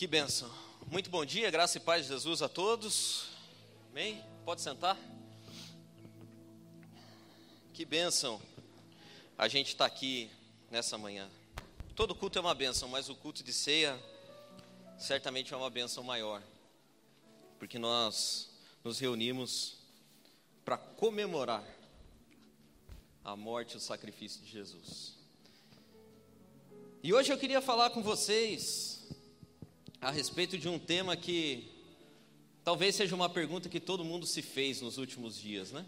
Que 0.00 0.06
benção. 0.06 0.50
Muito 0.90 1.10
bom 1.10 1.26
dia, 1.26 1.50
graça 1.50 1.76
e 1.76 1.80
paz 1.82 2.06
de 2.06 2.08
Jesus 2.08 2.40
a 2.40 2.48
todos. 2.48 3.26
Amém? 3.90 4.24
Pode 4.46 4.62
sentar. 4.62 4.96
Que 7.74 7.84
benção 7.84 8.40
a 9.36 9.46
gente 9.46 9.66
está 9.66 9.84
aqui 9.84 10.30
nessa 10.70 10.96
manhã. 10.96 11.28
Todo 11.94 12.14
culto 12.14 12.38
é 12.38 12.40
uma 12.40 12.54
benção, 12.54 12.88
mas 12.88 13.10
o 13.10 13.14
culto 13.14 13.44
de 13.44 13.52
ceia 13.52 14.02
certamente 14.98 15.52
é 15.52 15.56
uma 15.58 15.68
benção 15.68 16.02
maior, 16.02 16.42
porque 17.58 17.78
nós 17.78 18.48
nos 18.82 18.98
reunimos 19.00 19.76
para 20.64 20.78
comemorar 20.78 21.62
a 23.22 23.36
morte 23.36 23.74
e 23.74 23.76
o 23.76 23.80
sacrifício 23.80 24.40
de 24.40 24.50
Jesus. 24.50 25.14
E 27.02 27.12
hoje 27.12 27.30
eu 27.30 27.36
queria 27.36 27.60
falar 27.60 27.90
com 27.90 28.02
vocês 28.02 28.99
a 30.00 30.10
respeito 30.10 30.56
de 30.56 30.66
um 30.66 30.78
tema 30.78 31.14
que 31.14 31.70
talvez 32.64 32.94
seja 32.94 33.14
uma 33.14 33.28
pergunta 33.28 33.68
que 33.68 33.78
todo 33.78 34.02
mundo 34.02 34.24
se 34.26 34.40
fez 34.40 34.80
nos 34.80 34.96
últimos 34.96 35.36
dias, 35.36 35.72
né? 35.72 35.84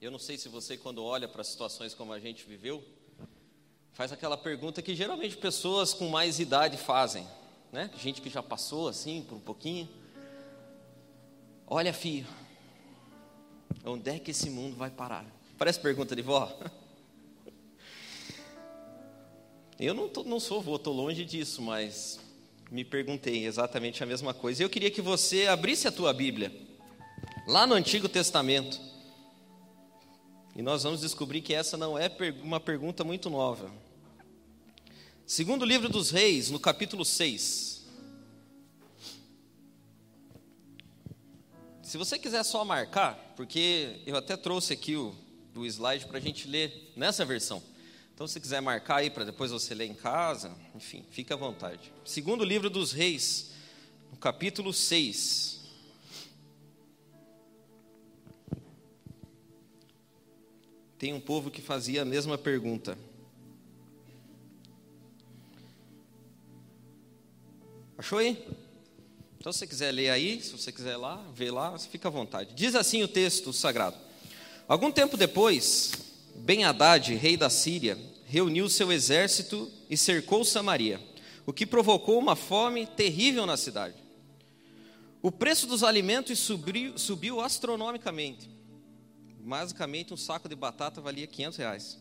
Eu 0.00 0.10
não 0.10 0.18
sei 0.18 0.36
se 0.36 0.48
você, 0.48 0.76
quando 0.76 1.04
olha 1.04 1.28
para 1.28 1.44
situações 1.44 1.94
como 1.94 2.12
a 2.12 2.18
gente 2.18 2.44
viveu, 2.44 2.82
faz 3.92 4.10
aquela 4.10 4.36
pergunta 4.36 4.82
que 4.82 4.94
geralmente 4.94 5.36
pessoas 5.36 5.94
com 5.94 6.08
mais 6.08 6.40
idade 6.40 6.76
fazem, 6.76 7.26
né? 7.72 7.90
Gente 7.96 8.20
que 8.20 8.28
já 8.28 8.42
passou 8.42 8.88
assim 8.88 9.22
por 9.22 9.36
um 9.36 9.40
pouquinho. 9.40 9.88
Olha, 11.64 11.92
filho, 11.92 12.26
onde 13.84 14.10
é 14.10 14.18
que 14.18 14.32
esse 14.32 14.50
mundo 14.50 14.76
vai 14.76 14.90
parar? 14.90 15.24
Parece 15.56 15.78
pergunta 15.78 16.16
de 16.16 16.22
vó. 16.22 16.58
Eu 19.78 19.94
não, 19.94 20.08
tô, 20.08 20.24
não 20.24 20.40
sou 20.40 20.60
vô, 20.60 20.76
estou 20.76 20.94
longe 20.94 21.22
disso, 21.24 21.60
mas 21.60 22.18
me 22.70 22.84
perguntei 22.84 23.46
exatamente 23.46 24.02
a 24.02 24.06
mesma 24.06 24.34
coisa. 24.34 24.62
Eu 24.62 24.70
queria 24.70 24.90
que 24.90 25.00
você 25.00 25.46
abrisse 25.46 25.86
a 25.86 25.92
tua 25.92 26.12
Bíblia, 26.12 26.52
lá 27.46 27.66
no 27.66 27.74
Antigo 27.74 28.08
Testamento. 28.08 28.80
E 30.54 30.62
nós 30.62 30.82
vamos 30.82 31.00
descobrir 31.00 31.42
que 31.42 31.54
essa 31.54 31.76
não 31.76 31.98
é 31.98 32.10
uma 32.42 32.58
pergunta 32.58 33.04
muito 33.04 33.28
nova. 33.30 33.70
Segundo 35.26 35.64
livro 35.64 35.88
dos 35.88 36.10
Reis, 36.10 36.50
no 36.50 36.58
capítulo 36.58 37.04
6. 37.04 37.84
Se 41.82 41.96
você 41.96 42.18
quiser 42.18 42.42
só 42.42 42.64
marcar, 42.64 43.34
porque 43.36 44.00
eu 44.06 44.16
até 44.16 44.36
trouxe 44.36 44.72
aqui 44.72 44.96
o, 44.96 45.14
o 45.54 45.64
slide 45.66 46.06
para 46.06 46.18
a 46.18 46.20
gente 46.20 46.48
ler 46.48 46.92
nessa 46.96 47.24
versão. 47.24 47.62
Então, 48.16 48.26
se 48.26 48.40
quiser 48.40 48.62
marcar 48.62 48.96
aí 48.96 49.10
para 49.10 49.24
depois 49.24 49.50
você 49.50 49.74
ler 49.74 49.84
em 49.84 49.94
casa, 49.94 50.56
enfim, 50.74 51.04
fique 51.10 51.34
à 51.34 51.36
vontade. 51.36 51.92
Segundo 52.02 52.42
livro 52.42 52.70
dos 52.70 52.90
Reis, 52.90 53.50
no 54.10 54.16
capítulo 54.16 54.72
6. 54.72 55.54
tem 60.98 61.12
um 61.12 61.20
povo 61.20 61.50
que 61.50 61.60
fazia 61.60 62.00
a 62.00 62.04
mesma 62.06 62.38
pergunta. 62.38 62.96
Achou 67.98 68.18
aí? 68.18 68.42
Então, 69.38 69.52
se 69.52 69.58
você 69.58 69.66
quiser 69.66 69.92
ler 69.92 70.08
aí, 70.08 70.42
se 70.42 70.52
você 70.52 70.72
quiser 70.72 70.96
lá, 70.96 71.22
ver 71.34 71.50
lá, 71.50 71.78
fica 71.78 72.08
à 72.08 72.10
vontade. 72.10 72.54
Diz 72.54 72.74
assim 72.74 73.02
o 73.02 73.08
texto 73.08 73.52
sagrado: 73.52 73.96
Algum 74.66 74.90
tempo 74.90 75.18
depois, 75.18 75.92
Ben 76.38 76.64
Haddad, 76.64 77.14
rei 77.14 77.36
da 77.36 77.50
Síria, 77.50 77.98
reuniu 78.24 78.68
seu 78.68 78.92
exército 78.92 79.70
e 79.88 79.96
cercou 79.96 80.44
Samaria, 80.44 81.00
o 81.44 81.52
que 81.52 81.66
provocou 81.66 82.18
uma 82.18 82.36
fome 82.36 82.86
terrível 82.86 83.46
na 83.46 83.56
cidade. 83.56 83.94
O 85.22 85.32
preço 85.32 85.66
dos 85.66 85.82
alimentos 85.82 86.38
subiu, 86.38 86.96
subiu 86.98 87.40
astronomicamente 87.40 88.56
basicamente 89.46 90.12
um 90.12 90.16
saco 90.16 90.48
de 90.48 90.56
batata 90.56 91.00
valia 91.00 91.26
500 91.26 91.58
reais. 91.58 91.98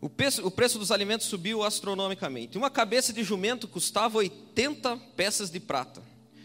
O 0.00 0.10
preço, 0.10 0.44
o 0.44 0.50
preço 0.50 0.78
dos 0.78 0.90
alimentos 0.90 1.26
subiu 1.26 1.62
astronomicamente. 1.62 2.58
Uma 2.58 2.68
cabeça 2.68 3.12
de 3.12 3.22
jumento 3.22 3.68
custava 3.68 4.18
80 4.18 4.96
peças 5.16 5.50
de 5.50 5.60
prata. 5.60 6.02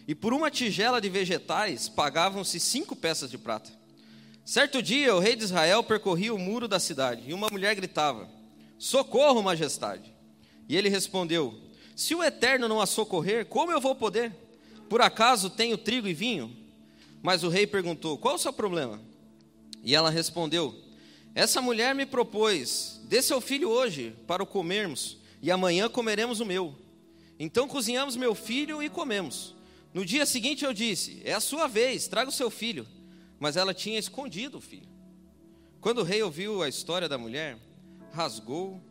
E 0.08 0.16
por 0.16 0.34
uma 0.34 0.50
tigela 0.50 1.02
de 1.02 1.10
vegetais 1.10 1.90
pagavam-se 1.90 2.60
cinco 2.60 2.96
peças 2.96 3.30
de 3.30 3.38
prata. 3.38 3.72
Certo 4.46 4.82
dia, 4.82 5.16
o 5.16 5.20
rei 5.20 5.36
de 5.36 5.44
Israel 5.44 5.84
percorria 5.84 6.34
o 6.34 6.40
muro 6.40 6.68
da 6.68 6.80
cidade 6.80 7.24
e 7.28 7.34
uma 7.34 7.50
mulher 7.50 7.76
gritava: 7.76 8.30
Socorro, 8.78 9.44
majestade! 9.44 10.14
E 10.68 10.76
ele 10.76 10.90
respondeu: 10.90 11.54
Se 11.96 12.16
o 12.16 12.24
Eterno 12.24 12.68
não 12.68 12.82
a 12.82 12.86
socorrer, 12.86 13.46
como 13.46 13.72
eu 13.72 13.82
vou 13.82 13.96
poder? 13.96 14.34
Por 14.90 15.02
acaso 15.02 15.50
tenho 15.50 15.78
trigo 15.78 16.08
e 16.08 16.14
vinho? 16.14 16.56
Mas 17.22 17.44
o 17.44 17.50
rei 17.50 17.68
perguntou: 17.68 18.18
Qual 18.18 18.36
o 18.36 18.40
seu 18.40 18.54
problema? 18.54 19.02
E 19.84 19.96
ela 19.96 20.10
respondeu: 20.10 20.76
Essa 21.36 21.62
mulher 21.62 21.94
me 21.94 22.06
propôs: 22.06 23.02
Dê 23.04 23.22
seu 23.22 23.42
filho 23.42 23.70
hoje 23.70 24.16
para 24.26 24.44
o 24.44 24.48
comermos, 24.48 25.18
e 25.42 25.52
amanhã 25.52 25.90
comeremos 25.90 26.40
o 26.40 26.46
meu. 26.46 26.76
Então 27.40 27.68
cozinhamos 27.68 28.16
meu 28.16 28.36
filho 28.36 28.84
e 28.84 28.90
comemos. 28.90 29.56
No 29.94 30.06
dia 30.06 30.26
seguinte 30.26 30.66
eu 30.66 30.74
disse: 30.74 31.22
É 31.24 31.34
a 31.34 31.40
sua 31.40 31.68
vez, 31.68 32.08
traga 32.08 32.30
o 32.30 32.34
seu 32.34 32.50
filho. 32.50 32.86
Mas 33.40 33.56
ela 33.56 33.74
tinha 33.74 33.98
escondido 33.98 34.58
o 34.58 34.62
filho. 34.62 34.90
Quando 35.80 36.00
o 36.00 36.04
rei 36.04 36.22
ouviu 36.22 36.62
a 36.62 36.68
história 36.68 37.08
da 37.08 37.18
mulher, 37.18 37.58
rasgou 38.12 38.82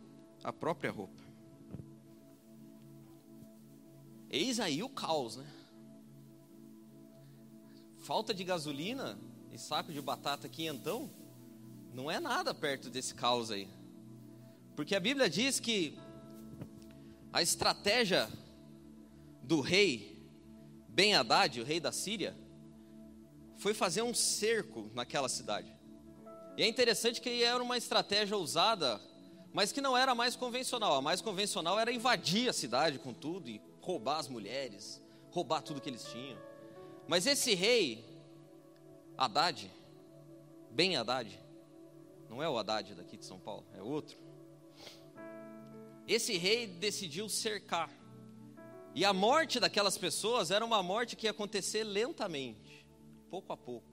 a 0.43 0.51
própria 0.51 0.91
roupa. 0.91 1.23
Eis 4.29 4.59
aí 4.59 4.81
o 4.81 4.89
caos, 4.89 5.37
né? 5.37 5.45
Falta 7.97 8.33
de 8.33 8.43
gasolina, 8.43 9.19
e 9.51 9.57
saco 9.57 9.91
de 9.91 10.01
batata 10.01 10.47
quinhentão, 10.47 11.09
não 11.93 12.09
é 12.09 12.19
nada 12.19 12.53
perto 12.53 12.89
desse 12.89 13.13
caos 13.13 13.51
aí. 13.51 13.67
Porque 14.75 14.95
a 14.95 14.99
Bíblia 14.99 15.29
diz 15.29 15.59
que 15.59 15.97
a 17.33 17.41
estratégia 17.41 18.29
do 19.43 19.61
rei 19.61 20.17
Ben 20.89 21.15
Haddad, 21.15 21.59
o 21.59 21.63
rei 21.63 21.79
da 21.79 21.91
Síria, 21.91 22.35
foi 23.59 23.73
fazer 23.73 24.01
um 24.01 24.13
cerco 24.13 24.89
naquela 24.95 25.29
cidade. 25.29 25.71
E 26.57 26.63
é 26.63 26.67
interessante 26.67 27.21
que 27.21 27.43
era 27.43 27.61
uma 27.61 27.77
estratégia 27.77 28.37
usada, 28.37 28.99
mas 29.53 29.71
que 29.71 29.81
não 29.81 29.97
era 29.97 30.13
a 30.13 30.15
mais 30.15 30.35
convencional. 30.35 30.95
A 30.95 31.01
mais 31.01 31.21
convencional 31.21 31.79
era 31.79 31.91
invadir 31.91 32.49
a 32.49 32.53
cidade 32.53 32.99
com 32.99 33.13
tudo 33.13 33.49
e 33.49 33.61
roubar 33.81 34.19
as 34.19 34.27
mulheres, 34.27 35.01
roubar 35.29 35.61
tudo 35.61 35.81
que 35.81 35.89
eles 35.89 36.05
tinham. 36.05 36.37
Mas 37.07 37.25
esse 37.25 37.53
rei, 37.53 38.05
Haddad, 39.17 39.71
bem 40.71 40.95
Haddad, 40.95 41.39
não 42.29 42.41
é 42.41 42.47
o 42.47 42.57
Haddad 42.57 42.93
daqui 42.95 43.17
de 43.17 43.25
São 43.25 43.39
Paulo, 43.39 43.65
é 43.73 43.81
outro. 43.81 44.17
Esse 46.07 46.37
rei 46.37 46.65
decidiu 46.65 47.27
cercar. 47.27 47.89
E 48.95 49.03
a 49.05 49.13
morte 49.13 49.59
daquelas 49.59 49.97
pessoas 49.97 50.49
era 50.49 50.63
uma 50.63 50.81
morte 50.81 51.15
que 51.15 51.27
ia 51.27 51.31
acontecer 51.31 51.83
lentamente, 51.83 52.68
pouco 53.29 53.53
a 53.53 53.57
pouco. 53.57 53.87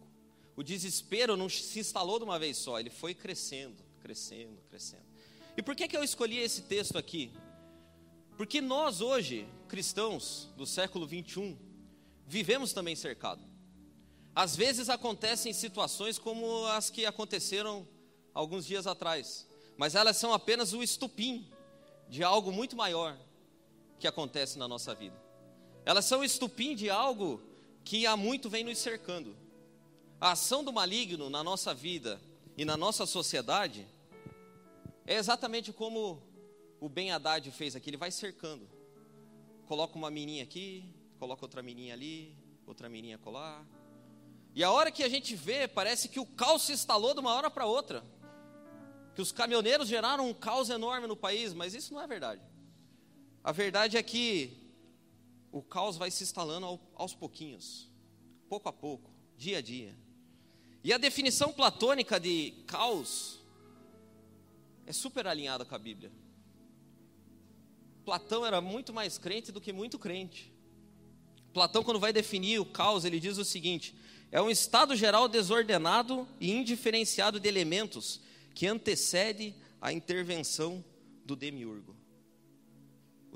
O 0.56 0.62
desespero 0.62 1.36
não 1.36 1.48
se 1.48 1.78
instalou 1.78 2.18
de 2.18 2.24
uma 2.24 2.38
vez 2.38 2.56
só, 2.56 2.80
ele 2.80 2.90
foi 2.90 3.14
crescendo, 3.14 3.82
crescendo, 4.00 4.58
crescendo. 4.70 5.04
E 5.56 5.62
por 5.62 5.76
que, 5.76 5.86
que 5.86 5.96
eu 5.96 6.02
escolhi 6.02 6.38
esse 6.38 6.62
texto 6.62 6.96
aqui? 6.96 7.30
Porque 8.36 8.60
nós 8.60 9.00
hoje, 9.00 9.46
cristãos 9.68 10.48
do 10.56 10.66
século 10.66 11.06
21, 11.06 11.56
vivemos 12.26 12.72
também 12.72 12.96
cercados. 12.96 13.44
Às 14.34 14.54
vezes 14.54 14.90
acontecem 14.90 15.52
situações 15.52 16.18
como 16.18 16.66
as 16.66 16.90
que 16.90 17.06
aconteceram 17.06 17.88
alguns 18.34 18.66
dias 18.66 18.86
atrás, 18.86 19.46
mas 19.78 19.94
elas 19.94 20.16
são 20.18 20.32
apenas 20.32 20.74
o 20.74 20.82
estupim 20.82 21.50
de 22.08 22.22
algo 22.22 22.52
muito 22.52 22.76
maior 22.76 23.18
que 23.98 24.06
acontece 24.06 24.58
na 24.58 24.68
nossa 24.68 24.94
vida. 24.94 25.16
Elas 25.84 26.04
são 26.04 26.20
o 26.20 26.24
estupim 26.24 26.74
de 26.74 26.90
algo 26.90 27.40
que 27.86 28.04
há 28.04 28.16
muito 28.16 28.50
vem 28.50 28.64
nos 28.64 28.78
cercando. 28.78 29.36
A 30.20 30.32
ação 30.32 30.64
do 30.64 30.72
maligno 30.72 31.30
na 31.30 31.44
nossa 31.44 31.72
vida 31.72 32.20
e 32.56 32.64
na 32.64 32.76
nossa 32.76 33.06
sociedade 33.06 33.86
é 35.06 35.14
exatamente 35.14 35.72
como 35.72 36.20
o 36.80 36.88
Ben 36.88 37.12
Haddad 37.12 37.48
fez 37.52 37.76
aqui, 37.76 37.88
ele 37.90 37.96
vai 37.96 38.10
cercando. 38.10 38.68
Coloca 39.68 39.96
uma 39.96 40.10
menina 40.10 40.42
aqui, 40.42 40.92
coloca 41.20 41.44
outra 41.44 41.62
menina 41.62 41.94
ali, 41.94 42.36
outra 42.66 42.88
menina 42.88 43.18
colar, 43.18 43.64
e 44.52 44.64
a 44.64 44.70
hora 44.72 44.90
que 44.90 45.04
a 45.04 45.08
gente 45.08 45.36
vê, 45.36 45.68
parece 45.68 46.08
que 46.08 46.18
o 46.18 46.26
caos 46.26 46.62
se 46.62 46.72
instalou 46.72 47.14
de 47.14 47.20
uma 47.20 47.32
hora 47.34 47.48
para 47.48 47.66
outra. 47.66 48.02
Que 49.14 49.22
os 49.22 49.30
caminhoneiros 49.30 49.86
geraram 49.86 50.28
um 50.28 50.34
caos 50.34 50.70
enorme 50.70 51.06
no 51.06 51.16
país, 51.16 51.54
mas 51.54 51.72
isso 51.72 51.94
não 51.94 52.00
é 52.00 52.06
verdade. 52.08 52.42
A 53.44 53.52
verdade 53.52 53.96
é 53.96 54.02
que 54.02 54.65
o 55.56 55.62
caos 55.62 55.96
vai 55.96 56.10
se 56.10 56.22
instalando 56.22 56.78
aos 56.94 57.14
pouquinhos, 57.14 57.88
pouco 58.46 58.68
a 58.68 58.72
pouco, 58.72 59.10
dia 59.38 59.56
a 59.58 59.62
dia. 59.62 59.96
E 60.84 60.92
a 60.92 60.98
definição 60.98 61.50
platônica 61.50 62.20
de 62.20 62.52
caos 62.66 63.40
é 64.84 64.92
super 64.92 65.26
alinhada 65.26 65.64
com 65.64 65.74
a 65.74 65.78
Bíblia. 65.78 66.12
Platão 68.04 68.44
era 68.44 68.60
muito 68.60 68.92
mais 68.92 69.16
crente 69.16 69.50
do 69.50 69.58
que 69.58 69.72
muito 69.72 69.98
crente. 69.98 70.52
Platão, 71.54 71.82
quando 71.82 71.98
vai 71.98 72.12
definir 72.12 72.60
o 72.60 72.66
caos, 72.66 73.06
ele 73.06 73.18
diz 73.18 73.38
o 73.38 73.44
seguinte: 73.44 73.96
é 74.30 74.42
um 74.42 74.50
estado 74.50 74.94
geral 74.94 75.26
desordenado 75.26 76.28
e 76.38 76.52
indiferenciado 76.52 77.40
de 77.40 77.48
elementos 77.48 78.20
que 78.54 78.66
antecede 78.66 79.54
a 79.80 79.90
intervenção 79.90 80.84
do 81.24 81.34
demiurgo. 81.34 81.95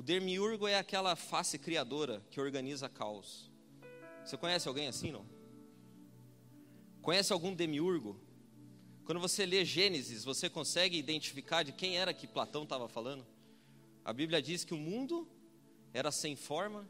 O 0.01 0.03
demiurgo 0.03 0.67
é 0.67 0.79
aquela 0.79 1.15
face 1.15 1.59
criadora 1.59 2.23
que 2.31 2.41
organiza 2.41 2.89
caos. 2.89 3.51
Você 4.25 4.35
conhece 4.35 4.67
alguém 4.67 4.89
assim, 4.89 5.13
não? 5.13 5.27
Conhece 7.03 7.35
algum 7.35 7.55
demiurgo? 7.55 8.19
Quando 9.05 9.21
você 9.21 9.45
lê 9.45 9.63
Gênesis, 9.63 10.25
você 10.25 10.49
consegue 10.49 10.97
identificar 10.97 11.63
de 11.63 11.73
quem 11.73 11.99
era 11.99 12.15
que 12.15 12.27
Platão 12.27 12.63
estava 12.63 12.89
falando? 12.89 13.27
A 14.03 14.11
Bíblia 14.11 14.41
diz 14.41 14.65
que 14.65 14.73
o 14.73 14.79
mundo 14.79 15.29
era 15.93 16.11
sem 16.11 16.35
forma 16.35 16.89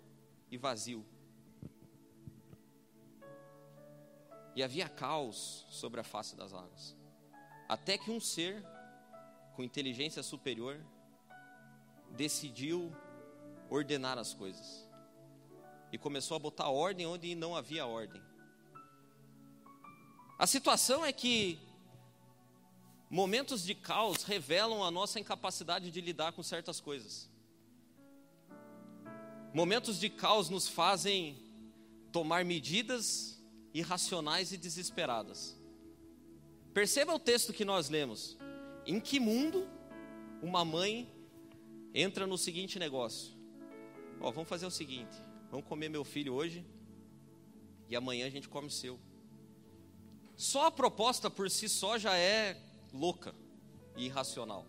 e 0.49 0.57
vazio. 0.57 1.05
E 4.55 4.63
havia 4.63 4.89
caos 4.89 5.67
sobre 5.69 5.99
a 5.99 6.05
face 6.05 6.37
das 6.37 6.55
águas. 6.55 6.95
Até 7.69 7.99
que 7.99 8.09
um 8.09 8.21
ser 8.21 8.65
com 9.57 9.65
inteligência 9.65 10.23
superior 10.23 10.81
decidiu 12.17 12.95
ordenar 13.69 14.19
as 14.19 14.35
coisas. 14.35 14.89
E 15.93 15.99
começou 15.99 16.37
a 16.37 16.41
botar 16.41 16.69
ordem 16.69 17.07
onde 17.07 17.35
não 17.35 17.57
havia 17.57 17.87
ordem. 17.87 18.23
A 20.39 20.47
situação 20.47 21.05
é 21.05 21.13
que 21.13 21.59
momentos 23.11 23.65
de 23.65 23.75
caos 23.75 24.23
revelam 24.23 24.83
a 24.83 24.91
nossa 24.91 25.21
incapacidade 25.21 25.91
de 25.91 26.01
lidar 26.01 26.33
com 26.33 26.43
certas 26.43 26.81
coisas. 26.81 27.29
Momentos 29.53 29.99
de 29.99 30.09
caos 30.09 30.49
nos 30.49 30.69
fazem 30.69 31.37
tomar 32.13 32.45
medidas 32.45 33.41
irracionais 33.75 34.53
e 34.53 34.57
desesperadas. 34.57 35.57
Perceba 36.73 37.15
o 37.15 37.19
texto 37.19 37.53
que 37.53 37.65
nós 37.65 37.89
lemos. 37.89 38.39
Em 38.87 39.01
que 39.01 39.19
mundo 39.19 39.69
uma 40.41 40.65
mãe 40.65 41.13
entra 41.95 42.27
no 42.27 42.39
seguinte 42.39 42.79
negócio: 42.79 43.33
Ó, 44.21 44.31
vamos 44.31 44.49
fazer 44.49 44.67
o 44.67 44.71
seguinte, 44.71 45.17
vamos 45.51 45.67
comer 45.67 45.89
meu 45.89 46.05
filho 46.05 46.35
hoje 46.35 46.65
e 47.89 47.97
amanhã 47.97 48.27
a 48.27 48.31
gente 48.31 48.49
come 48.49 48.69
o 48.69 48.71
seu. 48.71 48.99
Só 50.37 50.67
a 50.67 50.71
proposta 50.71 51.29
por 51.29 51.51
si 51.51 51.69
só 51.69 51.99
já 51.99 52.17
é 52.17 52.57
louca 52.93 53.35
e 53.97 54.07
irracional. 54.07 54.67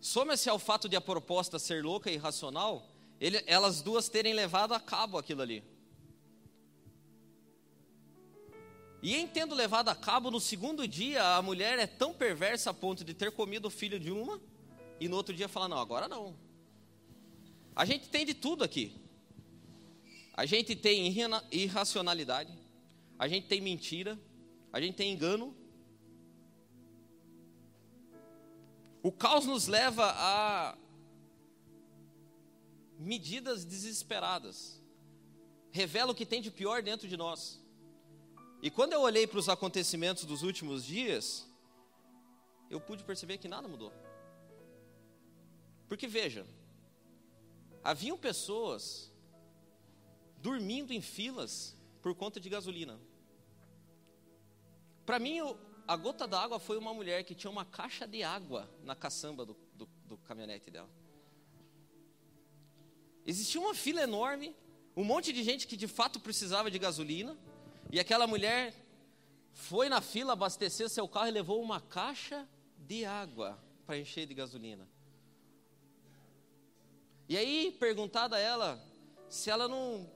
Soma-se 0.00 0.50
ao 0.50 0.58
fato 0.58 0.88
de 0.88 0.96
a 0.96 1.00
proposta 1.00 1.58
ser 1.58 1.82
louca 1.82 2.10
e 2.10 2.14
irracional, 2.14 2.90
ele, 3.20 3.42
elas 3.46 3.80
duas 3.80 4.08
terem 4.08 4.34
levado 4.34 4.74
a 4.74 4.80
cabo 4.80 5.16
aquilo 5.16 5.40
ali. 5.40 5.64
E 9.04 9.14
em 9.14 9.28
tendo 9.28 9.54
levado 9.54 9.90
a 9.90 9.94
cabo, 9.94 10.30
no 10.30 10.40
segundo 10.40 10.88
dia, 10.88 11.36
a 11.36 11.42
mulher 11.42 11.78
é 11.78 11.86
tão 11.86 12.14
perversa 12.14 12.70
a 12.70 12.74
ponto 12.74 13.04
de 13.04 13.12
ter 13.12 13.30
comido 13.30 13.66
o 13.66 13.70
filho 13.70 14.00
de 14.00 14.10
uma, 14.10 14.40
e 14.98 15.08
no 15.08 15.16
outro 15.16 15.34
dia 15.34 15.46
falar: 15.46 15.68
não, 15.68 15.76
agora 15.76 16.08
não. 16.08 16.34
A 17.76 17.84
gente 17.84 18.08
tem 18.08 18.24
de 18.24 18.32
tudo 18.32 18.64
aqui. 18.64 18.98
A 20.32 20.46
gente 20.46 20.74
tem 20.74 21.14
irracionalidade, 21.52 22.58
a 23.18 23.28
gente 23.28 23.46
tem 23.46 23.60
mentira, 23.60 24.18
a 24.72 24.80
gente 24.80 24.94
tem 24.94 25.12
engano. 25.12 25.54
O 29.02 29.12
caos 29.12 29.44
nos 29.44 29.66
leva 29.66 30.14
a 30.16 30.78
medidas 32.98 33.66
desesperadas. 33.66 34.80
Revela 35.70 36.12
o 36.12 36.14
que 36.14 36.24
tem 36.24 36.40
de 36.40 36.50
pior 36.50 36.82
dentro 36.82 37.06
de 37.06 37.18
nós. 37.18 37.62
E 38.64 38.70
quando 38.70 38.94
eu 38.94 39.02
olhei 39.02 39.26
para 39.26 39.38
os 39.38 39.50
acontecimentos 39.50 40.24
dos 40.24 40.42
últimos 40.42 40.86
dias, 40.86 41.46
eu 42.70 42.80
pude 42.80 43.04
perceber 43.04 43.36
que 43.36 43.46
nada 43.46 43.68
mudou. 43.68 43.92
Porque 45.86 46.06
veja, 46.08 46.46
haviam 47.82 48.16
pessoas 48.16 49.12
dormindo 50.38 50.94
em 50.94 51.02
filas 51.02 51.76
por 52.00 52.14
conta 52.14 52.40
de 52.40 52.48
gasolina. 52.48 52.98
Para 55.04 55.18
mim, 55.18 55.40
a 55.86 55.94
gota 55.94 56.26
d'água 56.26 56.58
foi 56.58 56.78
uma 56.78 56.94
mulher 56.94 57.22
que 57.22 57.34
tinha 57.34 57.50
uma 57.50 57.66
caixa 57.66 58.08
de 58.08 58.22
água 58.22 58.66
na 58.82 58.96
caçamba 58.96 59.44
do, 59.44 59.54
do, 59.74 59.86
do 60.06 60.16
caminhonete 60.16 60.70
dela. 60.70 60.88
Existia 63.26 63.60
uma 63.60 63.74
fila 63.74 64.00
enorme, 64.00 64.56
um 64.96 65.04
monte 65.04 65.34
de 65.34 65.42
gente 65.42 65.66
que 65.66 65.76
de 65.76 65.86
fato 65.86 66.18
precisava 66.18 66.70
de 66.70 66.78
gasolina. 66.78 67.36
E 67.94 68.00
aquela 68.00 68.26
mulher 68.26 68.74
foi 69.52 69.88
na 69.88 70.00
fila 70.00 70.32
abastecer 70.32 70.88
seu 70.90 71.06
carro 71.06 71.28
e 71.28 71.30
levou 71.30 71.62
uma 71.62 71.80
caixa 71.80 72.44
de 72.76 73.04
água 73.04 73.56
para 73.86 73.96
encher 73.96 74.26
de 74.26 74.34
gasolina. 74.34 74.88
E 77.28 77.36
aí, 77.36 77.70
perguntada 77.78 78.34
a 78.34 78.40
ela 78.40 78.84
se 79.28 79.48
ela 79.48 79.68
não, 79.68 80.10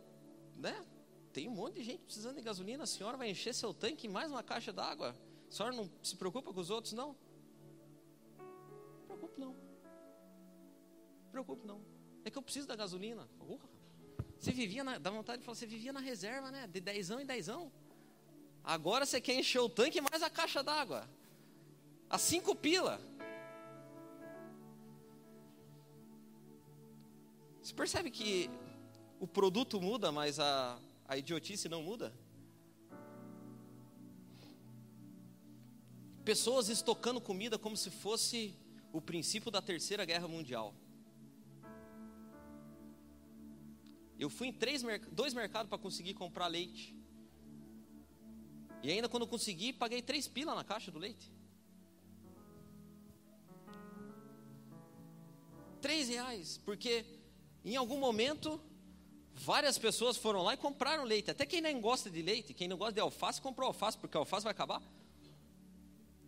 né? 0.57 0.85
Tem 1.33 1.47
um 1.47 1.53
monte 1.53 1.75
de 1.75 1.85
gente 1.85 2.03
precisando 2.03 2.35
de 2.35 2.43
gasolina, 2.43 2.83
a 2.83 2.87
senhora 2.87 3.17
vai 3.17 3.31
encher 3.31 3.55
seu 3.55 3.73
tanque 3.73 4.09
em 4.09 4.11
mais 4.11 4.29
uma 4.29 4.43
caixa 4.43 4.73
d'água. 4.73 5.15
A 5.49 5.53
senhora 5.53 5.73
não 5.77 5.89
se 6.03 6.17
preocupa 6.17 6.53
com 6.53 6.59
os 6.59 6.71
outros, 6.71 6.93
não? 6.95 7.15
Não 8.39 9.07
preocupe 9.07 9.41
não. 9.41 9.53
Não 9.53 11.31
preocupe 11.31 11.65
não. 11.65 11.81
É 12.25 12.31
que 12.31 12.37
eu 12.37 12.43
preciso 12.43 12.67
da 12.67 12.75
gasolina. 12.75 13.29
Urra. 13.39 13.78
Você 14.38 14.52
vivia 14.52 14.85
na, 14.85 14.99
dá 14.99 15.11
vontade 15.11 15.40
de 15.40 15.44
falar, 15.44 15.56
você 15.56 15.67
vivia 15.67 15.93
na 15.93 16.00
reserva, 16.00 16.50
né? 16.50 16.67
De 16.69 16.81
dezão 16.81 17.20
em 17.20 17.26
dezão. 17.26 17.73
Agora 18.62 19.05
você 19.05 19.20
quer 19.20 19.35
encher 19.35 19.61
o 19.61 19.69
tanque 19.69 20.00
mais 20.00 20.23
a 20.23 20.31
caixa 20.31 20.62
d'água. 20.62 21.08
A 22.08 22.19
cinco 22.19 22.55
pila. 22.55 23.00
Você 27.62 27.75
percebe 27.75 28.11
que 28.11 28.49
o 29.19 29.26
produto 29.26 29.81
muda, 29.81 30.12
mas 30.12 30.38
a, 30.38 30.79
a 31.06 31.17
idiotice 31.17 31.69
não 31.69 31.82
muda? 31.82 32.14
Pessoas 36.25 36.69
estocando 36.69 37.20
comida 37.20 37.58
como 37.58 37.76
se 37.76 37.91
fosse 37.91 38.55
o 38.93 39.01
princípio 39.01 39.51
da 39.51 39.60
terceira 39.60 40.05
guerra 40.05 40.29
mundial. 40.29 40.74
Eu 44.19 44.29
fui 44.29 44.48
em 44.48 44.53
três, 44.53 44.82
dois 45.13 45.32
mercados 45.32 45.69
para 45.69 45.79
conseguir 45.79 46.15
comprar 46.15 46.48
leite. 46.48 46.94
E 48.82 48.91
ainda 48.91 49.08
quando 49.08 49.27
consegui, 49.27 49.72
paguei 49.72 50.03
três 50.03 50.27
pilas 50.27 50.56
na 50.56 50.65
caixa 50.65 50.91
do 50.91 50.98
leite. 50.98 51.32
Três 55.81 56.08
reais, 56.08 56.58
porque 56.65 57.05
em 57.65 57.77
algum 57.77 57.98
momento 57.98 58.60
várias 59.34 59.79
pessoas 59.79 60.17
foram 60.17 60.43
lá 60.43 60.55
e 60.55 60.56
compraram 60.56 61.05
leite. 61.05 61.31
Até 61.31 61.46
quem 61.46 61.60
nem 61.60 61.81
gosta 61.81 62.10
de 62.10 62.20
leite, 62.20 62.53
quem 62.53 62.67
não 62.67 62.77
gosta 62.77 62.94
de 62.94 63.01
alface, 63.01 63.41
comprou 63.41 63.69
alface, 63.69 63.96
porque 63.96 64.17
a 64.17 64.20
alface 64.20 64.43
vai 64.43 64.53
acabar. 64.53 64.82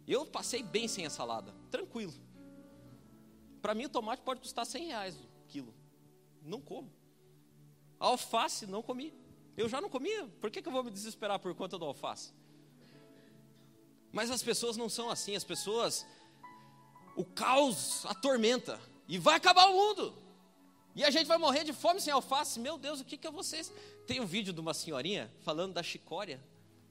Eu 0.07 0.27
passei 0.27 0.63
bem 0.63 0.87
sem 0.87 1.07
a 1.07 1.11
salada, 1.11 1.53
tranquilo. 1.71 2.15
Para 3.61 3.75
mim 3.75 3.87
o 3.87 3.89
tomate 3.89 4.23
pode 4.23 4.41
custar 4.41 4.65
100 4.65 4.87
reais 4.87 5.17
o 5.17 5.47
quilo. 5.49 5.75
Não 6.43 6.61
como. 6.61 7.00
Alface 8.01 8.67
não 8.67 8.83
comi. 8.83 9.13
Eu 9.57 9.69
já 9.69 9.79
não 9.79 9.91
comia. 9.91 10.27
Por 10.41 10.51
que, 10.51 10.63
que 10.63 10.69
eu 10.69 10.73
vou 10.73 10.83
me 10.83 10.91
desesperar 10.91 11.39
por 11.39 11.55
conta 11.55 11.79
do 11.79 11.85
alface? 11.85 12.33
Mas 14.11 14.31
as 14.31 14.43
pessoas 14.43 14.75
não 14.79 14.89
são 14.89 15.11
assim. 15.11 15.37
As 15.37 15.45
pessoas, 15.45 16.07
o 17.15 17.25
caos 17.25 18.07
atormenta. 18.07 18.81
E 19.07 19.19
vai 19.19 19.35
acabar 19.35 19.67
o 19.67 19.75
mundo. 19.75 20.15
E 20.97 21.05
a 21.05 21.11
gente 21.11 21.27
vai 21.27 21.37
morrer 21.37 21.63
de 21.63 21.75
fome 21.75 22.01
sem 22.01 22.11
alface. 22.11 22.59
Meu 22.59 22.79
Deus, 22.79 23.01
o 23.01 23.05
que, 23.05 23.19
que 23.19 23.27
é 23.27 23.31
vocês? 23.31 23.71
Tem 24.07 24.19
um 24.19 24.27
vídeo 24.27 24.53
de 24.53 24.61
uma 24.61 24.73
senhorinha 24.73 25.31
falando 25.43 25.75
da 25.75 25.83
chicória. 25.83 26.43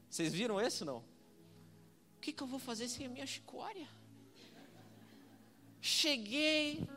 Vocês 0.07 0.31
viram 0.31 0.61
esse 0.61 0.85
não? 0.85 0.97
O 0.97 2.21
que, 2.21 2.31
que 2.31 2.43
eu 2.43 2.47
vou 2.47 2.59
fazer 2.59 2.87
sem 2.87 3.07
a 3.07 3.09
minha 3.09 3.25
chicória? 3.25 3.87
Cheguei, 5.81 6.87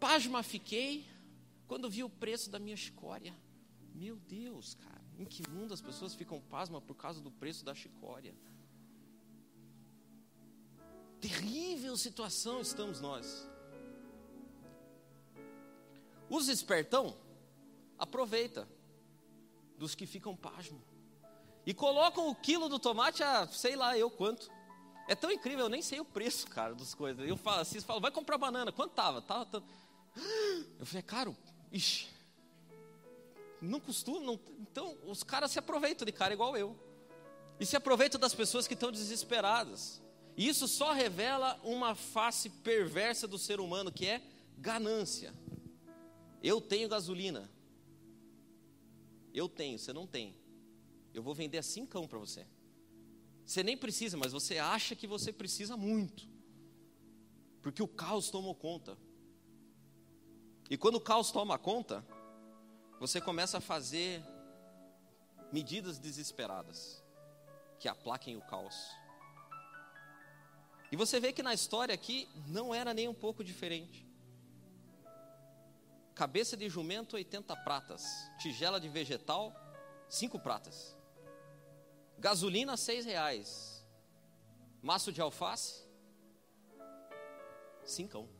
pasma 0.00 0.42
fiquei 0.42 1.06
quando 1.68 1.90
vi 1.90 2.02
o 2.02 2.08
preço 2.08 2.50
da 2.50 2.58
minha 2.58 2.76
chicória, 2.76 3.36
meu 3.94 4.16
Deus, 4.16 4.74
cara, 4.74 5.04
em 5.18 5.24
que 5.24 5.48
mundo 5.50 5.74
as 5.74 5.82
pessoas 5.82 6.14
ficam 6.14 6.40
pasmas 6.40 6.82
por 6.82 6.94
causa 6.94 7.20
do 7.20 7.30
preço 7.30 7.62
da 7.62 7.74
chicória? 7.74 8.34
Terrível 11.20 11.96
situação 11.96 12.62
estamos 12.62 13.00
nós. 13.00 13.46
Os 16.30 16.48
espertão 16.48 17.16
aproveita 17.98 18.66
dos 19.76 19.94
que 19.94 20.06
ficam 20.06 20.34
pasmo 20.34 20.82
e 21.66 21.74
colocam 21.74 22.28
o 22.28 22.34
quilo 22.34 22.68
do 22.68 22.78
tomate 22.78 23.22
a 23.22 23.46
sei 23.46 23.76
lá 23.76 23.96
eu 23.98 24.10
quanto. 24.10 24.50
É 25.06 25.14
tão 25.14 25.30
incrível, 25.30 25.66
eu 25.66 25.70
nem 25.70 25.82
sei 25.82 26.00
o 26.00 26.04
preço, 26.04 26.46
cara, 26.48 26.74
das 26.74 26.94
coisas. 26.94 27.26
Eu 27.26 27.36
falo 27.36 27.60
assim, 27.60 27.80
falo, 27.80 28.00
vai 28.00 28.10
comprar 28.10 28.38
banana. 28.38 28.70
Quanto 28.70 28.92
tava? 28.92 29.20
Tava 29.22 29.44
tanto. 29.46 29.66
Eu 30.78 30.86
falei, 30.86 31.00
é 31.00 31.02
caro? 31.02 31.36
Ixi. 31.72 32.08
Não 33.60 33.80
costuma, 33.80 34.20
não... 34.20 34.38
então 34.60 34.96
os 35.04 35.22
caras 35.22 35.50
se 35.50 35.58
aproveitam 35.58 36.06
de 36.06 36.12
cara 36.12 36.32
igual 36.32 36.56
eu. 36.56 36.76
E 37.58 37.66
se 37.66 37.76
aproveitam 37.76 38.20
das 38.20 38.34
pessoas 38.34 38.66
que 38.66 38.74
estão 38.74 38.92
desesperadas. 38.92 40.00
E 40.36 40.46
isso 40.46 40.68
só 40.68 40.92
revela 40.92 41.58
uma 41.64 41.96
face 41.96 42.48
perversa 42.48 43.26
do 43.26 43.36
ser 43.36 43.58
humano, 43.58 43.90
que 43.90 44.06
é 44.06 44.22
ganância. 44.56 45.34
Eu 46.40 46.60
tenho 46.60 46.88
gasolina. 46.88 47.50
Eu 49.34 49.48
tenho, 49.48 49.78
você 49.78 49.92
não 49.92 50.06
tem. 50.06 50.36
Eu 51.12 51.22
vou 51.22 51.34
vender 51.34 51.58
a 51.58 51.62
cincão 51.62 52.06
para 52.06 52.18
você. 52.18 52.46
Você 53.44 53.62
nem 53.62 53.76
precisa, 53.76 54.16
mas 54.16 54.30
você 54.30 54.58
acha 54.58 54.94
que 54.94 55.06
você 55.06 55.32
precisa 55.32 55.76
muito. 55.76 56.28
Porque 57.60 57.82
o 57.82 57.88
caos 57.88 58.30
tomou 58.30 58.54
conta. 58.54 58.96
E 60.70 60.76
quando 60.76 60.96
o 60.96 61.00
caos 61.00 61.30
toma 61.30 61.58
conta, 61.58 62.04
você 63.00 63.20
começa 63.20 63.58
a 63.58 63.60
fazer 63.60 64.22
medidas 65.50 65.98
desesperadas 65.98 67.02
que 67.78 67.88
aplaquem 67.88 68.36
o 68.36 68.42
caos. 68.42 68.76
E 70.90 70.96
você 70.96 71.20
vê 71.20 71.32
que 71.32 71.42
na 71.42 71.54
história 71.54 71.94
aqui 71.94 72.28
não 72.46 72.74
era 72.74 72.92
nem 72.92 73.08
um 73.08 73.14
pouco 73.14 73.44
diferente. 73.44 74.06
Cabeça 76.14 76.56
de 76.56 76.68
jumento, 76.68 77.16
80 77.16 77.54
pratas. 77.56 78.04
Tigela 78.38 78.80
de 78.80 78.88
vegetal, 78.88 79.54
5 80.08 80.38
pratas. 80.40 80.96
Gasolina, 82.18 82.76
6 82.76 83.06
reais. 83.06 83.86
Maço 84.82 85.12
de 85.12 85.20
alface, 85.20 85.86
5. 87.84 88.37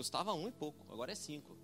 Custava 0.00 0.32
um 0.32 0.48
e 0.48 0.50
pouco, 0.50 0.90
agora 0.90 1.12
é 1.12 1.14
5. 1.14 1.54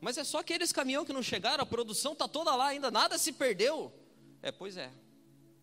Mas 0.00 0.16
é 0.16 0.24
só 0.24 0.38
aqueles 0.38 0.72
caminhões 0.72 1.06
que 1.06 1.12
não 1.12 1.22
chegaram, 1.22 1.62
a 1.62 1.66
produção 1.66 2.14
está 2.14 2.26
toda 2.26 2.56
lá 2.56 2.68
ainda, 2.68 2.90
nada 2.90 3.18
se 3.18 3.30
perdeu. 3.30 3.92
É, 4.40 4.50
pois 4.50 4.78
é. 4.78 4.90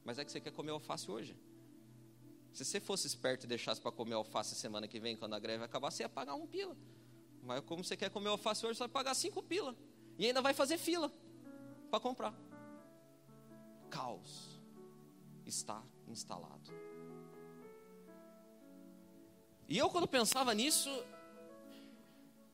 Mas 0.05 0.19
é 0.19 0.24
que 0.24 0.31
você 0.31 0.39
quer 0.39 0.51
comer 0.51 0.69
alface 0.69 1.10
hoje. 1.10 1.36
Se 2.53 2.63
você 2.63 2.79
fosse 2.79 3.07
esperto 3.07 3.45
e 3.45 3.48
deixasse 3.48 3.81
para 3.81 3.91
comer 3.91 4.13
alface 4.13 4.53
semana 4.53 4.88
que 4.88 5.00
vem, 5.00 5.17
quando 5.17 5.33
a 5.33 5.39
greve 5.39 5.63
acabar, 5.63 5.89
você 5.89 6.03
ia 6.03 6.10
pagar 6.10 6.36
um 6.36 6.45
pila. 6.45 6.77
Mas 7.41 7.62
como 7.62 7.83
você 7.83 7.98
quer 7.98 8.12
comer 8.12 8.29
alface 8.29 8.63
hoje, 8.63 8.77
você 8.77 8.83
vai 8.83 8.89
pagar 8.89 9.15
cinco 9.15 9.41
pila. 9.41 9.75
E 10.19 10.27
ainda 10.27 10.43
vai 10.43 10.53
fazer 10.53 10.77
fila 10.77 11.12
para 11.89 12.00
comprar. 12.00 12.36
Caos 13.89 14.62
está 15.43 15.83
instalado. 16.07 16.69
E 19.67 19.75
eu, 19.75 19.89
quando 19.89 20.07
pensava 20.07 20.53
nisso, 20.53 20.89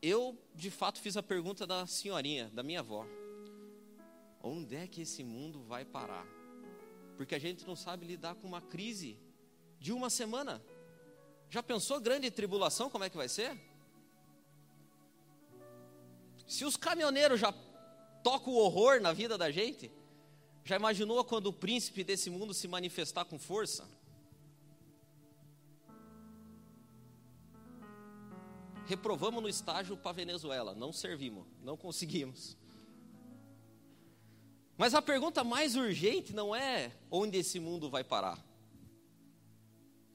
eu 0.07 0.37
de 0.53 0.69
fato 0.69 0.99
fiz 0.99 1.17
a 1.17 1.23
pergunta 1.23 1.65
da 1.65 1.85
senhorinha, 1.85 2.49
da 2.53 2.63
minha 2.63 2.79
avó: 2.79 3.05
onde 4.41 4.75
é 4.75 4.87
que 4.87 5.01
esse 5.01 5.23
mundo 5.23 5.61
vai 5.63 5.83
parar? 5.85 6.25
Porque 7.15 7.35
a 7.35 7.39
gente 7.39 7.65
não 7.65 7.75
sabe 7.75 8.05
lidar 8.05 8.35
com 8.35 8.47
uma 8.47 8.61
crise 8.61 9.19
de 9.79 9.91
uma 9.91 10.09
semana. 10.09 10.63
Já 11.49 11.63
pensou 11.63 11.99
grande 11.99 12.29
tribulação 12.29 12.89
como 12.89 13.03
é 13.03 13.09
que 13.09 13.17
vai 13.17 13.29
ser? 13.29 13.57
Se 16.45 16.63
os 16.63 16.77
caminhoneiros 16.77 17.39
já 17.39 17.53
tocam 18.23 18.53
o 18.53 18.57
horror 18.57 19.01
na 19.01 19.13
vida 19.13 19.37
da 19.37 19.51
gente, 19.51 19.91
já 20.63 20.75
imaginou 20.75 21.23
quando 21.23 21.47
o 21.47 21.53
príncipe 21.53 22.03
desse 22.03 22.29
mundo 22.29 22.53
se 22.53 22.67
manifestar 22.67 23.25
com 23.25 23.39
força? 23.39 23.87
Reprovamos 28.87 29.43
no 29.43 29.49
estágio 29.49 29.97
para 29.97 30.13
Venezuela, 30.13 30.73
não 30.73 30.93
servimos, 30.93 31.45
não 31.61 31.75
conseguimos. 31.75 32.55
Mas 34.77 34.93
a 34.93 35.01
pergunta 35.01 35.43
mais 35.43 35.75
urgente 35.75 36.33
não 36.33 36.55
é 36.55 36.93
onde 37.11 37.37
esse 37.37 37.59
mundo 37.59 37.89
vai 37.89 38.03
parar. 38.03 38.41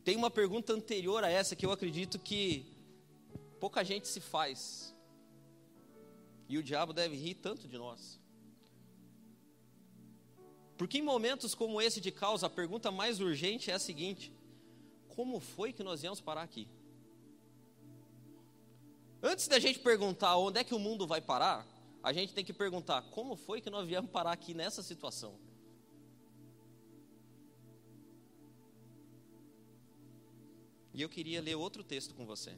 Tem 0.02 0.16
uma 0.16 0.30
pergunta 0.30 0.72
anterior 0.72 1.22
a 1.22 1.28
essa 1.28 1.54
que 1.54 1.66
eu 1.66 1.70
acredito 1.70 2.18
que 2.18 2.64
pouca 3.60 3.84
gente 3.84 4.08
se 4.08 4.20
faz. 4.20 4.94
E 6.48 6.56
o 6.56 6.62
diabo 6.62 6.94
deve 6.94 7.14
rir 7.14 7.34
tanto 7.34 7.68
de 7.68 7.76
nós. 7.76 8.18
Porque 10.78 10.98
em 10.98 11.02
momentos 11.02 11.54
como 11.54 11.80
esse 11.80 12.00
de 12.00 12.10
caos, 12.10 12.42
a 12.42 12.48
pergunta 12.48 12.90
mais 12.90 13.20
urgente 13.20 13.70
é 13.70 13.74
a 13.74 13.78
seguinte: 13.78 14.32
como 15.08 15.40
foi 15.40 15.72
que 15.72 15.82
nós 15.82 16.00
viemos 16.00 16.20
parar 16.20 16.42
aqui? 16.42 16.68
Antes 19.22 19.46
da 19.46 19.60
gente 19.60 19.78
perguntar 19.78 20.36
onde 20.36 20.58
é 20.58 20.64
que 20.64 20.74
o 20.74 20.80
mundo 20.80 21.06
vai 21.06 21.20
parar, 21.20 21.64
a 22.02 22.12
gente 22.12 22.34
tem 22.34 22.44
que 22.44 22.52
perguntar 22.52 23.02
como 23.10 23.36
foi 23.36 23.60
que 23.60 23.70
nós 23.70 23.86
viemos 23.86 24.10
parar 24.10 24.32
aqui 24.32 24.52
nessa 24.52 24.82
situação. 24.82 25.38
E 30.92 31.00
eu 31.00 31.08
queria 31.08 31.40
ler 31.40 31.54
outro 31.54 31.84
texto 31.84 32.14
com 32.14 32.26
você. 32.26 32.52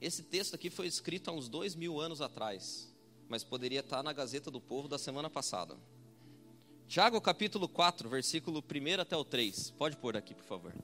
Esse 0.00 0.22
texto 0.22 0.54
aqui 0.54 0.70
foi 0.70 0.86
escrito 0.86 1.28
há 1.28 1.32
uns 1.32 1.48
dois 1.48 1.74
mil 1.74 2.00
anos 2.00 2.22
atrás, 2.22 2.92
mas 3.28 3.44
poderia 3.44 3.80
estar 3.80 4.02
na 4.02 4.14
Gazeta 4.14 4.50
do 4.50 4.60
Povo 4.60 4.88
da 4.88 4.98
semana 4.98 5.28
passada. 5.28 5.76
Tiago 6.88 7.20
capítulo 7.20 7.68
4, 7.68 8.08
versículo 8.08 8.60
1 8.60 9.00
até 9.00 9.16
o 9.16 9.24
3. 9.24 9.70
Pode 9.72 9.96
pôr 9.98 10.16
aqui, 10.16 10.34
por 10.34 10.44
favor. 10.44 10.74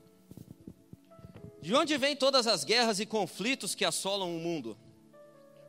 De 1.63 1.73
onde 1.73 1.97
vêm 1.97 2.13
todas 2.13 2.45
as 2.45 2.65
guerras 2.65 2.99
e 2.99 3.05
conflitos 3.05 3.73
que 3.73 3.85
assolam 3.85 4.35
o 4.35 4.39
mundo? 4.41 4.77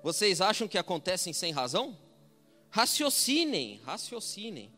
Vocês 0.03 0.41
acham 0.41 0.67
que 0.67 0.77
acontecem 0.77 1.33
sem 1.33 1.53
razão? 1.53 1.97
Raciocinem, 2.69 3.81
raciocinem. 3.85 4.73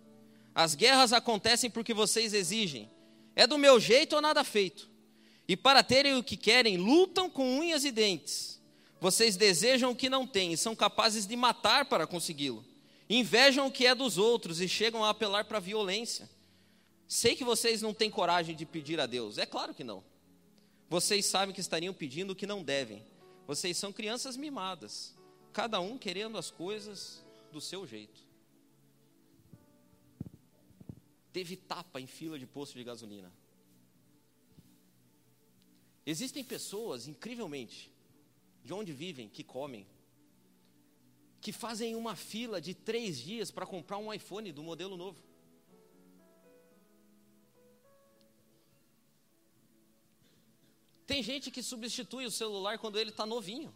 As 0.55 0.75
guerras 0.75 1.15
acontecem 1.15 1.71
porque 1.71 1.95
vocês 1.95 2.35
exigem. 2.35 2.91
É 3.35 3.47
do 3.47 3.57
meu 3.57 3.81
jeito 3.81 4.15
ou 4.15 4.21
nada 4.21 4.45
feito. 4.45 4.91
E 5.49 5.57
para 5.57 5.83
terem 5.83 6.17
o 6.17 6.23
que 6.23 6.37
querem, 6.37 6.77
lutam 6.77 7.31
com 7.31 7.61
unhas 7.61 7.87
e 7.87 7.91
dentes. 7.91 8.61
Vocês 9.01 9.39
desejam 9.39 9.93
o 9.93 9.97
que 9.97 10.11
não 10.11 10.27
têm 10.27 10.53
e 10.53 10.57
são 10.59 10.77
capazes 10.77 11.27
de 11.27 11.35
matar 11.35 11.87
para 11.87 12.07
consegui-lo. 12.07 12.63
Invejam 13.09 13.69
o 13.69 13.73
que 13.73 13.87
é 13.87 13.95
dos 13.95 14.19
outros 14.19 14.61
e 14.61 14.69
chegam 14.69 15.03
a 15.03 15.09
apelar 15.09 15.47
para 15.47 15.57
a 15.57 15.63
violência. 15.63 16.29
Sei 17.09 17.35
que 17.35 17.43
vocês 17.43 17.81
não 17.81 17.95
têm 17.95 18.11
coragem 18.11 18.55
de 18.55 18.67
pedir 18.67 19.01
a 19.01 19.07
Deus. 19.07 19.39
É 19.39 19.47
claro 19.47 19.73
que 19.73 19.83
não. 19.83 20.05
Vocês 20.88 21.26
sabem 21.26 21.55
que 21.55 21.61
estariam 21.61 21.93
pedindo 21.93 22.33
o 22.33 22.37
que 22.37 22.47
não 22.47 22.62
devem. 22.62 23.05
Vocês 23.47 23.76
são 23.76 23.93
crianças 23.93 24.37
mimadas, 24.37 25.14
cada 25.52 25.81
um 25.81 25.99
querendo 25.99 26.38
as 26.38 26.50
coisas 26.50 27.25
do 27.52 27.61
seu 27.61 27.87
jeito. 27.87 28.21
Teve 31.33 31.57
tapa 31.57 32.00
em 32.00 32.07
fila 32.07 32.38
de 32.38 32.47
posto 32.47 32.78
de 32.78 32.85
gasolina. 32.85 33.33
Existem 36.05 36.45
pessoas, 36.45 37.09
incrivelmente, 37.09 37.93
de 38.64 38.73
onde 38.73 38.93
vivem, 38.93 39.28
que 39.28 39.43
comem, 39.43 39.87
que 41.40 41.52
fazem 41.52 41.95
uma 41.97 42.14
fila 42.14 42.61
de 42.61 42.75
três 42.75 43.19
dias 43.19 43.50
para 43.50 43.66
comprar 43.66 43.99
um 43.99 44.12
iPhone 44.12 44.52
do 44.52 44.62
modelo 44.62 44.97
novo. 44.97 45.21
Tem 51.07 51.23
gente 51.23 51.51
que 51.51 51.63
substitui 51.63 52.27
o 52.27 52.31
celular 52.31 52.79
quando 52.79 52.99
ele 52.99 53.11
está 53.11 53.25
novinho. 53.25 53.73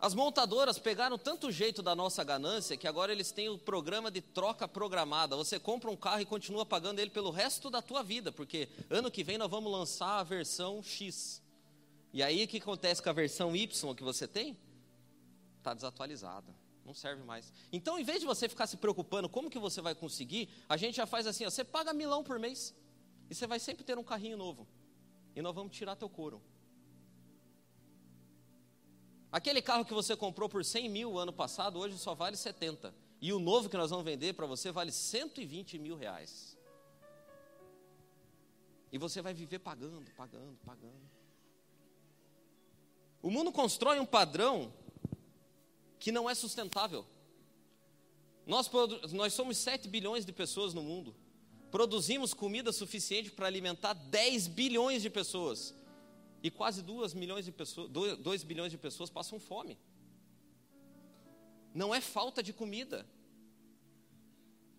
As 0.00 0.14
montadoras 0.14 0.78
pegaram 0.78 1.18
tanto 1.18 1.50
jeito 1.50 1.82
da 1.82 1.94
nossa 1.94 2.22
ganância 2.22 2.76
que 2.76 2.86
agora 2.86 3.10
eles 3.10 3.32
têm 3.32 3.48
o 3.48 3.58
programa 3.58 4.12
de 4.12 4.20
troca 4.20 4.68
programada. 4.68 5.34
Você 5.34 5.58
compra 5.58 5.90
um 5.90 5.96
carro 5.96 6.20
e 6.20 6.26
continua 6.26 6.64
pagando 6.64 7.00
ele 7.00 7.10
pelo 7.10 7.30
resto 7.30 7.68
da 7.68 7.82
tua 7.82 8.02
vida, 8.02 8.30
porque 8.30 8.68
ano 8.88 9.10
que 9.10 9.24
vem 9.24 9.38
nós 9.38 9.50
vamos 9.50 9.72
lançar 9.72 10.20
a 10.20 10.22
versão 10.22 10.80
X. 10.84 11.42
E 12.12 12.22
aí 12.22 12.44
o 12.44 12.48
que 12.48 12.58
acontece 12.58 13.02
com 13.02 13.10
a 13.10 13.12
versão 13.12 13.56
Y 13.56 13.94
que 13.94 14.04
você 14.04 14.28
tem? 14.28 14.56
Está 15.58 15.74
desatualizada, 15.74 16.54
não 16.84 16.94
serve 16.94 17.24
mais. 17.24 17.52
Então, 17.72 17.98
em 17.98 18.04
vez 18.04 18.20
de 18.20 18.26
você 18.26 18.48
ficar 18.48 18.68
se 18.68 18.76
preocupando 18.76 19.28
como 19.28 19.50
que 19.50 19.58
você 19.58 19.80
vai 19.80 19.96
conseguir, 19.96 20.48
a 20.68 20.76
gente 20.76 20.94
já 20.94 21.06
faz 21.06 21.26
assim: 21.26 21.44
ó, 21.44 21.50
você 21.50 21.64
paga 21.64 21.92
milão 21.92 22.22
por 22.22 22.38
mês 22.38 22.72
e 23.28 23.34
você 23.34 23.46
vai 23.46 23.58
sempre 23.58 23.84
ter 23.84 23.98
um 23.98 24.04
carrinho 24.04 24.36
novo. 24.36 24.66
E 25.34 25.42
nós 25.42 25.54
vamos 25.54 25.76
tirar 25.76 25.96
teu 25.96 26.08
couro. 26.08 26.42
Aquele 29.30 29.60
carro 29.60 29.84
que 29.84 29.92
você 29.92 30.16
comprou 30.16 30.48
por 30.48 30.64
100 30.64 30.88
mil 30.88 31.18
ano 31.18 31.32
passado, 31.32 31.78
hoje 31.78 31.98
só 31.98 32.14
vale 32.14 32.36
70. 32.36 32.94
E 33.20 33.32
o 33.32 33.38
novo 33.38 33.68
que 33.68 33.76
nós 33.76 33.90
vamos 33.90 34.04
vender 34.04 34.32
para 34.32 34.46
você 34.46 34.72
vale 34.72 34.90
120 34.90 35.78
mil 35.78 35.96
reais. 35.96 36.56
E 38.90 38.96
você 38.96 39.20
vai 39.20 39.34
viver 39.34 39.58
pagando, 39.58 40.10
pagando, 40.16 40.58
pagando. 40.64 41.10
O 43.20 43.30
mundo 43.30 43.52
constrói 43.52 44.00
um 44.00 44.06
padrão 44.06 44.72
que 45.98 46.10
não 46.10 46.30
é 46.30 46.34
sustentável. 46.34 47.04
Nós, 48.46 48.70
nós 49.12 49.34
somos 49.34 49.58
7 49.58 49.88
bilhões 49.88 50.24
de 50.24 50.32
pessoas 50.32 50.72
no 50.72 50.82
mundo. 50.82 51.14
Produzimos 51.70 52.32
comida 52.32 52.72
suficiente 52.72 53.30
para 53.30 53.46
alimentar 53.46 53.92
10 53.92 54.48
bilhões 54.48 55.02
de 55.02 55.10
pessoas. 55.10 55.74
E 56.42 56.50
quase 56.50 56.82
2 56.82 57.14
milhões 57.14 57.44
de 57.44 57.52
pessoas, 57.52 57.90
2 57.90 58.42
bilhões 58.44 58.70
de 58.70 58.78
pessoas 58.78 59.10
passam 59.10 59.38
fome. 59.38 59.78
Não 61.74 61.94
é 61.94 62.00
falta 62.00 62.42
de 62.42 62.52
comida. 62.52 63.06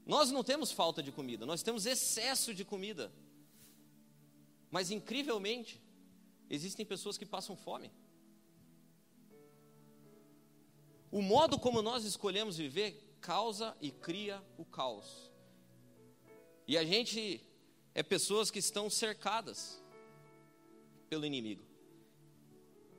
Nós 0.05 0.31
não 0.31 0.43
temos 0.43 0.71
falta 0.71 1.03
de 1.03 1.11
comida, 1.11 1.45
nós 1.45 1.61
temos 1.61 1.85
excesso 1.85 2.53
de 2.53 2.65
comida. 2.65 3.11
Mas 4.71 4.89
incrivelmente, 4.89 5.81
existem 6.49 6.85
pessoas 6.85 7.17
que 7.17 7.25
passam 7.25 7.55
fome. 7.55 7.91
O 11.11 11.21
modo 11.21 11.59
como 11.59 11.81
nós 11.81 12.05
escolhemos 12.05 12.57
viver 12.57 13.17
causa 13.19 13.75
e 13.81 13.91
cria 13.91 14.41
o 14.57 14.65
caos. 14.65 15.28
E 16.69 16.77
a 16.77 16.83
gente 16.83 17.41
é 17.95 18.03
pessoas 18.03 18.51
que 18.51 18.59
estão 18.59 18.91
cercadas 18.91 19.81
pelo 21.09 21.25
inimigo. 21.25 21.63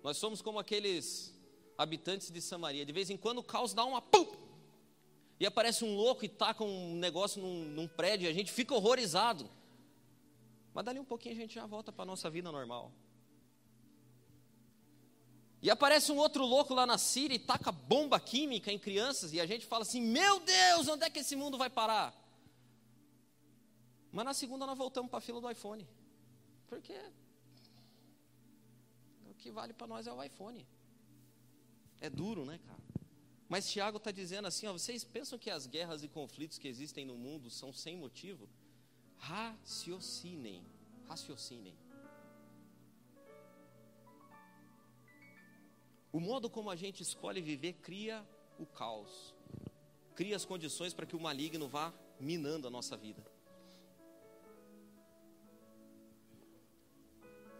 Nós 0.02 0.16
somos 0.16 0.42
como 0.42 0.58
aqueles 0.58 1.32
habitantes 1.78 2.32
de 2.32 2.40
Samaria. 2.40 2.84
De 2.84 2.92
vez 2.92 3.10
em 3.10 3.16
quando 3.16 3.38
o 3.38 3.44
caos 3.44 3.72
dá 3.72 3.84
uma 3.84 4.02
pum! 4.02 4.26
E 5.38 5.46
aparece 5.46 5.84
um 5.84 5.94
louco 5.94 6.24
e 6.24 6.28
taca 6.28 6.64
um 6.64 6.96
negócio 6.96 7.40
num, 7.40 7.64
num 7.66 7.86
prédio 7.86 8.26
e 8.26 8.28
a 8.28 8.32
gente 8.32 8.50
fica 8.50 8.74
horrorizado. 8.74 9.48
Mas 10.74 10.84
dali 10.84 10.98
um 10.98 11.04
pouquinho 11.04 11.36
a 11.36 11.38
gente 11.38 11.54
já 11.54 11.64
volta 11.64 11.92
para 11.92 12.02
a 12.02 12.06
nossa 12.06 12.28
vida 12.28 12.50
normal. 12.50 12.90
E 15.62 15.70
aparece 15.70 16.10
um 16.10 16.16
outro 16.16 16.44
louco 16.44 16.74
lá 16.74 16.86
na 16.88 16.98
Síria 16.98 17.36
e 17.36 17.38
taca 17.38 17.70
bomba 17.70 18.18
química 18.18 18.72
em 18.72 18.80
crianças, 18.80 19.32
e 19.32 19.40
a 19.40 19.46
gente 19.46 19.64
fala 19.64 19.82
assim: 19.82 20.00
Meu 20.00 20.40
Deus, 20.40 20.88
onde 20.88 21.04
é 21.04 21.10
que 21.10 21.20
esse 21.20 21.36
mundo 21.36 21.56
vai 21.56 21.70
parar? 21.70 22.19
Mas 24.12 24.24
na 24.24 24.34
segunda 24.34 24.66
nós 24.66 24.76
voltamos 24.76 25.10
para 25.10 25.18
a 25.18 25.22
fila 25.22 25.40
do 25.40 25.50
iPhone. 25.50 25.86
Porque 26.66 26.98
o 29.30 29.34
que 29.34 29.50
vale 29.50 29.72
para 29.72 29.86
nós 29.86 30.06
é 30.06 30.12
o 30.12 30.22
iPhone. 30.22 30.66
É 32.00 32.10
duro, 32.10 32.44
né, 32.44 32.58
cara? 32.58 32.80
Mas 33.48 33.68
Tiago 33.70 33.98
está 33.98 34.10
dizendo 34.10 34.46
assim: 34.46 34.66
ó, 34.66 34.72
vocês 34.72 35.04
pensam 35.04 35.38
que 35.38 35.50
as 35.50 35.66
guerras 35.66 36.02
e 36.02 36.08
conflitos 36.08 36.58
que 36.58 36.68
existem 36.68 37.04
no 37.04 37.16
mundo 37.16 37.50
são 37.50 37.72
sem 37.72 37.96
motivo? 37.96 38.48
Raciocinem, 39.18 40.64
raciocinem. 41.08 41.76
O 46.12 46.18
modo 46.18 46.50
como 46.50 46.70
a 46.70 46.76
gente 46.76 47.02
escolhe 47.02 47.40
viver 47.40 47.74
cria 47.74 48.26
o 48.58 48.66
caos, 48.66 49.34
cria 50.14 50.34
as 50.34 50.44
condições 50.44 50.92
para 50.92 51.06
que 51.06 51.14
o 51.14 51.20
maligno 51.20 51.68
vá 51.68 51.92
minando 52.18 52.66
a 52.66 52.70
nossa 52.70 52.96
vida. 52.96 53.29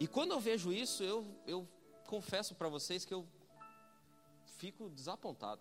E 0.01 0.07
quando 0.07 0.31
eu 0.31 0.41
vejo 0.41 0.73
isso, 0.73 1.05
eu, 1.05 1.27
eu 1.47 1.69
confesso 2.07 2.55
para 2.55 2.71
vocês 2.71 3.05
que 3.05 3.13
eu 3.13 3.29
fico 4.57 4.89
desapontado. 4.89 5.61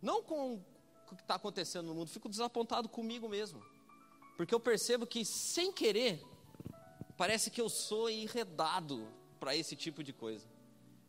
Não 0.00 0.22
com 0.22 0.54
o 0.54 1.16
que 1.16 1.22
está 1.22 1.34
acontecendo 1.34 1.86
no 1.86 1.96
mundo, 1.96 2.10
fico 2.10 2.28
desapontado 2.28 2.88
comigo 2.88 3.28
mesmo. 3.28 3.60
Porque 4.36 4.54
eu 4.54 4.60
percebo 4.60 5.04
que, 5.04 5.24
sem 5.24 5.72
querer, 5.72 6.22
parece 7.16 7.50
que 7.50 7.60
eu 7.60 7.68
sou 7.68 8.08
enredado 8.08 9.04
para 9.40 9.56
esse 9.56 9.74
tipo 9.74 10.04
de 10.04 10.12
coisa. 10.12 10.46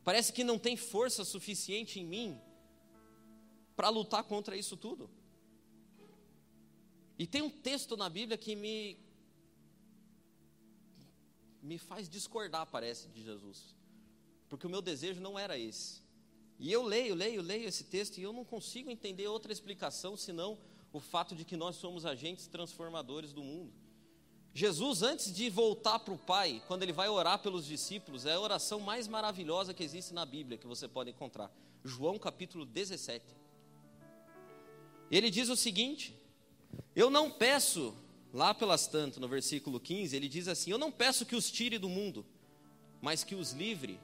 Parece 0.04 0.34
que 0.34 0.44
não 0.44 0.58
tem 0.58 0.75
força 0.75 1.24
suficiente 1.24 2.00
em 2.00 2.06
mim 2.06 2.42
para 3.75 3.90
lutar 3.90 4.24
contra 4.24 4.58
isso 4.58 4.75
tudo. 4.75 5.12
E 7.20 7.28
tem 7.28 7.44
um 7.44 7.52
texto 7.52 7.96
na 7.96 8.10
Bíblia 8.10 8.36
que 8.36 8.56
me 8.56 9.04
me 11.65 11.77
faz 11.79 12.07
discordar, 12.07 12.65
parece, 12.67 13.07
de 13.10 13.24
Jesus. 13.24 13.75
Porque 14.48 14.68
o 14.68 14.70
meu 14.70 14.81
desejo 14.81 15.20
não 15.20 15.37
era 15.37 15.57
esse. 15.57 16.03
E 16.59 16.72
eu 16.72 16.83
leio, 16.83 17.16
leio, 17.16 17.42
leio 17.42 17.68
esse 17.68 17.85
texto 17.85 18.18
e 18.18 18.24
eu 18.24 18.31
não 18.31 18.46
consigo 18.46 18.90
entender 18.90 19.27
outra 19.27 19.51
explicação 19.51 20.16
senão 20.16 20.57
o 20.94 21.00
fato 21.00 21.35
de 21.35 21.44
que 21.44 21.57
nós 21.57 21.75
somos 21.75 22.05
agentes 22.05 22.48
transformadores 22.48 23.33
do 23.33 23.44
mundo. 23.44 23.74
Jesus, 24.53 25.01
antes 25.01 25.33
de 25.33 25.50
voltar 25.50 26.00
para 26.00 26.13
o 26.13 26.18
Pai, 26.18 26.63
quando 26.68 26.83
ele 26.83 26.94
vai 26.94 27.09
orar 27.09 27.40
pelos 27.40 27.66
discípulos, 27.66 28.25
é 28.25 28.33
a 28.33 28.40
oração 28.40 28.79
mais 28.79 29.05
maravilhosa 29.05 29.74
que 29.74 29.83
existe 29.83 30.13
na 30.13 30.25
Bíblia, 30.25 30.57
que 30.57 30.68
você 30.68 30.87
pode 30.87 31.09
encontrar. 31.09 31.51
João 31.83 32.18
capítulo 32.18 32.66
17. 32.66 33.25
Ele 35.11 35.29
diz 35.29 35.50
o 35.50 35.57
seguinte: 35.57 36.16
Eu 36.96 37.09
não 37.09 37.29
peço, 37.29 37.94
lá 38.35 38.53
pelas 38.53 38.85
tantas, 38.85 39.17
no 39.17 39.29
versículo 39.29 39.79
15, 39.79 40.13
ele 40.13 40.27
diz 40.27 40.50
assim: 40.50 40.69
Eu 40.69 40.77
não 40.77 40.91
peço 40.91 41.25
que 41.25 41.37
os 41.37 41.50
tire 41.50 41.77
do 41.77 41.87
mundo, 41.87 42.25
mas 43.01 43.24
que 43.24 43.33
os 43.33 43.53
livre 43.53 43.98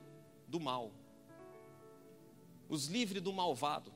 do 0.48 0.58
mal, 0.58 0.90
os 2.70 2.88
livre 2.88 3.20
do 3.20 3.34
malvado. 3.34 3.92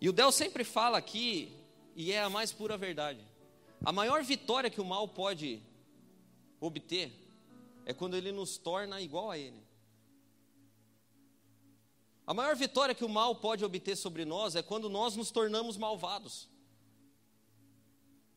E 0.00 0.08
o 0.08 0.12
Del 0.12 0.32
sempre 0.32 0.64
fala 0.64 0.98
aqui, 0.98 1.52
e 1.94 2.10
é 2.10 2.20
a 2.20 2.28
mais 2.28 2.52
pura 2.52 2.76
verdade. 2.76 3.24
A 3.84 3.92
maior 3.92 4.24
vitória 4.24 4.68
que 4.68 4.80
o 4.80 4.84
mal 4.84 5.06
pode 5.06 5.62
obter 6.60 7.12
é 7.86 7.94
quando 7.94 8.16
ele 8.16 8.32
nos 8.32 8.58
torna 8.58 9.00
igual 9.00 9.30
a 9.30 9.38
ele. 9.38 9.62
A 12.26 12.34
maior 12.34 12.56
vitória 12.56 12.94
que 12.94 13.04
o 13.04 13.08
mal 13.08 13.36
pode 13.36 13.64
obter 13.64 13.96
sobre 13.96 14.24
nós 14.24 14.56
é 14.56 14.62
quando 14.62 14.90
nós 14.90 15.14
nos 15.14 15.30
tornamos 15.30 15.76
malvados. 15.76 16.48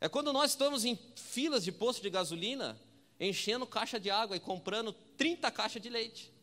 É 0.01 0.09
quando 0.09 0.33
nós 0.33 0.51
estamos 0.51 0.83
em 0.83 0.97
filas 1.15 1.63
de 1.63 1.71
posto 1.71 2.01
de 2.01 2.09
gasolina, 2.09 2.75
enchendo 3.19 3.67
caixa 3.67 3.99
de 3.99 4.09
água 4.09 4.35
e 4.35 4.39
comprando 4.39 4.91
30 5.15 5.51
caixas 5.51 5.79
de 5.79 5.89
leite. 5.89 6.33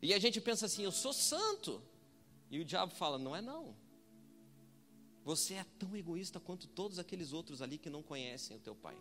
E 0.00 0.14
a 0.14 0.18
gente 0.20 0.40
pensa 0.40 0.66
assim: 0.66 0.84
eu 0.84 0.92
sou 0.92 1.12
santo. 1.12 1.82
E 2.48 2.60
o 2.60 2.64
diabo 2.64 2.94
fala: 2.94 3.18
não 3.18 3.34
é 3.34 3.42
não. 3.42 3.74
Você 5.24 5.54
é 5.54 5.64
tão 5.80 5.96
egoísta 5.96 6.38
quanto 6.38 6.68
todos 6.68 7.00
aqueles 7.00 7.32
outros 7.32 7.60
ali 7.60 7.76
que 7.76 7.90
não 7.90 8.04
conhecem 8.04 8.56
o 8.56 8.60
teu 8.60 8.76
pai. 8.76 8.96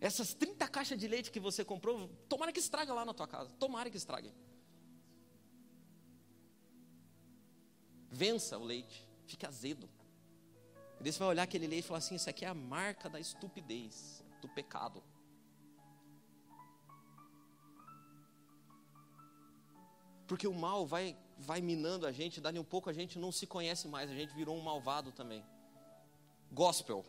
Essas 0.00 0.34
30 0.34 0.66
caixas 0.68 0.98
de 0.98 1.06
leite 1.06 1.30
que 1.30 1.40
você 1.40 1.64
comprou, 1.64 2.08
tomara 2.28 2.52
que 2.52 2.58
estraga 2.58 2.92
lá 2.92 3.04
na 3.04 3.14
tua 3.14 3.28
casa. 3.28 3.48
Tomara 3.60 3.88
que 3.88 3.96
estrague. 3.96 4.32
Vença 8.16 8.56
o 8.56 8.64
leite, 8.64 9.06
fica 9.26 9.48
azedo. 9.48 9.86
E 10.98 11.02
daí 11.02 11.12
você 11.12 11.18
vai 11.18 11.28
olhar 11.28 11.42
aquele 11.42 11.66
leite 11.66 11.84
e 11.84 11.86
falar 11.86 11.98
assim: 11.98 12.14
Isso 12.14 12.30
aqui 12.30 12.46
é 12.46 12.48
a 12.48 12.54
marca 12.54 13.10
da 13.10 13.20
estupidez, 13.20 14.24
do 14.40 14.48
pecado. 14.48 15.02
Porque 20.26 20.46
o 20.46 20.54
mal 20.54 20.86
vai 20.86 21.14
vai 21.38 21.60
minando 21.60 22.06
a 22.06 22.12
gente, 22.12 22.40
dali 22.40 22.58
um 22.58 22.64
pouco 22.64 22.88
a 22.88 22.92
gente 22.92 23.18
não 23.18 23.30
se 23.30 23.46
conhece 23.46 23.86
mais, 23.86 24.10
a 24.10 24.14
gente 24.14 24.34
virou 24.34 24.56
um 24.56 24.62
malvado 24.62 25.12
também. 25.12 25.44
Gospel, 26.50 27.04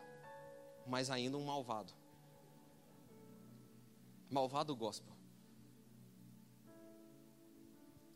mas 0.85 1.09
ainda 1.09 1.37
um 1.37 1.45
malvado. 1.45 1.93
Malvado 4.29 4.75
gospel. 4.75 5.16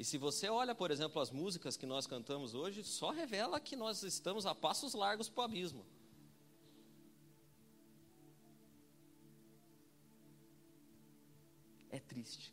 E 0.01 0.03
se 0.03 0.17
você 0.17 0.49
olha, 0.49 0.73
por 0.73 0.89
exemplo, 0.89 1.21
as 1.21 1.29
músicas 1.29 1.77
que 1.77 1.85
nós 1.85 2.07
cantamos 2.07 2.55
hoje, 2.55 2.83
só 2.83 3.11
revela 3.11 3.59
que 3.59 3.75
nós 3.75 4.01
estamos 4.01 4.47
a 4.47 4.55
passos 4.55 4.95
largos 4.95 5.29
para 5.29 5.41
o 5.41 5.43
abismo. 5.43 5.85
É 11.91 11.99
triste. 11.99 12.51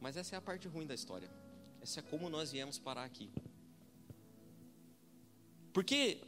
Mas 0.00 0.16
essa 0.16 0.34
é 0.34 0.38
a 0.38 0.40
parte 0.40 0.66
ruim 0.66 0.86
da 0.86 0.94
história. 0.94 1.30
Essa 1.82 2.00
é 2.00 2.02
como 2.02 2.30
nós 2.30 2.52
viemos 2.52 2.78
parar 2.78 3.04
aqui. 3.04 3.30
Porque, 5.74 6.22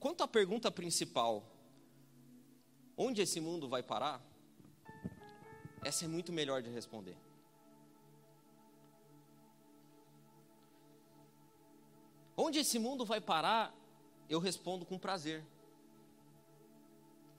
quanto 0.00 0.22
à 0.22 0.26
pergunta 0.26 0.70
principal, 0.70 1.46
onde 2.96 3.20
esse 3.20 3.42
mundo 3.42 3.68
vai 3.68 3.82
parar? 3.82 4.26
Essa 5.82 6.06
é 6.06 6.08
muito 6.08 6.32
melhor 6.32 6.62
de 6.62 6.70
responder. 6.70 7.18
Onde 12.36 12.58
esse 12.58 12.78
mundo 12.78 13.04
vai 13.04 13.20
parar, 13.20 13.74
eu 14.28 14.38
respondo 14.38 14.84
com 14.84 14.98
prazer. 14.98 15.44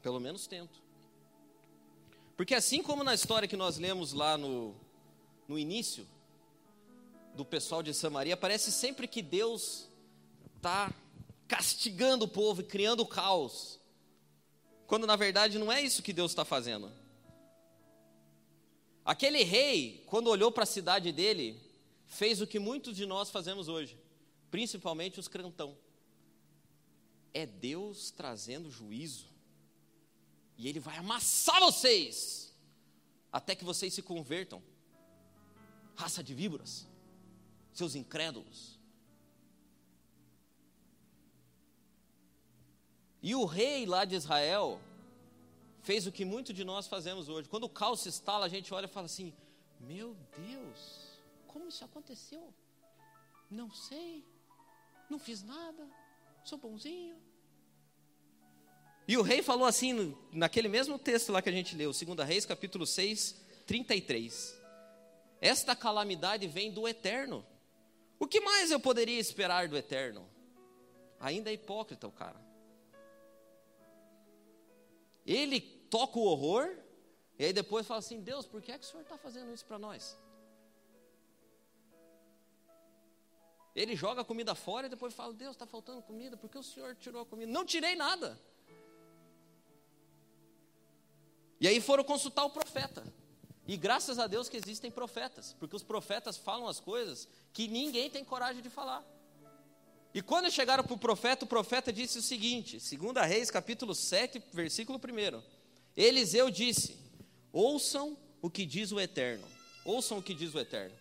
Pelo 0.01 0.19
menos 0.19 0.47
tento. 0.47 0.81
Porque 2.37 2.53
assim 2.53 2.83
como 2.83 3.03
na 3.03 3.13
história 3.13 3.47
que 3.47 3.57
nós 3.57 3.77
lemos 3.77 4.13
lá 4.13 4.37
no 4.37 4.75
no 5.47 5.59
início 5.59 6.07
do 7.35 7.45
pessoal 7.45 7.83
de 7.83 7.93
Samaria, 7.93 8.37
parece 8.37 8.71
sempre 8.71 9.07
que 9.07 9.21
Deus 9.21 9.87
está 10.55 10.91
castigando 11.47 12.25
o 12.25 12.27
povo 12.27 12.61
e 12.61 12.65
criando 12.65 13.05
caos. 13.05 13.79
Quando 14.87 15.05
na 15.05 15.15
verdade 15.15 15.59
não 15.59 15.71
é 15.71 15.81
isso 15.81 16.01
que 16.01 16.13
Deus 16.13 16.31
está 16.31 16.45
fazendo. 16.45 16.91
Aquele 19.03 19.43
rei, 19.43 20.03
quando 20.07 20.29
olhou 20.29 20.51
para 20.51 20.63
a 20.63 20.67
cidade 20.67 21.11
dele, 21.11 21.61
fez 22.07 22.41
o 22.41 22.47
que 22.47 22.57
muitos 22.57 22.95
de 22.95 23.05
nós 23.05 23.29
fazemos 23.29 23.67
hoje, 23.67 23.97
principalmente 24.55 25.19
os 25.19 25.27
crentão. 25.27 25.77
É 27.33 27.45
Deus 27.45 28.09
trazendo 28.09 28.71
juízo. 28.71 29.27
E 30.57 30.69
Ele 30.69 30.79
vai 30.79 30.95
amassar 30.95 31.59
vocês, 31.59 32.55
até 33.29 33.53
que 33.53 33.65
vocês 33.65 33.93
se 33.93 34.01
convertam. 34.01 34.63
Raça 35.93 36.23
de 36.23 36.33
víboras, 36.33 36.87
seus 37.73 37.95
incrédulos. 37.95 38.79
E 43.21 43.35
o 43.35 43.43
rei 43.43 43.85
lá 43.85 44.05
de 44.05 44.15
Israel 44.15 44.79
fez 45.81 46.07
o 46.07 46.13
que 46.13 46.23
muito 46.23 46.53
de 46.53 46.63
nós 46.63 46.87
fazemos 46.87 47.27
hoje. 47.27 47.49
Quando 47.49 47.65
o 47.65 47.69
caos 47.81 47.99
se 47.99 48.07
instala, 48.07 48.45
a 48.45 48.49
gente 48.55 48.73
olha 48.73 48.85
e 48.85 48.95
fala 48.97 49.07
assim: 49.07 49.33
Meu 49.81 50.15
Deus, 50.37 50.79
como 51.45 51.67
isso 51.67 51.83
aconteceu? 51.83 52.53
Não 53.51 53.69
sei, 53.69 54.23
não 55.09 55.19
fiz 55.19 55.43
nada, 55.43 55.87
sou 56.43 56.57
bonzinho. 56.57 57.15
E 59.07 59.17
o 59.17 59.21
rei 59.21 59.43
falou 59.43 59.67
assim, 59.67 60.17
naquele 60.31 60.67
mesmo 60.67 60.97
texto 60.97 61.31
lá 61.31 61.41
que 61.41 61.49
a 61.49 61.51
gente 61.51 61.75
leu, 61.75 61.91
2 61.91 62.27
Reis, 62.27 62.45
capítulo 62.45 62.87
6, 62.87 63.35
33. 63.67 64.59
Esta 65.39 65.75
calamidade 65.75 66.47
vem 66.47 66.71
do 66.71 66.87
eterno. 66.87 67.45
O 68.17 68.27
que 68.27 68.39
mais 68.39 68.71
eu 68.71 68.79
poderia 68.79 69.19
esperar 69.19 69.67
do 69.67 69.77
eterno? 69.77 70.27
Ainda 71.19 71.51
é 71.51 71.53
hipócrita 71.53 72.07
o 72.07 72.11
cara. 72.11 72.43
Ele 75.25 75.59
toca 75.61 76.17
o 76.17 76.23
horror, 76.23 76.75
e 77.37 77.45
aí 77.45 77.53
depois 77.53 77.85
fala 77.85 77.99
assim: 77.99 78.21
Deus, 78.21 78.45
por 78.45 78.61
que 78.61 78.71
é 78.71 78.77
que 78.77 78.85
o 78.85 78.87
senhor 78.87 79.03
está 79.03 79.17
fazendo 79.17 79.53
isso 79.53 79.65
para 79.65 79.77
nós? 79.77 80.17
Ele 83.75 83.95
joga 83.95 84.21
a 84.21 84.25
comida 84.25 84.55
fora 84.55 84.87
e 84.87 84.89
depois 84.89 85.13
fala: 85.13 85.33
Deus, 85.33 85.51
está 85.51 85.65
faltando 85.65 86.01
comida, 86.01 86.37
por 86.37 86.49
que 86.49 86.57
o 86.57 86.63
senhor 86.63 86.95
tirou 86.95 87.23
a 87.23 87.25
comida? 87.25 87.51
Não 87.51 87.65
tirei 87.65 87.95
nada. 87.95 88.39
E 91.59 91.67
aí 91.67 91.81
foram 91.81 92.03
consultar 92.03 92.45
o 92.45 92.49
profeta. 92.49 93.03
E 93.67 93.75
graças 93.75 94.19
a 94.19 94.27
Deus 94.27 94.47
que 94.47 94.57
existem 94.57 94.91
profetas, 94.91 95.55
porque 95.59 95.75
os 95.75 95.83
profetas 95.83 96.37
falam 96.37 96.67
as 96.67 96.79
coisas 96.79 97.27
que 97.51 97.67
ninguém 97.67 98.09
tem 98.09 98.23
coragem 98.23 98.61
de 98.61 98.69
falar. 98.69 99.03
E 100.13 100.21
quando 100.21 100.49
chegaram 100.49 100.83
para 100.83 100.93
o 100.93 100.97
profeta, 100.97 101.43
o 101.43 101.47
profeta 101.47 101.91
disse 101.91 102.19
o 102.19 102.21
seguinte, 102.21 102.77
2 102.77 103.27
Reis, 103.27 103.51
capítulo 103.51 103.93
7, 103.93 104.41
versículo 104.53 104.97
1. 104.97 105.41
Eliseu 105.97 106.49
disse: 106.49 106.97
Ouçam 107.51 108.17
o 108.41 108.49
que 108.49 108.65
diz 108.65 108.93
o 108.93 108.99
Eterno. 108.99 109.45
Ouçam 109.83 110.19
o 110.19 110.23
que 110.23 110.33
diz 110.33 110.53
o 110.53 110.59
Eterno. 110.59 110.95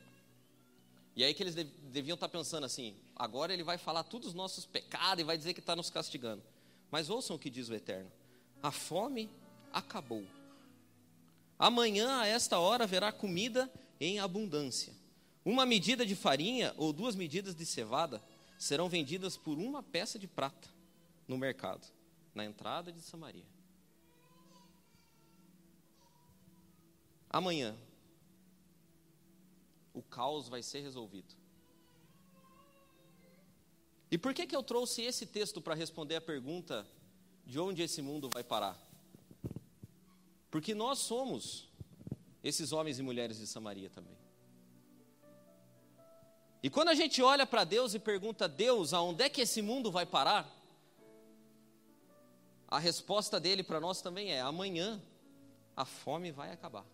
E 1.16 1.22
aí 1.22 1.32
que 1.32 1.42
eles 1.42 1.54
deviam 1.54 2.14
estar 2.14 2.28
pensando 2.28 2.64
assim: 2.64 2.96
agora 3.14 3.52
ele 3.52 3.62
vai 3.62 3.78
falar 3.78 4.02
todos 4.04 4.28
os 4.28 4.34
nossos 4.34 4.66
pecados 4.66 5.20
e 5.20 5.24
vai 5.24 5.38
dizer 5.38 5.54
que 5.54 5.60
está 5.60 5.76
nos 5.76 5.90
castigando. 5.90 6.42
Mas 6.90 7.08
ouçam 7.08 7.36
o 7.36 7.38
que 7.38 7.50
diz 7.50 7.68
o 7.68 7.74
Eterno: 7.74 8.10
a 8.62 8.70
fome 8.70 9.30
acabou. 9.72 10.24
Amanhã, 11.58 12.20
a 12.20 12.26
esta 12.26 12.58
hora, 12.58 12.84
haverá 12.84 13.12
comida 13.12 13.70
em 14.00 14.18
abundância. 14.18 14.92
Uma 15.44 15.64
medida 15.64 16.04
de 16.04 16.16
farinha 16.16 16.74
ou 16.76 16.92
duas 16.92 17.14
medidas 17.14 17.54
de 17.54 17.64
cevada 17.64 18.22
serão 18.58 18.88
vendidas 18.88 19.36
por 19.36 19.58
uma 19.58 19.82
peça 19.82 20.18
de 20.18 20.26
prata 20.26 20.68
no 21.28 21.38
mercado, 21.38 21.86
na 22.34 22.44
entrada 22.44 22.90
de 22.90 23.00
Samaria. 23.00 23.44
Amanhã, 27.28 27.76
o 29.94 30.02
caos 30.02 30.48
vai 30.48 30.62
ser 30.62 30.80
resolvido. 30.80 31.34
E 34.10 34.18
por 34.18 34.34
que, 34.34 34.46
que 34.46 34.54
eu 34.54 34.62
trouxe 34.62 35.02
esse 35.02 35.24
texto 35.24 35.60
para 35.60 35.74
responder 35.74 36.16
a 36.16 36.20
pergunta 36.20 36.86
de 37.46 37.58
onde 37.58 37.82
esse 37.82 38.02
mundo 38.02 38.28
vai 38.28 38.44
parar? 38.44 38.78
Porque 40.50 40.74
nós 40.74 40.98
somos 40.98 41.68
esses 42.42 42.72
homens 42.72 42.98
e 42.98 43.02
mulheres 43.02 43.38
de 43.38 43.46
Samaria 43.46 43.88
também. 43.88 44.16
E 46.62 46.70
quando 46.70 46.88
a 46.88 46.94
gente 46.94 47.20
olha 47.22 47.46
para 47.46 47.64
Deus 47.64 47.94
e 47.94 47.98
pergunta, 47.98 48.48
Deus, 48.48 48.92
aonde 48.92 49.22
é 49.22 49.28
que 49.28 49.40
esse 49.40 49.60
mundo 49.60 49.90
vai 49.90 50.06
parar? 50.06 50.50
A 52.68 52.78
resposta 52.78 53.38
dele 53.38 53.62
para 53.62 53.80
nós 53.80 54.00
também 54.00 54.32
é: 54.32 54.40
amanhã 54.40 55.02
a 55.76 55.84
fome 55.84 56.32
vai 56.32 56.50
acabar. 56.50 56.84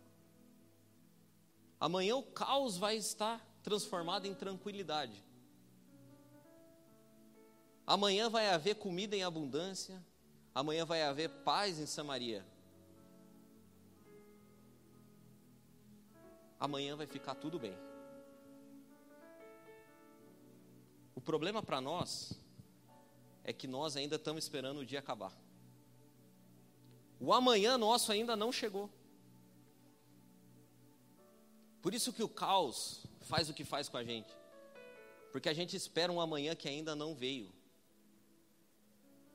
Amanhã 1.81 2.15
o 2.17 2.23
caos 2.23 2.77
vai 2.77 2.97
estar 2.97 3.43
transformado 3.63 4.27
em 4.27 4.35
tranquilidade. 4.35 5.25
Amanhã 7.87 8.29
vai 8.29 8.51
haver 8.51 8.77
comida 8.77 9.17
em 9.17 9.25
abundância. 9.25 10.05
Amanhã 10.55 10.85
vai 10.85 11.03
haver 11.03 11.31
paz 11.31 11.79
em 11.79 11.87
Samaria. 11.87 12.45
Amanhã 16.59 16.95
vai 16.95 17.07
ficar 17.07 17.35
tudo 17.35 17.59
bem. 17.59 17.75
O 21.15 21.21
problema 21.21 21.63
para 21.63 21.81
nós 21.81 22.39
é 23.43 23.53
que 23.53 23.67
nós 23.67 23.97
ainda 23.97 24.17
estamos 24.17 24.45
esperando 24.45 24.81
o 24.81 24.87
dia 24.87 24.99
acabar. 24.99 25.33
O 27.19 27.33
amanhã 27.33 27.79
nosso 27.79 28.13
ainda 28.13 28.37
não 28.37 28.53
chegou. 28.53 28.91
Por 31.83 31.95
isso 31.95 32.13
que 32.13 32.23
o 32.23 32.29
caos 32.29 33.07
faz 33.23 33.49
o 33.49 33.55
que 33.55 33.65
faz 33.65 33.89
com 33.89 33.97
a 33.97 34.05
gente. 34.05 34.31
Porque 35.33 35.49
a 35.49 35.55
gente 35.55 35.77
espera 35.77 36.13
um 36.13 36.21
amanhã 36.21 36.55
que 36.55 36.69
ainda 36.69 36.95
não 36.95 37.15
veio. 37.15 37.53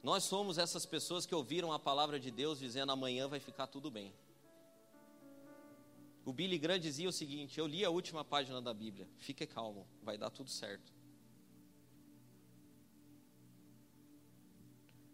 Nós 0.03 0.23
somos 0.23 0.57
essas 0.57 0.85
pessoas 0.85 1.25
que 1.25 1.33
ouviram 1.33 1.73
a 1.73 1.79
palavra 1.79 2.19
de 2.19 2.29
Deus 2.29 2.59
dizendo 2.59 2.91
amanhã 2.91 3.27
vai 3.27 3.39
ficar 3.39 3.67
tudo 3.67 3.89
bem. 3.89 4.13
O 6.23 6.33
Billy 6.33 6.57
Graham 6.57 6.79
dizia 6.79 7.09
o 7.09 7.11
seguinte: 7.11 7.59
Eu 7.59 7.65
li 7.65 7.83
a 7.83 7.89
última 7.89 8.23
página 8.23 8.61
da 8.61 8.73
Bíblia, 8.73 9.07
fique 9.17 9.47
calmo, 9.47 9.87
vai 10.03 10.17
dar 10.17 10.29
tudo 10.29 10.49
certo. 10.49 10.93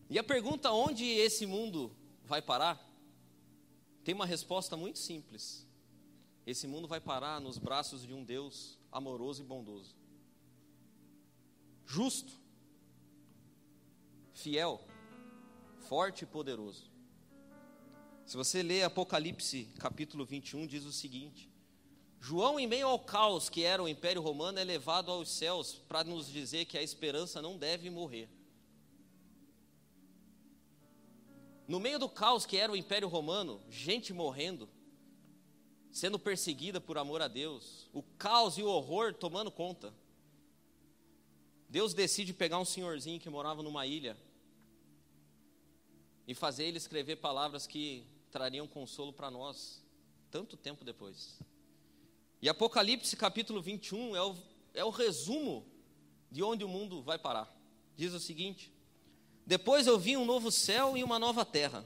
E 0.10 0.20
a 0.20 0.24
pergunta 0.24 0.72
onde 0.72 1.06
esse 1.06 1.46
mundo 1.46 1.96
vai 2.26 2.42
parar? 2.42 2.86
Tem 4.04 4.14
uma 4.14 4.26
resposta 4.26 4.76
muito 4.76 5.00
simples. 5.00 5.66
Esse 6.46 6.68
mundo 6.68 6.88
vai 6.88 7.00
parar 7.00 7.40
nos 7.40 7.58
braços 7.58 8.06
de 8.06 8.14
um 8.14 8.24
Deus 8.24 8.80
amoroso 8.92 9.42
e 9.42 9.46
bondoso. 9.46 9.96
Justo, 11.86 12.34
fiel, 14.34 14.82
forte 15.88 16.24
e 16.24 16.26
poderoso. 16.28 16.90
Se 18.26 18.38
você 18.38 18.64
ler 18.64 18.84
Apocalipse 18.84 19.66
capítulo 19.78 20.26
21, 20.26 20.66
diz 20.66 20.86
o 20.86 20.92
seguinte: 20.92 21.50
João, 22.20 22.60
em 22.60 22.66
meio 22.66 22.88
ao 22.88 23.00
caos 23.00 23.50
que 23.50 23.64
era 23.64 23.84
o 23.84 23.90
Império 23.90 24.22
Romano, 24.22 24.58
é 24.58 24.64
levado 24.64 25.12
aos 25.12 25.30
céus 25.30 25.74
para 25.88 26.04
nos 26.04 26.28
dizer 26.28 26.66
que 26.66 26.78
a 26.78 26.84
esperança 26.84 27.42
não 27.42 27.58
deve 27.58 27.90
morrer. 27.90 28.30
No 31.68 31.80
meio 31.80 32.00
do 32.00 32.10
caos 32.10 32.46
que 32.46 32.58
era 32.58 32.72
o 32.72 32.76
Império 32.76 33.08
Romano, 33.08 33.62
gente 33.70 34.14
morrendo, 34.14 34.70
sendo 35.92 36.18
perseguida 36.18 36.80
por 36.80 36.98
amor 36.98 37.22
a 37.22 37.28
Deus, 37.28 37.90
o 37.94 38.02
caos 38.02 38.58
e 38.58 38.64
o 38.64 38.68
horror 38.68 39.14
tomando 39.14 39.52
conta. 39.52 39.94
Deus 41.68 41.94
decide 41.94 42.34
pegar 42.34 42.60
um 42.60 42.66
senhorzinho 42.66 43.20
que 43.20 43.30
morava 43.30 43.62
numa 43.62 43.86
ilha 43.86 44.18
e 46.28 46.34
fazer 46.34 46.66
ele 46.66 46.78
escrever 46.78 47.18
palavras 47.18 47.68
que 47.68 48.06
trariam 48.32 48.68
consolo 48.68 49.12
para 49.12 49.30
nós, 49.30 49.84
tanto 50.30 50.56
tempo 50.56 50.86
depois. 50.86 51.40
E 52.42 52.50
Apocalipse 52.50 53.16
capítulo 53.16 53.62
21 53.62 54.16
é 54.16 54.22
o, 54.22 54.36
é 54.74 54.86
o 54.86 54.90
resumo 54.90 55.66
de 56.32 56.42
onde 56.42 56.64
o 56.64 56.70
mundo 56.70 57.02
vai 57.02 57.20
parar. 57.20 57.54
Diz 57.96 58.14
o 58.14 58.20
seguinte: 58.20 58.72
depois 59.46 59.88
eu 59.88 60.00
vi 60.00 60.16
um 60.16 60.26
novo 60.26 60.52
céu 60.52 60.98
e 60.98 61.04
uma 61.04 61.20
nova 61.20 61.44
terra. 61.44 61.86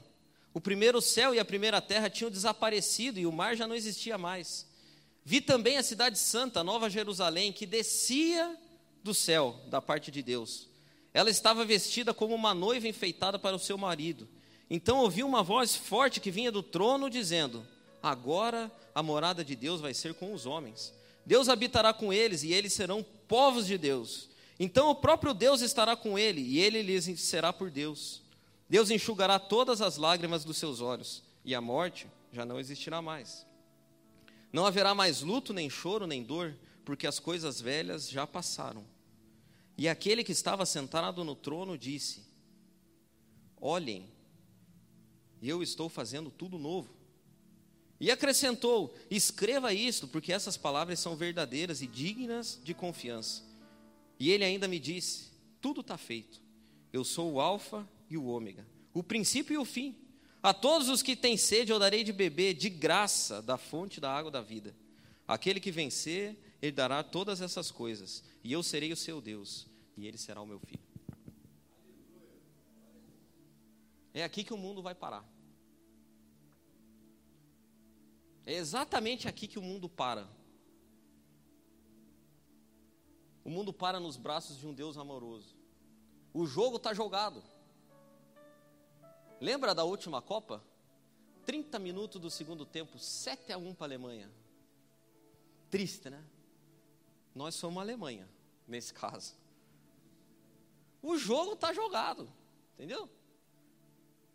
O 0.56 0.60
primeiro 0.60 1.02
céu 1.02 1.34
e 1.34 1.38
a 1.38 1.44
primeira 1.44 1.82
terra 1.82 2.08
tinham 2.08 2.30
desaparecido 2.30 3.20
e 3.20 3.26
o 3.26 3.30
mar 3.30 3.54
já 3.54 3.66
não 3.66 3.74
existia 3.74 4.16
mais. 4.16 4.66
Vi 5.22 5.38
também 5.38 5.76
a 5.76 5.82
cidade 5.82 6.18
santa, 6.18 6.64
Nova 6.64 6.88
Jerusalém, 6.88 7.52
que 7.52 7.66
descia 7.66 8.56
do 9.04 9.12
céu, 9.12 9.60
da 9.68 9.82
parte 9.82 10.10
de 10.10 10.22
Deus. 10.22 10.66
Ela 11.12 11.28
estava 11.28 11.62
vestida 11.62 12.14
como 12.14 12.34
uma 12.34 12.54
noiva 12.54 12.88
enfeitada 12.88 13.38
para 13.38 13.54
o 13.54 13.58
seu 13.58 13.76
marido. 13.76 14.26
Então 14.70 15.00
ouvi 15.00 15.22
uma 15.22 15.42
voz 15.42 15.76
forte 15.76 16.20
que 16.20 16.30
vinha 16.30 16.50
do 16.50 16.62
trono, 16.62 17.10
dizendo: 17.10 17.62
Agora 18.02 18.72
a 18.94 19.02
morada 19.02 19.44
de 19.44 19.54
Deus 19.54 19.82
vai 19.82 19.92
ser 19.92 20.14
com 20.14 20.32
os 20.32 20.46
homens. 20.46 20.90
Deus 21.26 21.50
habitará 21.50 21.92
com 21.92 22.14
eles 22.14 22.42
e 22.42 22.54
eles 22.54 22.72
serão 22.72 23.04
povos 23.28 23.66
de 23.66 23.76
Deus. 23.76 24.30
Então 24.58 24.88
o 24.88 24.94
próprio 24.94 25.34
Deus 25.34 25.60
estará 25.60 25.94
com 25.94 26.18
ele, 26.18 26.40
e 26.40 26.58
ele 26.58 26.80
lhes 26.80 27.04
será 27.20 27.52
por 27.52 27.70
Deus. 27.70 28.24
Deus 28.68 28.90
enxugará 28.90 29.38
todas 29.38 29.80
as 29.80 29.96
lágrimas 29.96 30.44
dos 30.44 30.56
seus 30.56 30.80
olhos, 30.80 31.22
e 31.44 31.54
a 31.54 31.60
morte 31.60 32.06
já 32.32 32.44
não 32.44 32.58
existirá 32.58 33.00
mais. 33.00 33.46
Não 34.52 34.66
haverá 34.66 34.94
mais 34.94 35.20
luto, 35.22 35.52
nem 35.52 35.70
choro, 35.70 36.06
nem 36.06 36.22
dor, 36.22 36.56
porque 36.84 37.06
as 37.06 37.18
coisas 37.18 37.60
velhas 37.60 38.08
já 38.08 38.26
passaram. 38.26 38.84
E 39.78 39.88
aquele 39.88 40.24
que 40.24 40.32
estava 40.32 40.64
sentado 40.64 41.22
no 41.22 41.34
trono 41.34 41.76
disse: 41.76 42.24
Olhem, 43.60 44.08
eu 45.42 45.62
estou 45.62 45.88
fazendo 45.88 46.30
tudo 46.30 46.58
novo. 46.58 46.90
E 48.00 48.10
acrescentou: 48.10 48.94
Escreva 49.10 49.72
isto, 49.72 50.08
porque 50.08 50.32
essas 50.32 50.56
palavras 50.56 50.98
são 50.98 51.16
verdadeiras 51.16 51.82
e 51.82 51.86
dignas 51.86 52.60
de 52.62 52.74
confiança. 52.74 53.44
E 54.18 54.30
ele 54.30 54.44
ainda 54.44 54.66
me 54.66 54.78
disse: 54.78 55.30
Tudo 55.60 55.82
está 55.82 55.96
feito. 55.98 56.40
Eu 56.92 57.04
sou 57.04 57.34
o 57.34 57.40
Alfa 57.40 57.86
e 58.08 58.16
o 58.16 58.24
Ômega, 58.24 58.66
o 58.92 59.02
princípio 59.02 59.54
e 59.54 59.58
o 59.58 59.64
fim. 59.64 59.96
A 60.42 60.54
todos 60.54 60.88
os 60.88 61.02
que 61.02 61.16
têm 61.16 61.36
sede 61.36 61.72
eu 61.72 61.78
darei 61.78 62.04
de 62.04 62.12
beber 62.12 62.54
de 62.54 62.68
graça 62.68 63.42
da 63.42 63.56
fonte 63.58 64.00
da 64.00 64.12
água 64.12 64.30
da 64.30 64.40
vida. 64.40 64.76
Aquele 65.26 65.58
que 65.58 65.72
vencer, 65.72 66.36
ele 66.62 66.72
dará 66.72 67.02
todas 67.02 67.40
essas 67.40 67.70
coisas, 67.70 68.22
e 68.44 68.52
eu 68.52 68.62
serei 68.62 68.92
o 68.92 68.96
seu 68.96 69.20
Deus, 69.20 69.66
e 69.96 70.06
ele 70.06 70.16
será 70.16 70.40
o 70.40 70.46
meu 70.46 70.60
filho. 70.60 70.86
É 74.14 74.22
aqui 74.22 74.44
que 74.44 74.54
o 74.54 74.56
mundo 74.56 74.80
vai 74.80 74.94
parar. 74.94 75.24
É 78.46 78.54
exatamente 78.54 79.26
aqui 79.28 79.48
que 79.48 79.58
o 79.58 79.62
mundo 79.62 79.88
para. 79.88 80.28
O 83.44 83.50
mundo 83.50 83.72
para 83.72 83.98
nos 83.98 84.16
braços 84.16 84.56
de 84.56 84.66
um 84.66 84.72
Deus 84.72 84.96
amoroso. 84.96 85.56
O 86.32 86.46
jogo 86.46 86.76
está 86.76 86.94
jogado. 86.94 87.42
Lembra 89.40 89.74
da 89.74 89.84
última 89.84 90.22
Copa? 90.22 90.62
30 91.44 91.78
minutos 91.78 92.20
do 92.20 92.30
segundo 92.30 92.66
tempo, 92.66 92.98
7 92.98 93.52
a 93.52 93.58
1 93.58 93.74
para 93.74 93.84
a 93.84 93.88
Alemanha. 93.88 94.30
Triste, 95.70 96.10
né? 96.10 96.24
Nós 97.34 97.54
somos 97.54 97.78
a 97.78 97.82
Alemanha, 97.82 98.28
nesse 98.66 98.92
caso. 98.92 99.34
O 101.02 101.16
jogo 101.16 101.52
está 101.52 101.72
jogado, 101.72 102.28
entendeu? 102.74 103.08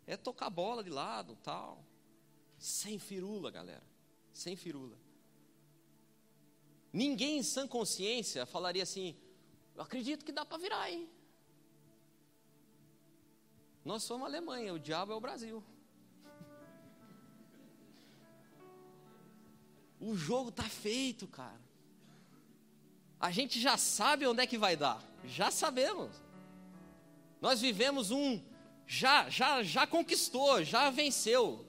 É 0.06 0.16
tocar 0.16 0.48
bola 0.48 0.82
de 0.82 0.90
lado, 0.90 1.36
tal. 1.42 1.84
Sem 2.58 2.98
firula, 2.98 3.50
galera. 3.50 3.82
Sem 4.32 4.56
firula. 4.56 4.96
Ninguém 6.92 7.38
em 7.38 7.42
sã 7.42 7.66
consciência 7.66 8.46
falaria 8.46 8.82
assim: 8.82 9.16
Eu 9.74 9.82
acredito 9.82 10.24
que 10.24 10.32
dá 10.32 10.44
para 10.44 10.58
virar, 10.58 10.90
hein? 10.90 11.08
Nós 13.84 14.02
somos 14.04 14.24
a 14.24 14.28
Alemanha, 14.28 14.72
o 14.72 14.78
diabo 14.78 15.12
é 15.12 15.16
o 15.16 15.20
Brasil. 15.20 15.62
O 19.98 20.16
jogo 20.16 20.50
está 20.50 20.64
feito, 20.64 21.26
cara. 21.26 21.60
A 23.18 23.30
gente 23.30 23.60
já 23.60 23.76
sabe 23.76 24.26
onde 24.26 24.42
é 24.42 24.46
que 24.46 24.58
vai 24.58 24.76
dar. 24.76 25.02
Já 25.24 25.50
sabemos. 25.50 26.10
Nós 27.40 27.60
vivemos 27.60 28.10
um 28.10 28.40
já 28.86 29.30
já 29.30 29.62
já 29.62 29.86
conquistou, 29.86 30.64
já 30.64 30.90
venceu. 30.90 31.66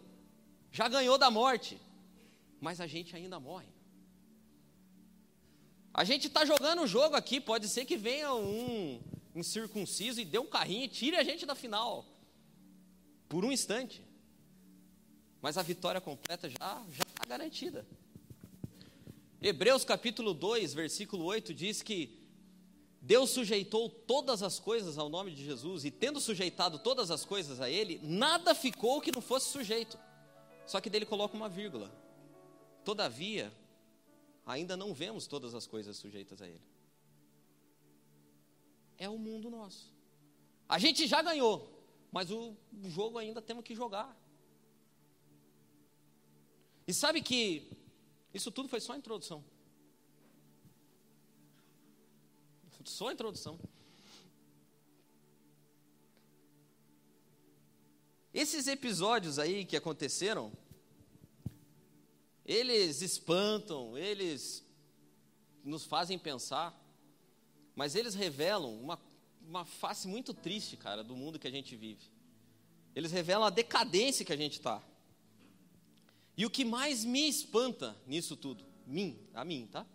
Já 0.72 0.88
ganhou 0.88 1.18
da 1.18 1.30
morte. 1.30 1.80
Mas 2.60 2.82
a 2.82 2.88
gente 2.88 3.16
ainda 3.16 3.40
morre. 3.40 3.68
A 5.94 6.04
gente 6.04 6.28
está 6.28 6.44
jogando 6.44 6.82
o 6.82 6.88
jogo 6.88 7.16
aqui, 7.16 7.40
pode 7.40 7.68
ser 7.70 7.86
que 7.86 7.96
venha 7.96 8.34
um 8.34 9.00
incircunciso 9.36 10.22
e 10.22 10.26
dê 10.26 10.40
um 10.40 10.48
carrinho 10.48 10.86
e 10.86 10.88
tire 10.88 11.16
a 11.16 11.24
gente 11.24 11.46
da 11.46 11.56
final. 11.56 12.06
Por 13.28 13.44
um 13.44 13.52
instante. 13.52 14.04
Mas 15.42 15.58
a 15.58 15.62
vitória 15.62 16.00
completa 16.00 16.50
já 16.50 16.56
está 16.56 17.26
garantida. 17.28 17.86
Hebreus 19.42 19.84
capítulo 19.84 20.34
2, 20.34 20.74
versículo 20.74 21.26
8 21.26 21.54
diz 21.54 21.82
que 21.82 22.24
Deus 23.02 23.32
sujeitou 23.32 23.90
todas 23.90 24.42
as 24.42 24.58
coisas 24.58 24.98
ao 24.98 25.10
nome 25.10 25.32
de 25.32 25.44
Jesus, 25.44 25.84
e 25.84 25.92
tendo 25.92 26.22
sujeitado 26.22 26.80
todas 26.80 27.12
as 27.12 27.26
coisas 27.26 27.60
a 27.60 27.70
Ele, 27.70 28.00
nada 28.02 28.56
ficou 28.56 29.02
que 29.02 29.12
não 29.12 29.22
fosse 29.22 29.50
sujeito. 29.50 30.00
Só 30.66 30.80
que 30.80 30.90
dele 30.90 31.06
coloca 31.06 31.36
uma 31.36 31.50
vírgula. 31.50 31.92
Todavia, 32.86 33.52
ainda 34.46 34.78
não 34.78 34.94
vemos 34.94 35.28
todas 35.28 35.54
as 35.54 35.68
coisas 35.68 35.98
sujeitas 35.98 36.42
a 36.42 36.48
Ele. 36.48 36.62
É 38.98 39.10
o 39.10 39.18
mundo 39.18 39.50
nosso. 39.50 39.92
A 40.68 40.80
gente 40.80 41.08
já 41.08 41.22
ganhou, 41.22 41.70
mas 42.12 42.32
o 42.32 42.56
jogo 42.84 43.18
ainda 43.18 43.42
temos 43.42 43.64
que 43.64 43.76
jogar. 43.76 44.18
E 46.88 46.94
sabe 46.94 47.22
que 47.22 47.72
isso 48.34 48.52
tudo 48.52 48.68
foi 48.68 48.80
só 48.80 48.94
a 48.94 48.98
introdução. 48.98 49.44
Só 52.86 53.08
a 53.08 53.14
introdução. 53.14 53.58
Esses 58.34 58.68
episódios 58.68 59.38
aí 59.38 59.64
que 59.64 59.78
aconteceram, 59.78 60.52
eles 62.44 63.02
espantam, 63.02 63.98
eles 63.98 64.66
nos 65.64 65.86
fazem 65.86 66.18
pensar, 66.20 66.76
mas 67.76 67.96
eles 67.96 68.14
revelam 68.14 68.74
uma, 68.80 69.00
uma 69.48 69.66
face 69.66 70.08
muito 70.08 70.34
triste, 70.34 70.78
cara, 70.78 71.04
do 71.04 71.16
mundo 71.16 71.40
que 71.40 71.48
a 71.48 71.52
gente 71.52 71.76
vive. 71.76 72.04
Eles 72.96 73.12
revelam 73.12 73.44
a 73.44 73.50
decadência 73.50 74.26
que 74.26 74.34
a 74.34 74.38
gente 74.38 74.54
está. 74.54 74.82
E 76.38 76.46
o 76.46 76.50
que 76.50 76.66
mais 76.66 77.04
me 77.04 77.28
espanta 77.28 77.96
nisso 78.06 78.36
tudo, 78.36 78.64
mim, 78.86 79.20
a 79.34 79.44
mim, 79.44 79.68
tá? 79.72 79.86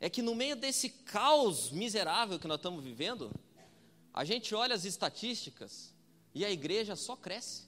É 0.00 0.08
que 0.08 0.22
no 0.22 0.34
meio 0.34 0.56
desse 0.56 0.90
caos 0.90 1.70
miserável 1.70 2.38
que 2.38 2.46
nós 2.46 2.58
estamos 2.58 2.82
vivendo, 2.82 3.32
a 4.12 4.24
gente 4.24 4.54
olha 4.54 4.74
as 4.74 4.84
estatísticas 4.84 5.92
e 6.34 6.44
a 6.44 6.50
igreja 6.50 6.94
só 6.94 7.16
cresce. 7.16 7.66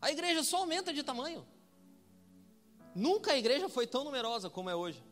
A 0.00 0.12
igreja 0.12 0.44
só 0.44 0.58
aumenta 0.58 0.92
de 0.92 1.02
tamanho. 1.02 1.46
Nunca 2.94 3.32
a 3.32 3.38
igreja 3.38 3.68
foi 3.68 3.86
tão 3.86 4.04
numerosa 4.04 4.48
como 4.48 4.70
é 4.70 4.74
hoje. 4.74 5.02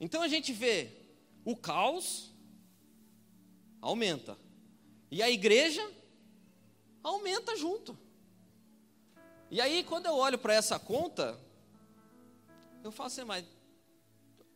Então 0.00 0.22
a 0.22 0.28
gente 0.28 0.52
vê 0.52 0.90
o 1.44 1.56
caos 1.56 2.32
aumenta, 3.80 4.36
e 5.10 5.22
a 5.22 5.30
igreja 5.30 5.88
aumenta 7.02 7.56
junto. 7.56 7.96
E 9.50 9.60
aí, 9.60 9.84
quando 9.84 10.06
eu 10.06 10.14
olho 10.16 10.38
para 10.38 10.54
essa 10.54 10.78
conta, 10.78 11.38
eu 12.82 12.90
falo 12.90 13.06
assim, 13.06 13.24
mas 13.24 13.44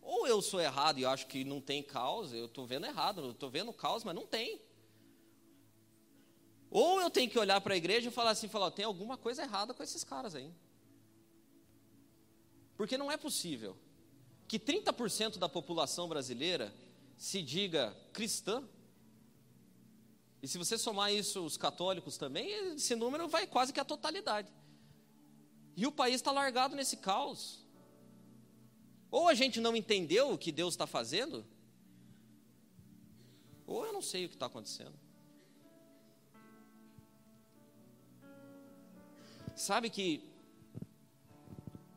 ou 0.02 0.26
eu 0.26 0.42
sou 0.42 0.60
errado 0.60 0.98
e 0.98 1.04
acho 1.04 1.28
que 1.28 1.44
não 1.44 1.60
tem 1.60 1.82
caos, 1.82 2.32
eu 2.32 2.46
estou 2.46 2.66
vendo 2.66 2.86
errado, 2.86 3.20
eu 3.20 3.30
estou 3.30 3.48
vendo 3.48 3.72
caos, 3.72 4.02
mas 4.02 4.14
não 4.14 4.26
tem. 4.26 4.60
Ou 6.68 7.00
eu 7.00 7.08
tenho 7.10 7.30
que 7.30 7.38
olhar 7.38 7.60
para 7.60 7.74
a 7.74 7.76
igreja 7.76 8.08
e 8.08 8.12
falar 8.12 8.30
assim, 8.30 8.48
falar, 8.48 8.72
tem 8.72 8.84
alguma 8.84 9.16
coisa 9.16 9.42
errada 9.42 9.72
com 9.72 9.82
esses 9.82 10.02
caras 10.02 10.34
aí. 10.34 10.52
Porque 12.76 12.98
não 12.98 13.10
é 13.10 13.16
possível 13.16 13.76
que 14.50 14.58
30% 14.58 15.38
da 15.38 15.48
população 15.48 16.08
brasileira 16.08 16.74
se 17.16 17.40
diga 17.40 17.96
cristã 18.12 18.68
e 20.42 20.48
se 20.48 20.58
você 20.58 20.76
somar 20.76 21.12
isso 21.12 21.44
os 21.44 21.56
católicos 21.56 22.16
também, 22.16 22.50
esse 22.74 22.96
número 22.96 23.28
vai 23.28 23.46
quase 23.46 23.72
que 23.72 23.78
a 23.78 23.84
totalidade. 23.84 24.52
E 25.76 25.86
o 25.86 25.92
país 25.92 26.16
está 26.16 26.32
largado 26.32 26.74
nesse 26.74 26.96
caos. 26.96 27.64
Ou 29.08 29.28
a 29.28 29.34
gente 29.34 29.60
não 29.60 29.76
entendeu 29.76 30.32
o 30.32 30.38
que 30.38 30.50
Deus 30.50 30.74
está 30.74 30.84
fazendo, 30.84 31.46
ou 33.68 33.86
eu 33.86 33.92
não 33.92 34.02
sei 34.02 34.24
o 34.24 34.28
que 34.28 34.34
está 34.34 34.46
acontecendo. 34.46 34.98
Sabe 39.54 39.88
que 39.88 40.28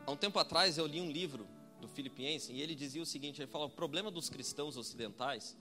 há 0.05 0.11
um 0.11 0.17
tempo 0.17 0.37
atrás 0.37 0.77
eu 0.77 0.85
li 0.85 1.01
um 1.01 1.09
livro 1.09 1.51
Filipiense 1.93 2.51
e 2.51 2.61
ele 2.61 2.75
dizia 2.75 3.01
o 3.01 3.05
seguinte: 3.05 3.41
ele 3.41 3.49
fala, 3.49 3.65
o 3.65 3.69
problema 3.69 4.11
dos 4.11 4.29
cristãos 4.29 4.75
ocidentais 4.75 5.55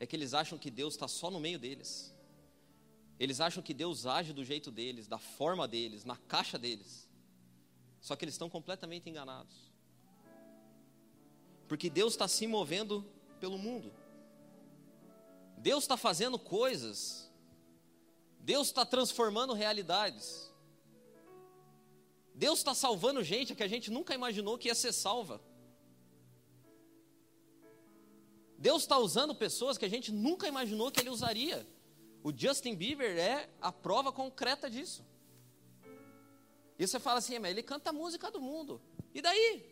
é 0.00 0.06
que 0.06 0.16
eles 0.16 0.34
acham 0.34 0.58
que 0.58 0.70
Deus 0.70 0.94
está 0.94 1.06
só 1.06 1.30
no 1.30 1.40
meio 1.40 1.58
deles. 1.58 2.14
Eles 3.18 3.40
acham 3.40 3.62
que 3.62 3.72
Deus 3.72 4.06
age 4.06 4.32
do 4.32 4.44
jeito 4.44 4.70
deles, 4.70 5.06
da 5.06 5.18
forma 5.18 5.68
deles, 5.68 6.04
na 6.04 6.16
caixa 6.16 6.58
deles. 6.58 7.08
Só 8.00 8.16
que 8.16 8.24
eles 8.24 8.34
estão 8.34 8.50
completamente 8.50 9.08
enganados. 9.08 9.72
Porque 11.68 11.88
Deus 11.88 12.14
está 12.14 12.26
se 12.28 12.46
movendo 12.46 13.04
pelo 13.40 13.56
mundo. 13.56 13.92
Deus 15.58 15.84
está 15.84 15.96
fazendo 15.96 16.38
coisas. 16.38 17.32
Deus 18.40 18.66
está 18.66 18.84
transformando 18.84 19.54
realidades. 19.54 20.52
Deus 22.34 22.58
está 22.58 22.74
salvando 22.74 23.22
gente 23.22 23.54
que 23.54 23.62
a 23.62 23.68
gente 23.68 23.90
nunca 23.90 24.14
imaginou 24.14 24.58
que 24.58 24.68
ia 24.68 24.74
ser 24.74 24.92
salva. 24.92 25.40
Deus 28.66 28.80
está 28.84 28.96
usando 28.98 29.34
pessoas 29.34 29.76
que 29.76 29.84
a 29.84 29.90
gente 29.90 30.10
nunca 30.10 30.48
imaginou 30.48 30.90
que 30.90 30.98
Ele 30.98 31.10
usaria. 31.10 31.68
O 32.22 32.32
Justin 32.34 32.74
Bieber 32.74 33.14
é 33.18 33.50
a 33.60 33.70
prova 33.70 34.10
concreta 34.10 34.70
disso. 34.70 35.04
E 36.78 36.86
você 36.86 36.98
fala 36.98 37.18
assim, 37.18 37.38
mas 37.38 37.50
ele 37.50 37.62
canta 37.62 37.90
a 37.90 37.92
música 37.92 38.30
do 38.30 38.40
mundo. 38.40 38.80
E 39.12 39.20
daí? 39.20 39.62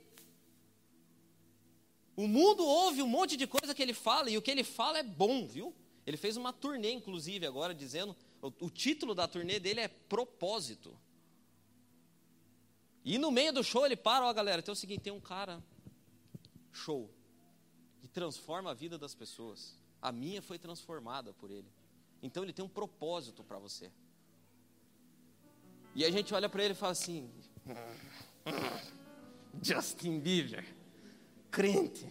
O 2.14 2.28
mundo 2.28 2.62
ouve 2.66 3.00
um 3.00 3.06
monte 3.06 3.34
de 3.34 3.46
coisa 3.46 3.74
que 3.74 3.82
ele 3.82 3.94
fala, 3.94 4.28
e 4.28 4.36
o 4.36 4.42
que 4.42 4.50
ele 4.50 4.62
fala 4.62 4.98
é 4.98 5.02
bom, 5.02 5.46
viu? 5.46 5.74
Ele 6.06 6.18
fez 6.18 6.36
uma 6.36 6.52
turnê, 6.52 6.92
inclusive, 6.92 7.46
agora, 7.46 7.74
dizendo. 7.74 8.14
O, 8.42 8.66
o 8.66 8.68
título 8.68 9.14
da 9.14 9.26
turnê 9.26 9.58
dele 9.58 9.80
é 9.80 9.88
Propósito. 9.88 10.94
E 13.02 13.16
no 13.16 13.30
meio 13.30 13.54
do 13.54 13.64
show 13.64 13.86
ele 13.86 13.96
para, 13.96 14.26
ó 14.26 14.32
galera, 14.34 14.60
tem 14.60 14.70
o 14.70 14.76
seguinte, 14.76 15.00
tem 15.00 15.12
um 15.14 15.20
cara, 15.20 15.64
show, 16.70 17.10
transforma 18.12 18.70
a 18.70 18.74
vida 18.74 18.98
das 18.98 19.14
pessoas. 19.14 19.76
A 20.00 20.12
minha 20.12 20.42
foi 20.42 20.58
transformada 20.58 21.32
por 21.32 21.50
ele. 21.50 21.70
Então 22.22 22.42
ele 22.42 22.52
tem 22.52 22.64
um 22.64 22.68
propósito 22.68 23.42
para 23.42 23.58
você. 23.58 23.90
E 25.94 26.04
a 26.04 26.10
gente 26.10 26.32
olha 26.32 26.48
para 26.48 26.64
ele 26.64 26.72
e 26.72 26.76
fala 26.76 26.92
assim: 26.92 27.30
Justin 29.62 30.20
Bieber, 30.20 30.64
crente. 31.50 32.06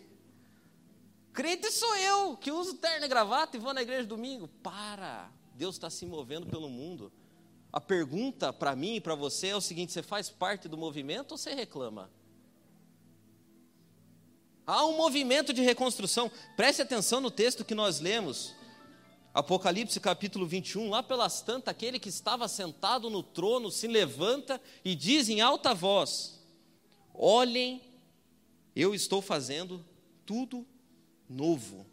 Crente 1.33 1.71
sou 1.71 1.95
eu, 1.95 2.35
que 2.35 2.51
uso 2.51 2.75
terno 2.75 3.05
e 3.05 3.09
gravata 3.09 3.55
e 3.55 3.59
vou 3.59 3.73
na 3.73 3.81
igreja 3.81 4.05
domingo. 4.05 4.47
Para! 4.61 5.31
Deus 5.55 5.75
está 5.75 5.89
se 5.89 6.05
movendo 6.05 6.47
pelo 6.47 6.69
mundo. 6.69 7.11
A 7.71 7.79
pergunta 7.79 8.51
para 8.51 8.75
mim 8.75 8.95
e 8.95 9.01
para 9.01 9.15
você 9.15 9.47
é 9.47 9.55
o 9.55 9.61
seguinte: 9.61 9.93
você 9.93 10.03
faz 10.03 10.29
parte 10.29 10.67
do 10.67 10.77
movimento 10.77 11.31
ou 11.31 11.37
você 11.37 11.53
reclama? 11.53 12.11
Há 14.65 14.85
um 14.85 14.95
movimento 14.95 15.53
de 15.53 15.61
reconstrução. 15.61 16.31
Preste 16.55 16.81
atenção 16.81 17.19
no 17.19 17.31
texto 17.31 17.65
que 17.65 17.75
nós 17.75 17.99
lemos. 17.99 18.53
Apocalipse 19.33 19.99
capítulo 19.99 20.45
21, 20.45 20.89
lá 20.89 21.01
pelas 21.01 21.41
tantas, 21.41 21.71
aquele 21.71 21.97
que 21.97 22.09
estava 22.09 22.47
sentado 22.47 23.09
no 23.09 23.23
trono 23.23 23.71
se 23.71 23.87
levanta 23.87 24.61
e 24.83 24.93
diz 24.93 25.29
em 25.29 25.39
alta 25.39 25.73
voz: 25.73 26.39
Olhem, 27.13 27.81
eu 28.75 28.93
estou 28.93 29.21
fazendo 29.21 29.85
tudo 30.25 30.67
novo. 31.29 31.85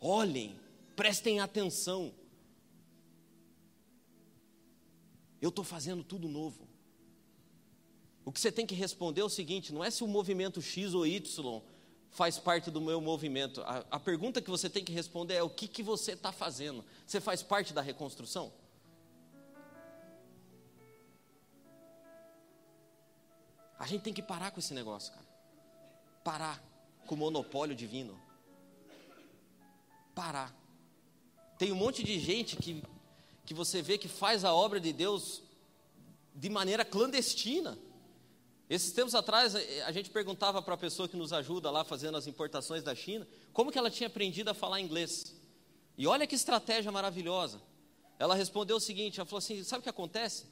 Olhem, 0.00 0.58
prestem 0.94 1.40
atenção. 1.40 2.14
Eu 5.40 5.48
estou 5.48 5.64
fazendo 5.64 6.04
tudo 6.04 6.28
novo. 6.28 6.66
O 8.26 8.32
que 8.32 8.40
você 8.40 8.50
tem 8.50 8.66
que 8.66 8.74
responder 8.74 9.20
é 9.20 9.24
o 9.24 9.28
seguinte: 9.28 9.72
não 9.72 9.84
é 9.84 9.90
se 9.90 10.02
o 10.02 10.08
movimento 10.08 10.60
X 10.60 10.92
ou 10.94 11.06
Y 11.06 11.62
faz 12.10 12.38
parte 12.38 12.72
do 12.72 12.80
meu 12.80 13.00
movimento. 13.00 13.62
A, 13.62 13.86
a 13.88 14.00
pergunta 14.00 14.42
que 14.42 14.50
você 14.50 14.68
tem 14.68 14.84
que 14.84 14.92
responder 14.92 15.34
é: 15.34 15.42
o 15.44 15.48
que, 15.48 15.68
que 15.68 15.80
você 15.80 16.12
está 16.12 16.32
fazendo? 16.32 16.84
Você 17.06 17.20
faz 17.20 17.40
parte 17.40 17.72
da 17.72 17.80
reconstrução? 17.80 18.52
A 23.78 23.86
gente 23.86 24.02
tem 24.02 24.12
que 24.12 24.22
parar 24.22 24.50
com 24.50 24.58
esse 24.58 24.74
negócio, 24.74 25.12
cara. 25.12 25.26
Parar 26.24 26.64
com 27.06 27.14
o 27.14 27.18
monopólio 27.18 27.76
divino. 27.76 28.20
Parar. 30.16 30.52
Tem 31.58 31.70
um 31.70 31.76
monte 31.76 32.02
de 32.02 32.18
gente 32.18 32.56
que, 32.56 32.82
que 33.44 33.54
você 33.54 33.80
vê 33.80 33.96
que 33.96 34.08
faz 34.08 34.44
a 34.44 34.52
obra 34.52 34.80
de 34.80 34.92
Deus 34.92 35.44
de 36.34 36.50
maneira 36.50 36.84
clandestina. 36.84 37.78
Esses 38.68 38.90
tempos 38.92 39.14
atrás, 39.14 39.54
eh, 39.54 39.82
a 39.82 39.92
gente 39.92 40.10
perguntava 40.10 40.60
para 40.60 40.74
a 40.74 40.76
pessoa 40.76 41.08
que 41.08 41.16
nos 41.16 41.32
ajuda 41.32 41.70
lá 41.70 41.84
fazendo 41.84 42.16
as 42.16 42.26
importações 42.26 42.82
da 42.82 42.94
China, 42.94 43.26
como 43.52 43.70
que 43.70 43.78
ela 43.78 43.90
tinha 43.90 44.08
aprendido 44.08 44.50
a 44.50 44.54
falar 44.54 44.80
inglês. 44.80 45.34
E 45.96 46.06
olha 46.06 46.26
que 46.26 46.34
estratégia 46.34 46.90
maravilhosa. 46.90 47.62
Ela 48.18 48.34
respondeu 48.34 48.76
o 48.76 48.80
seguinte, 48.80 49.20
ela 49.20 49.26
falou 49.26 49.38
assim, 49.38 49.62
sabe 49.62 49.80
o 49.80 49.82
que 49.82 49.88
acontece? 49.88 50.46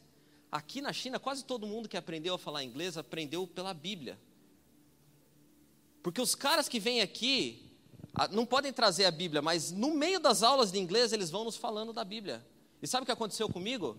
Aqui 0.50 0.81
na 0.81 0.92
China, 0.92 1.18
quase 1.18 1.44
todo 1.44 1.66
mundo 1.66 1.88
que 1.88 1.96
aprendeu 1.96 2.35
a 2.35 2.38
falar 2.38 2.62
inglês, 2.62 2.96
aprendeu 2.96 3.48
pela 3.48 3.74
Bíblia. 3.74 4.16
Porque 6.00 6.20
os 6.20 6.37
caras 6.37 6.68
que 6.68 6.79
vêm 6.79 7.00
aqui, 7.00 7.68
não 8.31 8.46
podem 8.46 8.72
trazer 8.72 9.07
a 9.07 9.11
Bíblia, 9.11 9.42
mas 9.42 9.72
no 9.72 9.92
meio 9.92 10.20
das 10.20 10.44
aulas 10.44 10.70
de 10.70 10.79
inglês, 10.79 11.12
eles 11.12 11.31
vão 11.31 11.42
nos 11.42 11.57
falando 11.57 11.92
da 11.92 12.05
Bíblia. 12.05 12.46
E 12.81 12.87
sabe 12.87 13.03
o 13.03 13.07
que 13.07 13.12
aconteceu 13.12 13.48
comigo? 13.48 13.98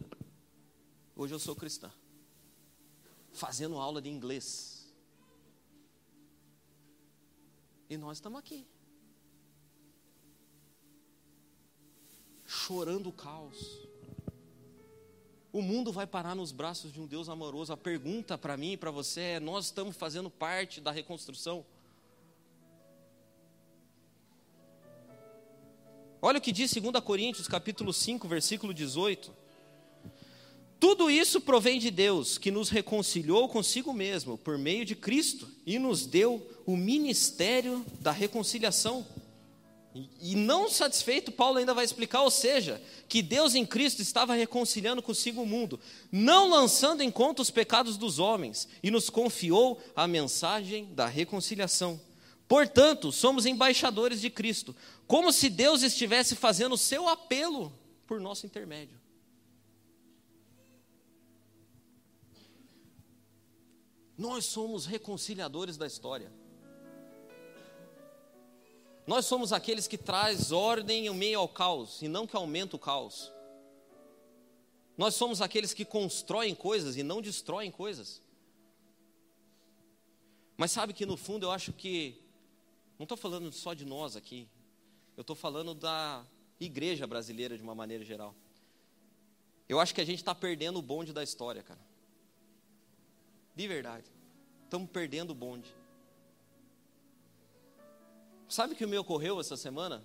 Hoje 1.17 1.33
eu 1.33 1.39
sou 1.39 1.53
cristã 1.53 1.91
fazendo 3.35 3.77
aula 3.77 4.01
de 4.01 4.09
inglês. 4.09 4.93
E 7.89 7.97
nós 7.97 8.17
estamos 8.17 8.39
aqui. 8.39 8.65
Chorando 12.45 13.09
o 13.09 13.13
caos. 13.13 13.87
O 15.51 15.61
mundo 15.61 15.91
vai 15.91 16.07
parar 16.07 16.35
nos 16.35 16.51
braços 16.51 16.91
de 16.91 16.99
um 16.99 17.05
Deus 17.05 17.29
amoroso. 17.29 17.71
A 17.71 17.77
pergunta 17.77 18.37
para 18.37 18.57
mim 18.57 18.73
e 18.73 18.77
para 18.77 18.91
você 18.91 19.21
é: 19.21 19.39
nós 19.39 19.65
estamos 19.65 19.95
fazendo 19.95 20.29
parte 20.29 20.81
da 20.81 20.91
reconstrução? 20.91 21.65
Olha 26.21 26.39
o 26.39 26.41
que 26.41 26.51
diz 26.51 26.73
2 26.73 26.99
Coríntios, 27.03 27.47
capítulo 27.47 27.93
5, 27.93 28.27
versículo 28.27 28.73
18. 28.73 29.44
Tudo 30.79 31.09
isso 31.09 31.39
provém 31.39 31.79
de 31.79 31.89
Deus, 31.89 32.37
que 32.37 32.51
nos 32.51 32.69
reconciliou 32.69 33.47
consigo 33.47 33.93
mesmo 33.93 34.37
por 34.37 34.57
meio 34.57 34.85
de 34.85 34.95
Cristo 34.95 35.49
e 35.65 35.79
nos 35.79 36.05
deu 36.05 36.45
o 36.65 36.75
ministério 36.75 37.85
da 37.99 38.11
reconciliação. 38.11 39.05
E 40.21 40.35
não 40.35 40.69
satisfeito, 40.69 41.31
Paulo 41.31 41.57
ainda 41.57 41.73
vai 41.73 41.85
explicar, 41.85 42.21
ou 42.21 42.29
seja, 42.29 42.81
que 43.07 43.21
Deus 43.21 43.55
em 43.55 43.65
Cristo 43.65 44.01
estava 44.01 44.33
reconciliando 44.33 45.01
consigo 45.01 45.41
o 45.41 45.45
mundo, 45.45 45.79
não 46.11 46.49
lançando 46.49 47.01
em 47.01 47.09
conta 47.09 47.41
os 47.41 47.49
pecados 47.49 47.95
dos 47.95 48.19
homens, 48.19 48.67
e 48.83 48.91
nos 48.91 49.09
confiou 49.09 49.81
a 49.95 50.05
mensagem 50.05 50.93
da 50.93 51.05
reconciliação. 51.05 51.99
Portanto, 52.45 53.09
somos 53.13 53.45
embaixadores 53.45 54.19
de 54.19 54.29
Cristo, 54.29 54.75
como 55.07 55.31
se 55.31 55.49
Deus 55.49 55.81
estivesse 55.81 56.35
fazendo 56.35 56.73
o 56.73 56.77
seu 56.77 57.07
apelo 57.07 57.71
por 58.05 58.19
nosso 58.19 58.45
intermédio. 58.45 59.04
Nós 64.17 64.45
somos 64.45 64.85
reconciliadores 64.85 65.77
da 65.77 65.85
história. 65.85 66.31
Nós 69.05 69.25
somos 69.25 69.53
aqueles 69.53 69.87
que 69.87 69.97
traz 69.97 70.51
ordem 70.51 71.05
em 71.05 71.13
meio 71.13 71.39
ao 71.39 71.47
caos 71.47 72.01
e 72.01 72.07
não 72.07 72.25
que 72.25 72.35
aumenta 72.35 72.75
o 72.75 72.79
caos. 72.79 73.31
Nós 74.97 75.13
somos 75.15 75.41
aqueles 75.41 75.73
que 75.73 75.85
constroem 75.85 76.55
coisas 76.55 76.95
e 76.97 77.03
não 77.03 77.21
destroem 77.21 77.69
coisas. 77.69 78.21
Mas 80.57 80.71
sabe 80.71 80.93
que 80.93 81.05
no 81.05 81.17
fundo 81.17 81.45
eu 81.45 81.51
acho 81.51 81.73
que 81.73 82.23
não 82.97 83.03
estou 83.03 83.17
falando 83.17 83.51
só 83.51 83.73
de 83.73 83.85
nós 83.85 84.15
aqui. 84.15 84.47
Eu 85.17 85.21
estou 85.21 85.35
falando 85.35 85.75
da 85.75 86.25
igreja 86.59 87.05
brasileira 87.05 87.57
de 87.57 87.63
uma 87.63 87.75
maneira 87.75 88.03
geral. 88.03 88.33
Eu 89.67 89.79
acho 89.79 89.93
que 89.93 90.01
a 90.01 90.05
gente 90.05 90.19
está 90.19 90.33
perdendo 90.33 90.79
o 90.79 90.81
bonde 90.81 91.11
da 91.11 91.23
história, 91.23 91.61
cara. 91.61 91.79
De 93.55 93.67
verdade. 93.67 94.05
Estamos 94.63 94.89
perdendo 94.89 95.31
o 95.31 95.35
bonde. 95.35 95.73
Sabe 98.49 98.73
o 98.73 98.75
que 98.75 98.85
me 98.85 98.97
ocorreu 98.97 99.39
essa 99.39 99.55
semana? 99.55 100.03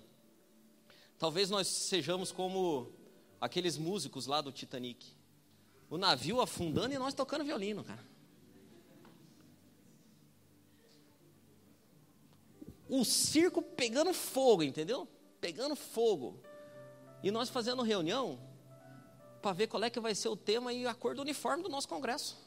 Talvez 1.19 1.49
nós 1.49 1.67
sejamos 1.67 2.31
como 2.31 2.91
aqueles 3.39 3.77
músicos 3.77 4.25
lá 4.25 4.41
do 4.41 4.51
Titanic. 4.51 5.05
O 5.89 5.97
navio 5.97 6.41
afundando 6.41 6.93
e 6.93 6.97
nós 6.97 7.13
tocando 7.13 7.43
violino, 7.43 7.83
cara. 7.83 8.03
O 12.87 13.05
circo 13.05 13.61
pegando 13.61 14.13
fogo, 14.13 14.63
entendeu? 14.63 15.07
Pegando 15.39 15.75
fogo. 15.75 16.39
E 17.23 17.29
nós 17.29 17.49
fazendo 17.49 17.81
reunião 17.83 18.39
para 19.41 19.53
ver 19.53 19.67
qual 19.67 19.83
é 19.83 19.89
que 19.89 19.99
vai 19.99 20.15
ser 20.15 20.29
o 20.29 20.35
tema 20.35 20.73
e 20.73 20.85
a 20.87 20.93
cor 20.93 21.15
do 21.15 21.21
uniforme 21.21 21.63
do 21.63 21.69
nosso 21.69 21.87
congresso. 21.87 22.37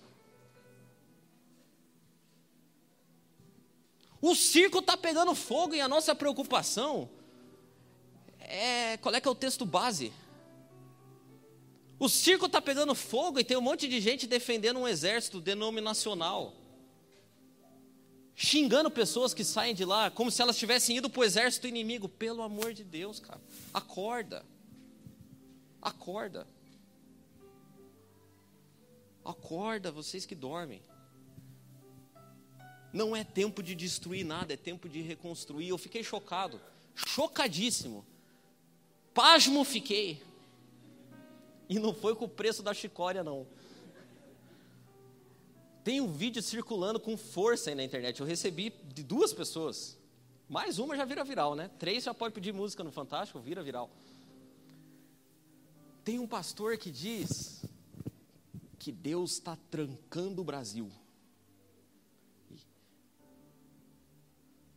O 4.27 4.35
circo 4.35 4.79
está 4.79 4.97
pegando 4.97 5.35
fogo 5.35 5.75
e 5.75 5.83
a 5.83 5.87
nossa 5.87 6.15
preocupação 6.15 7.11
é 8.41 8.97
qual 8.97 9.15
é 9.15 9.21
que 9.21 9.29
é 9.29 9.31
o 9.31 9.35
texto 9.35 9.67
base. 9.67 10.11
O 11.99 12.09
circo 12.09 12.47
está 12.47 12.59
pegando 12.59 12.95
fogo 12.95 13.39
e 13.39 13.45
tem 13.45 13.55
um 13.55 13.61
monte 13.61 13.87
de 13.87 14.01
gente 14.01 14.27
defendendo 14.27 14.81
um 14.81 14.89
exército 14.89 15.43
denominacional, 15.43 16.55
xingando 18.35 18.91
pessoas 18.91 19.35
que 19.35 19.45
saem 19.45 19.75
de 19.75 19.85
lá 19.85 20.11
como 20.11 20.31
se 20.31 20.41
elas 20.41 20.57
tivessem 20.57 20.97
ido 20.97 21.11
para 21.11 21.21
o 21.21 21.25
exército 21.25 21.69
inimigo. 21.69 22.09
Pelo 22.09 22.41
amor 22.41 22.73
de 22.73 22.83
Deus, 22.83 23.21
cara, 23.21 23.43
acorda, 23.75 24.43
acorda, 25.83 26.47
acorda, 29.23 29.93
vocês 29.93 30.25
que 30.25 30.35
dormem. 30.35 30.81
Não 32.95 33.17
é 33.17 33.25
tempo 33.25 33.61
de 33.61 33.75
destruir 33.75 34.25
nada, 34.25 34.55
é 34.55 34.57
tempo 34.57 34.89
de 34.89 35.03
reconstruir. 35.03 35.69
Eu 35.69 35.77
fiquei 35.77 36.05
chocado, 36.05 36.61
chocadíssimo. 36.95 38.07
Pasmo 39.13 39.65
fiquei. 39.65 40.23
E 41.69 41.81
não 41.81 41.93
foi 41.93 42.15
com 42.15 42.27
o 42.27 42.29
preço 42.29 42.63
da 42.63 42.73
chicória, 42.73 43.25
não. 43.25 43.49
Tem 45.83 46.01
um 46.01 46.07
vídeo 46.07 46.41
circulando 46.41 47.01
com 47.01 47.17
força 47.17 47.69
aí 47.71 47.75
na 47.75 47.83
internet. 47.83 48.21
Eu 48.21 48.27
recebi 48.27 48.73
de 48.85 49.03
duas 49.03 49.33
pessoas. 49.33 49.99
Mais 50.49 50.79
uma 50.79 50.97
já 50.97 51.05
vira 51.05 51.25
viral, 51.25 51.57
né? 51.57 51.69
Três 51.81 52.05
já 52.05 52.15
pode 52.15 52.33
pedir 52.33 52.53
música 52.53 52.85
no 52.85 52.93
Fantástico, 52.93 53.41
vira 53.41 53.61
viral. 53.61 53.91
Tem 56.05 56.21
um 56.21 56.29
pastor 56.29 56.79
que 56.79 56.93
diz 56.93 57.65
que 58.79 58.93
Deus 58.93 59.33
está 59.33 59.59
trancando 59.69 60.43
o 60.43 60.45
Brasil. 60.45 60.93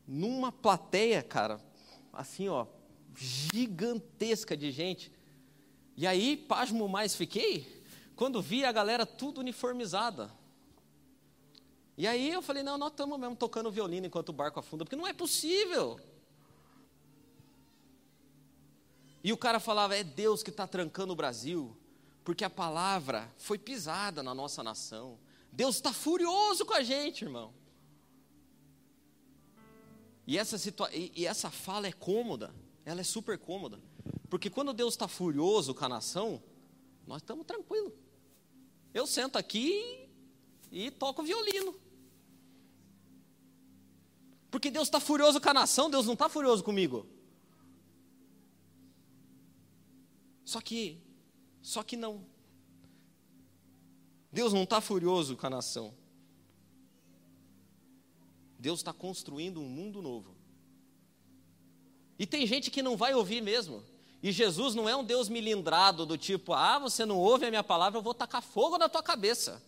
Numa 0.08 0.52
plateia, 0.52 1.22
cara, 1.22 1.60
assim, 2.14 2.48
ó, 2.48 2.66
gigantesca 3.16 4.56
de 4.56 4.72
gente. 4.72 5.12
E 5.96 6.08
aí, 6.08 6.38
pasmo 6.38 6.88
mais 6.88 7.16
fiquei, 7.16 7.84
quando 8.16 8.42
vi 8.42 8.64
a 8.64 8.72
galera 8.72 9.06
tudo 9.06 9.42
uniformizada. 9.42 10.32
E 11.98 12.08
aí 12.08 12.32
eu 12.32 12.42
falei, 12.42 12.62
não, 12.62 12.78
nós 12.78 12.92
estamos 12.92 13.20
mesmo 13.20 13.36
tocando 13.36 13.72
violino 13.72 14.06
enquanto 14.06 14.30
o 14.30 14.34
barco 14.34 14.60
afunda, 14.60 14.86
porque 14.86 14.96
não 14.96 15.08
é 15.08 15.14
possível. 15.14 16.00
E 19.24 19.34
o 19.34 19.38
cara 19.38 19.60
falava: 19.60 19.94
é 19.94 20.04
Deus 20.04 20.42
que 20.42 20.50
está 20.50 20.66
trancando 20.66 21.12
o 21.12 21.16
Brasil, 21.16 21.76
porque 22.24 22.46
a 22.46 22.50
palavra 22.50 23.30
foi 23.38 23.58
pisada 23.58 24.24
na 24.24 24.34
nossa 24.34 24.64
nação. 24.64 25.20
Deus 25.52 25.76
está 25.76 25.92
furioso 25.92 26.66
com 26.66 26.74
a 26.74 26.82
gente, 26.82 27.26
irmão. 27.26 27.54
E 30.28 30.38
essa, 30.38 30.58
situa 30.58 30.94
e, 30.94 31.12
e 31.16 31.26
essa 31.26 31.50
fala 31.50 31.88
é 31.88 31.92
cômoda, 31.94 32.54
ela 32.84 33.00
é 33.00 33.04
super 33.04 33.40
cômoda. 33.40 33.80
Porque 34.30 34.50
quando 34.50 34.74
Deus 34.74 34.94
está 34.94 35.08
furioso 35.08 35.74
com 35.74 35.86
a 35.86 35.90
nação, 35.90 36.44
nós 37.08 37.22
estamos 37.22 37.46
tranquilos. 37.46 37.94
Eu 38.94 39.08
sento 39.08 39.38
aqui 39.38 40.10
e 40.70 40.92
toco 40.92 41.24
violino. 41.24 41.74
Porque 44.52 44.70
Deus 44.70 44.88
está 44.88 45.00
furioso 45.00 45.40
com 45.40 45.50
a 45.50 45.54
nação, 45.54 45.90
Deus 45.90 46.06
não 46.06 46.14
está 46.14 46.28
furioso 46.28 46.62
comigo. 46.62 47.08
Só 50.44 50.60
que, 50.60 51.02
só 51.62 51.84
que 51.84 51.96
não. 51.96 52.26
Deus 54.32 54.52
não 54.52 54.64
está 54.64 54.82
furioso 54.82 55.38
com 55.38 55.48
a 55.48 55.50
nação. 55.50 55.94
Deus 58.60 58.80
está 58.80 58.94
construindo 58.94 59.62
um 59.62 59.66
mundo 59.68 60.02
novo. 60.02 60.36
E 62.18 62.26
tem 62.26 62.46
gente 62.48 62.72
que 62.72 62.82
não 62.82 62.98
vai 62.98 63.14
ouvir 63.14 63.42
mesmo. 63.42 63.84
E 64.24 64.32
Jesus 64.32 64.74
não 64.74 64.90
é 64.90 64.96
um 64.96 65.04
Deus 65.04 65.30
milindrado 65.30 66.06
do 66.06 66.18
tipo, 66.18 66.54
ah, 66.54 66.80
você 66.80 67.06
não 67.06 67.18
ouve 67.18 67.46
a 67.46 67.50
minha 67.50 67.64
palavra, 67.64 68.00
eu 68.00 68.04
vou 68.04 68.14
tacar 68.14 68.42
fogo 68.42 68.78
na 68.78 68.90
tua 68.90 69.04
cabeça. 69.04 69.62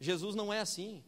Jesus 0.00 0.34
não 0.34 0.52
é 0.52 0.60
assim. 0.60 1.02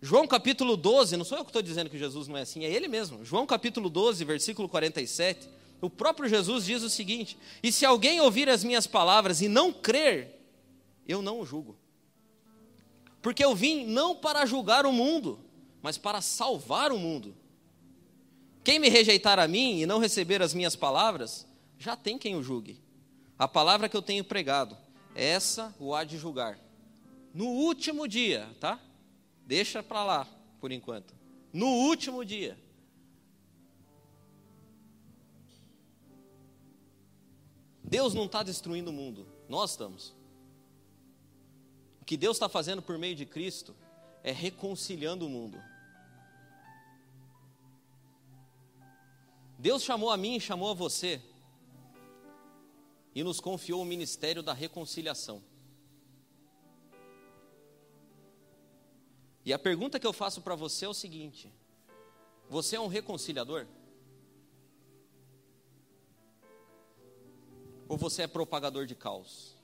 João 0.00 0.26
capítulo 0.26 0.76
12, 0.76 1.16
não 1.16 1.24
sou 1.24 1.36
eu 1.36 1.44
que 1.44 1.50
estou 1.50 1.60
dizendo 1.60 1.90
que 1.90 1.98
Jesus 1.98 2.26
não 2.26 2.36
é 2.36 2.42
assim, 2.42 2.64
é 2.64 2.70
ele 2.70 2.88
mesmo. 2.88 3.22
João 3.24 3.46
capítulo 3.46 3.90
12, 3.90 4.24
versículo 4.24 4.68
47 4.68 5.60
o 5.80 5.88
próprio 5.88 6.28
Jesus 6.28 6.66
diz 6.66 6.82
o 6.82 6.90
seguinte: 6.90 7.38
E 7.62 7.72
se 7.72 7.86
alguém 7.86 8.20
ouvir 8.20 8.48
as 8.48 8.62
minhas 8.62 8.86
palavras 8.86 9.40
e 9.40 9.48
não 9.48 9.72
crer, 9.72 10.38
eu 11.06 11.22
não 11.22 11.40
o 11.40 11.46
julgo. 11.46 11.78
Porque 13.22 13.44
eu 13.44 13.54
vim 13.54 13.84
não 13.86 14.16
para 14.16 14.46
julgar 14.46 14.86
o 14.86 14.92
mundo, 14.92 15.38
mas 15.82 15.98
para 15.98 16.20
salvar 16.20 16.92
o 16.92 16.98
mundo. 16.98 17.36
Quem 18.62 18.78
me 18.78 18.88
rejeitar 18.88 19.38
a 19.38 19.48
mim 19.48 19.80
e 19.80 19.86
não 19.86 19.98
receber 19.98 20.42
as 20.42 20.54
minhas 20.54 20.76
palavras, 20.76 21.46
já 21.78 21.96
tem 21.96 22.18
quem 22.18 22.36
o 22.36 22.42
julgue. 22.42 22.80
A 23.38 23.48
palavra 23.48 23.88
que 23.88 23.96
eu 23.96 24.02
tenho 24.02 24.22
pregado, 24.22 24.76
essa 25.14 25.74
o 25.78 25.94
há 25.94 26.04
de 26.04 26.18
julgar. 26.18 26.58
No 27.32 27.46
último 27.46 28.06
dia, 28.06 28.48
tá? 28.60 28.78
Deixa 29.46 29.82
para 29.82 30.04
lá, 30.04 30.28
por 30.60 30.72
enquanto. 30.72 31.14
No 31.52 31.66
último 31.66 32.24
dia. 32.24 32.58
Deus 37.82 38.14
não 38.14 38.26
está 38.26 38.42
destruindo 38.42 38.90
o 38.90 38.92
mundo, 38.92 39.26
nós 39.48 39.72
estamos. 39.72 40.14
Que 42.10 42.16
Deus 42.16 42.38
está 42.38 42.48
fazendo 42.48 42.82
por 42.82 42.98
meio 42.98 43.14
de 43.14 43.24
Cristo 43.24 43.72
é 44.24 44.32
reconciliando 44.32 45.24
o 45.24 45.28
mundo. 45.28 45.62
Deus 49.56 49.84
chamou 49.84 50.10
a 50.10 50.16
mim 50.16 50.34
e 50.34 50.40
chamou 50.40 50.72
a 50.72 50.74
você 50.74 51.22
e 53.14 53.22
nos 53.22 53.38
confiou 53.38 53.80
o 53.80 53.84
ministério 53.84 54.42
da 54.42 54.52
reconciliação. 54.52 55.40
E 59.44 59.52
a 59.52 59.58
pergunta 59.60 60.00
que 60.00 60.06
eu 60.08 60.12
faço 60.12 60.42
para 60.42 60.56
você 60.56 60.86
é 60.86 60.88
o 60.88 60.92
seguinte: 60.92 61.54
você 62.48 62.74
é 62.74 62.80
um 62.80 62.88
reconciliador? 62.88 63.68
ou 67.88 67.96
você 67.96 68.22
é 68.22 68.26
propagador 68.26 68.84
de 68.84 68.96
caos? 68.96 69.59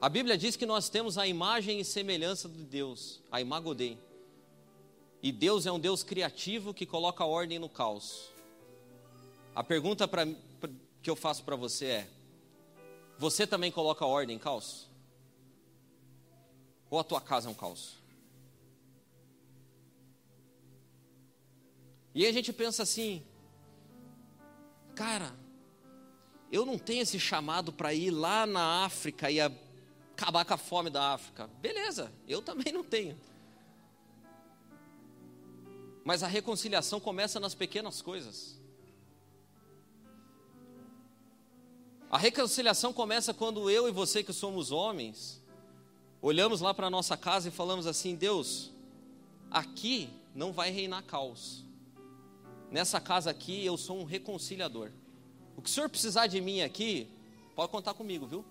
A 0.00 0.08
Bíblia 0.10 0.36
diz 0.36 0.56
que 0.56 0.66
nós 0.66 0.88
temos 0.90 1.16
a 1.16 1.26
imagem 1.26 1.80
e 1.80 1.84
semelhança 1.84 2.48
de 2.48 2.62
Deus, 2.64 3.22
a 3.32 3.40
imagodei. 3.40 3.98
E 5.22 5.32
Deus 5.32 5.64
é 5.64 5.72
um 5.72 5.80
Deus 5.80 6.02
criativo 6.02 6.74
que 6.74 6.84
coloca 6.84 7.24
ordem 7.24 7.58
no 7.58 7.68
caos. 7.68 8.30
A 9.54 9.64
pergunta 9.64 10.06
pra, 10.06 10.26
que 11.02 11.08
eu 11.08 11.16
faço 11.16 11.42
para 11.44 11.56
você 11.56 11.86
é: 11.86 12.08
você 13.18 13.46
também 13.46 13.72
coloca 13.72 14.04
ordem 14.04 14.36
em 14.36 14.38
caos? 14.38 14.86
Ou 16.90 17.00
a 17.00 17.04
tua 17.04 17.20
casa 17.20 17.48
é 17.48 17.50
um 17.50 17.54
caos? 17.54 17.96
E 22.14 22.26
a 22.26 22.32
gente 22.32 22.52
pensa 22.52 22.82
assim, 22.82 23.22
cara, 24.94 25.34
eu 26.50 26.64
não 26.64 26.78
tenho 26.78 27.02
esse 27.02 27.18
chamado 27.18 27.72
para 27.72 27.92
ir 27.92 28.10
lá 28.10 28.46
na 28.46 28.84
África 28.84 29.30
e 29.30 29.40
acabar 30.16 30.46
com 30.46 30.54
a 30.54 30.56
fome 30.56 30.88
da 30.88 31.12
África. 31.12 31.46
Beleza, 31.60 32.10
eu 32.26 32.40
também 32.40 32.72
não 32.72 32.82
tenho. 32.82 33.16
Mas 36.02 36.22
a 36.22 36.26
reconciliação 36.26 36.98
começa 36.98 37.38
nas 37.38 37.54
pequenas 37.54 38.00
coisas. 38.00 38.58
A 42.10 42.16
reconciliação 42.16 42.92
começa 42.92 43.34
quando 43.34 43.68
eu 43.68 43.88
e 43.88 43.92
você, 43.92 44.22
que 44.22 44.32
somos 44.32 44.70
homens, 44.70 45.42
olhamos 46.22 46.60
lá 46.62 46.72
para 46.72 46.86
a 46.86 46.90
nossa 46.90 47.16
casa 47.16 47.48
e 47.48 47.52
falamos 47.52 47.86
assim: 47.86 48.14
Deus, 48.14 48.70
aqui 49.50 50.08
não 50.34 50.52
vai 50.52 50.70
reinar 50.70 51.02
caos. 51.02 51.62
Nessa 52.70 53.00
casa 53.00 53.30
aqui 53.30 53.66
eu 53.66 53.76
sou 53.76 53.98
um 53.98 54.04
reconciliador. 54.04 54.90
O 55.56 55.62
que 55.62 55.68
o 55.68 55.72
senhor 55.72 55.90
precisar 55.90 56.26
de 56.26 56.40
mim 56.40 56.62
aqui, 56.62 57.08
pode 57.54 57.70
contar 57.70 57.94
comigo, 57.94 58.26
viu? 58.26 58.44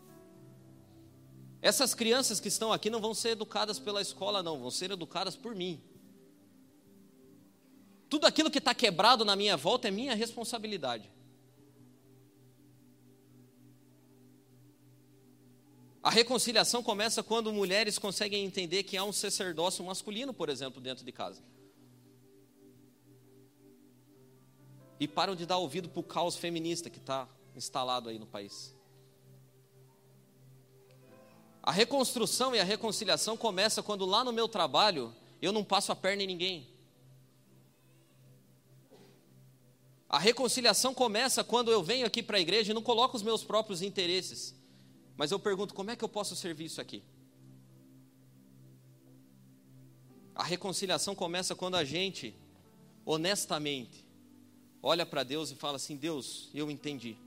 Essas 1.66 1.96
crianças 1.96 2.40
que 2.40 2.48
estão 2.48 2.72
aqui 2.72 2.90
não 2.90 3.02
vão 3.02 3.16
ser 3.16 3.30
educadas 3.30 3.80
pela 3.80 4.00
escola, 4.02 4.44
não, 4.44 4.60
vão 4.60 4.70
ser 4.70 4.92
educadas 4.92 5.36
por 5.36 5.56
mim. 5.56 5.82
Tudo 8.08 8.28
aquilo 8.28 8.52
que 8.52 8.60
está 8.60 8.76
quebrado 8.76 9.26
na 9.26 9.36
minha 9.36 9.58
volta 9.58 9.88
é 9.88 9.92
minha 9.92 10.14
responsabilidade. 10.14 11.10
A 16.04 16.12
reconciliação 16.12 16.84
começa 16.84 17.24
quando 17.24 17.52
mulheres 17.52 17.98
conseguem 17.98 18.46
entender 18.46 18.84
que 18.84 18.96
há 18.96 19.04
um 19.04 19.12
sacerdócio 19.12 19.84
masculino, 19.84 20.32
por 20.36 20.50
exemplo, 20.50 20.80
dentro 20.80 21.04
de 21.04 21.12
casa. 21.12 21.42
e 25.00 25.08
param 25.08 25.36
de 25.36 25.46
dar 25.46 25.58
ouvido 25.58 25.90
para 25.90 26.00
o 26.00 26.04
caos 26.04 26.38
feminista 26.38 26.90
que 26.90 27.00
está 27.00 27.28
instalado 27.56 28.10
aí 28.10 28.18
no 28.18 28.26
país. 28.26 28.75
A 31.66 31.72
reconstrução 31.72 32.56
e 32.56 32.60
a 32.60 32.64
reconciliação 32.64 33.36
começa 33.36 33.82
quando 33.82 34.06
lá 34.06 34.24
no 34.24 34.32
meu 34.32 34.48
trabalho 34.48 35.12
eu 35.42 35.52
não 35.52 35.64
passo 35.64 35.92
a 35.92 35.96
perna 35.96 36.22
em 36.22 36.28
ninguém. 36.28 36.70
A 40.08 40.20
reconciliação 40.20 40.94
começa 40.94 41.44
quando 41.44 41.72
eu 41.72 41.82
venho 41.82 42.06
aqui 42.06 42.22
para 42.22 42.38
a 42.38 42.40
igreja 42.40 42.70
e 42.70 42.76
não 42.76 42.84
coloco 42.84 43.18
os 43.18 43.24
meus 43.24 43.44
próprios 43.44 43.82
interesses, 43.82 44.54
mas 45.18 45.32
eu 45.32 45.40
pergunto 45.40 45.74
como 45.74 45.90
é 45.90 45.96
que 45.96 46.04
eu 46.04 46.08
posso 46.08 46.36
servir 46.36 46.66
isso 46.66 46.80
aqui. 46.80 47.04
A 50.36 50.44
reconciliação 50.44 51.16
começa 51.16 51.56
quando 51.56 51.78
a 51.78 51.84
gente, 51.84 52.36
honestamente, 53.04 54.06
olha 54.84 55.04
para 55.04 55.24
Deus 55.24 55.50
e 55.50 55.56
fala 55.56 55.78
assim: 55.78 55.98
Deus, 55.98 56.48
eu 56.54 56.70
entendi. 56.70 57.18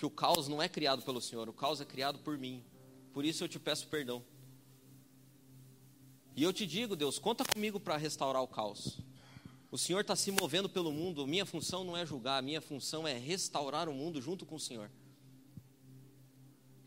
Que 0.00 0.06
o 0.06 0.10
caos 0.10 0.48
não 0.48 0.62
é 0.62 0.66
criado 0.66 1.02
pelo 1.02 1.20
Senhor, 1.20 1.46
o 1.46 1.52
caos 1.52 1.78
é 1.78 1.84
criado 1.84 2.20
por 2.20 2.38
mim. 2.38 2.64
Por 3.12 3.22
isso 3.22 3.44
eu 3.44 3.48
te 3.48 3.58
peço 3.58 3.86
perdão. 3.86 4.24
E 6.34 6.42
eu 6.42 6.54
te 6.54 6.66
digo, 6.66 6.96
Deus, 6.96 7.18
conta 7.18 7.44
comigo 7.44 7.78
para 7.78 7.98
restaurar 7.98 8.42
o 8.42 8.48
caos. 8.48 8.98
O 9.70 9.76
Senhor 9.76 10.00
está 10.00 10.16
se 10.16 10.32
movendo 10.32 10.70
pelo 10.70 10.90
mundo, 10.90 11.26
minha 11.26 11.44
função 11.44 11.84
não 11.84 11.94
é 11.94 12.06
julgar, 12.06 12.42
minha 12.42 12.62
função 12.62 13.06
é 13.06 13.12
restaurar 13.18 13.90
o 13.90 13.92
mundo 13.92 14.22
junto 14.22 14.46
com 14.46 14.54
o 14.54 14.58
Senhor. 14.58 14.90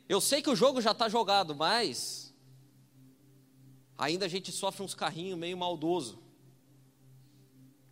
Eu 0.10 0.20
sei 0.20 0.42
que 0.42 0.50
o 0.50 0.56
jogo 0.56 0.82
já 0.82 0.90
está 0.90 1.08
jogado, 1.08 1.54
mas 1.54 2.34
ainda 3.96 4.26
a 4.26 4.28
gente 4.28 4.52
sofre 4.52 4.82
uns 4.82 4.96
carrinhos 4.96 5.38
meio 5.38 5.56
maldoso. 5.56 6.18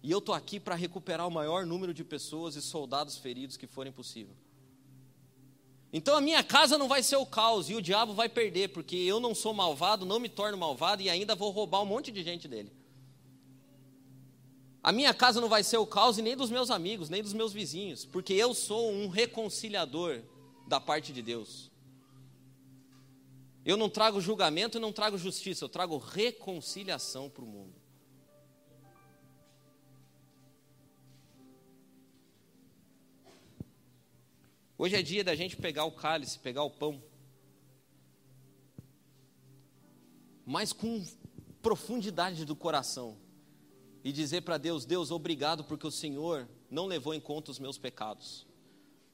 E 0.01 0.09
eu 0.09 0.17
estou 0.17 0.33
aqui 0.33 0.59
para 0.59 0.73
recuperar 0.73 1.27
o 1.27 1.31
maior 1.31 1.63
número 1.63 1.93
de 1.93 2.03
pessoas 2.03 2.55
e 2.55 2.61
soldados 2.61 3.17
feridos 3.17 3.55
que 3.55 3.67
forem 3.67 3.93
possível. 3.93 4.35
Então 5.93 6.15
a 6.15 6.21
minha 6.21 6.43
casa 6.43 6.77
não 6.77 6.87
vai 6.87 7.03
ser 7.03 7.17
o 7.17 7.25
caos 7.25 7.69
e 7.69 7.75
o 7.75 7.81
diabo 7.81 8.13
vai 8.13 8.29
perder, 8.29 8.69
porque 8.69 8.95
eu 8.95 9.19
não 9.19 9.35
sou 9.35 9.53
malvado, 9.53 10.05
não 10.05 10.19
me 10.19 10.29
torno 10.29 10.57
malvado 10.57 11.01
e 11.01 11.09
ainda 11.09 11.35
vou 11.35 11.51
roubar 11.51 11.81
um 11.81 11.85
monte 11.85 12.11
de 12.11 12.23
gente 12.23 12.47
dele. 12.47 12.71
A 14.81 14.91
minha 14.91 15.13
casa 15.13 15.41
não 15.41 15.49
vai 15.49 15.63
ser 15.63 15.77
o 15.77 15.85
caos 15.85 16.17
e 16.17 16.21
nem 16.21 16.35
dos 16.35 16.49
meus 16.49 16.71
amigos, 16.71 17.09
nem 17.09 17.21
dos 17.21 17.33
meus 17.33 17.51
vizinhos, 17.51 18.05
porque 18.05 18.33
eu 18.33 18.53
sou 18.53 18.91
um 18.91 19.09
reconciliador 19.09 20.23
da 20.67 20.79
parte 20.79 21.11
de 21.11 21.21
Deus. 21.21 21.69
Eu 23.65 23.75
não 23.77 23.89
trago 23.89 24.21
julgamento 24.21 24.77
e 24.77 24.81
não 24.81 24.93
trago 24.93 25.17
justiça, 25.17 25.65
eu 25.65 25.69
trago 25.69 25.97
reconciliação 25.97 27.29
para 27.29 27.43
o 27.43 27.47
mundo. 27.47 27.80
Hoje 34.81 34.95
é 34.95 35.03
dia 35.03 35.23
da 35.23 35.35
gente 35.35 35.55
pegar 35.55 35.85
o 35.85 35.91
cálice, 35.91 36.39
pegar 36.39 36.63
o 36.63 36.69
pão, 36.71 37.03
mas 40.43 40.73
com 40.73 41.05
profundidade 41.61 42.45
do 42.45 42.55
coração 42.55 43.15
e 44.03 44.11
dizer 44.11 44.41
para 44.41 44.57
Deus: 44.57 44.83
Deus, 44.83 45.11
obrigado 45.11 45.63
porque 45.63 45.85
o 45.85 45.91
Senhor 45.91 46.49
não 46.67 46.87
levou 46.87 47.13
em 47.13 47.19
conta 47.19 47.51
os 47.51 47.59
meus 47.59 47.77
pecados. 47.77 48.47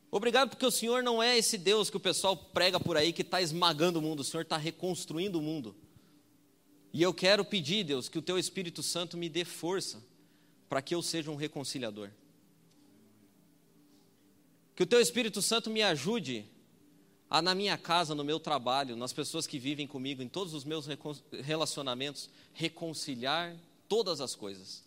Obrigado 0.10 0.52
porque 0.52 0.66
o 0.66 0.72
Senhor 0.72 1.04
não 1.04 1.22
é 1.22 1.38
esse 1.38 1.58
Deus 1.58 1.90
que 1.90 1.98
o 1.98 2.00
pessoal 2.00 2.38
prega 2.38 2.80
por 2.80 2.96
aí 2.96 3.12
que 3.12 3.22
está 3.22 3.42
esmagando 3.42 4.00
o 4.00 4.02
mundo, 4.02 4.22
o 4.22 4.24
Senhor 4.24 4.44
está 4.44 4.56
reconstruindo 4.56 5.38
o 5.38 5.42
mundo. 5.42 5.76
E 6.94 7.04
eu 7.04 7.14
quero 7.14 7.44
pedir, 7.44 7.84
Deus, 7.84 8.08
que 8.08 8.18
o 8.18 8.22
Teu 8.22 8.40
Espírito 8.40 8.82
Santo 8.82 9.18
me 9.18 9.28
dê 9.28 9.44
força 9.44 10.02
para 10.70 10.82
que 10.82 10.96
eu 10.96 11.02
seja 11.02 11.30
um 11.30 11.36
reconciliador. 11.36 12.10
Que 14.78 14.84
o 14.84 14.86
Teu 14.86 15.02
Espírito 15.02 15.42
Santo 15.42 15.72
me 15.72 15.82
ajude 15.82 16.46
a, 17.28 17.42
na 17.42 17.56
minha 17.56 17.76
casa, 17.80 18.14
no 18.14 18.24
meu 18.24 18.40
trabalho, 18.40 18.96
nas 18.96 19.12
pessoas 19.12 19.48
que 19.48 19.58
vivem 19.58 19.88
comigo, 19.88 20.22
em 20.22 20.30
todos 20.30 20.54
os 20.54 20.64
meus 20.64 20.86
relacionamentos, 21.44 22.30
reconciliar 22.54 23.58
todas 23.90 24.22
as 24.22 24.36
coisas. 24.36 24.84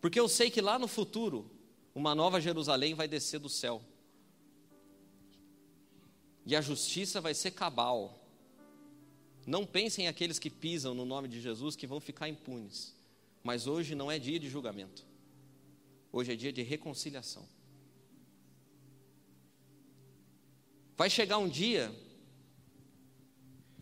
Porque 0.00 0.18
eu 0.18 0.28
sei 0.28 0.50
que 0.50 0.60
lá 0.60 0.80
no 0.80 0.88
futuro, 0.88 1.48
uma 1.94 2.12
nova 2.12 2.40
Jerusalém 2.40 2.92
vai 2.92 3.06
descer 3.06 3.38
do 3.38 3.48
céu. 3.48 3.80
E 6.44 6.56
a 6.56 6.60
justiça 6.60 7.20
vai 7.20 7.34
ser 7.34 7.52
cabal. 7.52 8.18
Não 9.46 9.64
pensem 9.64 10.08
aqueles 10.08 10.40
que 10.40 10.50
pisam 10.50 10.92
no 10.92 11.04
nome 11.04 11.28
de 11.28 11.40
Jesus 11.40 11.76
que 11.76 11.86
vão 11.86 12.00
ficar 12.00 12.28
impunes. 12.28 12.96
Mas 13.44 13.68
hoje 13.68 13.94
não 13.94 14.10
é 14.10 14.18
dia 14.18 14.40
de 14.40 14.48
julgamento. 14.48 15.06
Hoje 16.10 16.32
é 16.32 16.34
dia 16.34 16.52
de 16.52 16.62
reconciliação. 16.62 17.57
Vai 20.98 21.08
chegar 21.08 21.38
um 21.38 21.48
dia 21.48 21.90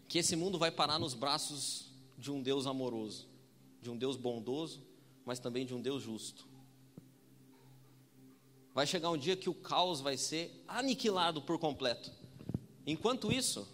que 0.07 0.19
esse 0.19 0.37
mundo 0.37 0.57
vai 0.57 0.71
parar 0.71 1.01
nos 1.01 1.15
braços 1.15 1.91
de 2.17 2.31
um 2.31 2.41
Deus 2.41 2.65
amoroso 2.65 3.35
de 3.87 3.91
um 3.91 3.97
Deus 3.97 4.17
bondoso, 4.17 4.83
mas 5.25 5.39
também 5.39 5.65
de 5.65 5.73
um 5.73 5.81
Deus 5.81 6.03
justo. 6.03 6.45
Vai 8.75 8.85
chegar 8.85 9.11
um 9.11 9.17
dia 9.17 9.37
que 9.37 9.49
o 9.49 9.55
caos 9.55 10.01
vai 10.01 10.17
ser 10.17 10.65
aniquilado 10.67 11.41
por 11.41 11.57
completo. 11.57 12.11
Enquanto 12.85 13.31
isso, 13.31 13.67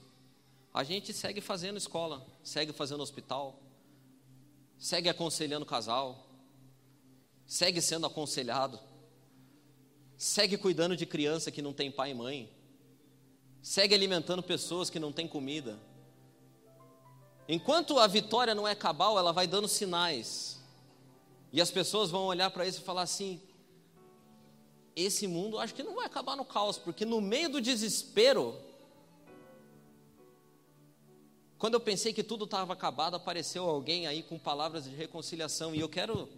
a 0.73 0.85
gente 0.85 1.15
segue 1.15 1.41
fazendo 1.41 1.79
escola, 1.79 2.27
segue 2.45 2.75
fazendo 2.75 3.03
hospital, 3.03 3.59
segue 4.79 5.09
aconselhando 5.09 5.65
casal, 5.65 6.29
segue 7.47 7.81
sendo 7.81 8.07
aconselhado, 8.07 8.79
segue 10.17 10.59
cuidando 10.59 10.95
de 10.95 11.07
criança 11.07 11.51
que 11.51 11.63
não 11.63 11.73
tem 11.73 11.91
pai 11.91 12.11
e 12.11 12.15
mãe, 12.15 12.53
segue 13.63 13.95
alimentando 13.95 14.43
pessoas 14.43 14.91
que 14.91 14.99
não 14.99 15.13
têm 15.13 15.27
comida 15.27 15.79
Enquanto 17.49 17.99
a 17.99 18.07
vitória 18.07 18.55
não 18.55 18.67
é 18.67 18.75
cabal, 18.75 19.19
ela 19.19 19.33
vai 19.33 19.47
dando 19.47 19.69
sinais. 19.69 20.61
E 21.53 21.61
as 21.61 21.71
pessoas 21.71 22.11
vão 22.11 22.25
olhar 22.25 22.51
para 22.51 22.67
isso 22.67 22.81
e 22.81 22.85
falar 22.85 23.03
assim: 23.03 23.41
esse 24.95 25.27
mundo 25.27 25.59
acho 25.59 25.75
que 25.75 25.83
não 25.83 25.95
vai 25.95 26.07
acabar 26.07 26.37
no 26.37 26.45
caos, 26.45 26.79
porque 26.79 27.05
no 27.05 27.21
meio 27.21 27.51
do 27.51 27.61
desespero, 27.61 28.57
quando 31.59 31.75
eu 31.75 31.81
pensei 31.81 32.13
que 32.13 32.23
tudo 32.23 32.45
estava 32.45 32.73
acabado, 32.73 33.17
apareceu 33.17 33.69
alguém 33.69 34.07
aí 34.07 34.23
com 34.23 34.39
palavras 34.39 34.85
de 34.85 34.95
reconciliação. 34.95 35.75
E 35.75 35.81
eu 35.81 35.89
quero 35.89 36.29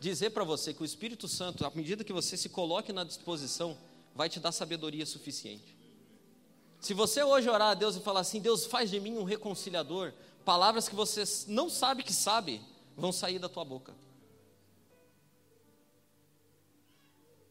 dizer 0.00 0.30
para 0.30 0.44
você 0.44 0.74
que 0.74 0.82
o 0.82 0.84
Espírito 0.84 1.28
Santo, 1.28 1.64
à 1.64 1.70
medida 1.74 2.04
que 2.04 2.12
você 2.12 2.36
se 2.36 2.48
coloque 2.48 2.92
na 2.92 3.04
disposição, 3.04 3.78
vai 4.14 4.28
te 4.28 4.38
dar 4.38 4.52
sabedoria 4.52 5.06
suficiente. 5.06 5.73
Se 6.84 6.92
você 6.92 7.22
hoje 7.22 7.48
orar 7.48 7.70
a 7.70 7.74
Deus 7.74 7.96
e 7.96 8.00
falar 8.00 8.20
assim: 8.20 8.38
Deus, 8.38 8.66
faz 8.66 8.90
de 8.90 9.00
mim 9.00 9.16
um 9.16 9.24
reconciliador, 9.24 10.12
palavras 10.44 10.86
que 10.86 10.94
você 10.94 11.24
não 11.48 11.70
sabe 11.70 12.02
que 12.02 12.12
sabe 12.12 12.60
vão 12.94 13.10
sair 13.10 13.38
da 13.38 13.48
tua 13.48 13.64
boca. 13.64 13.94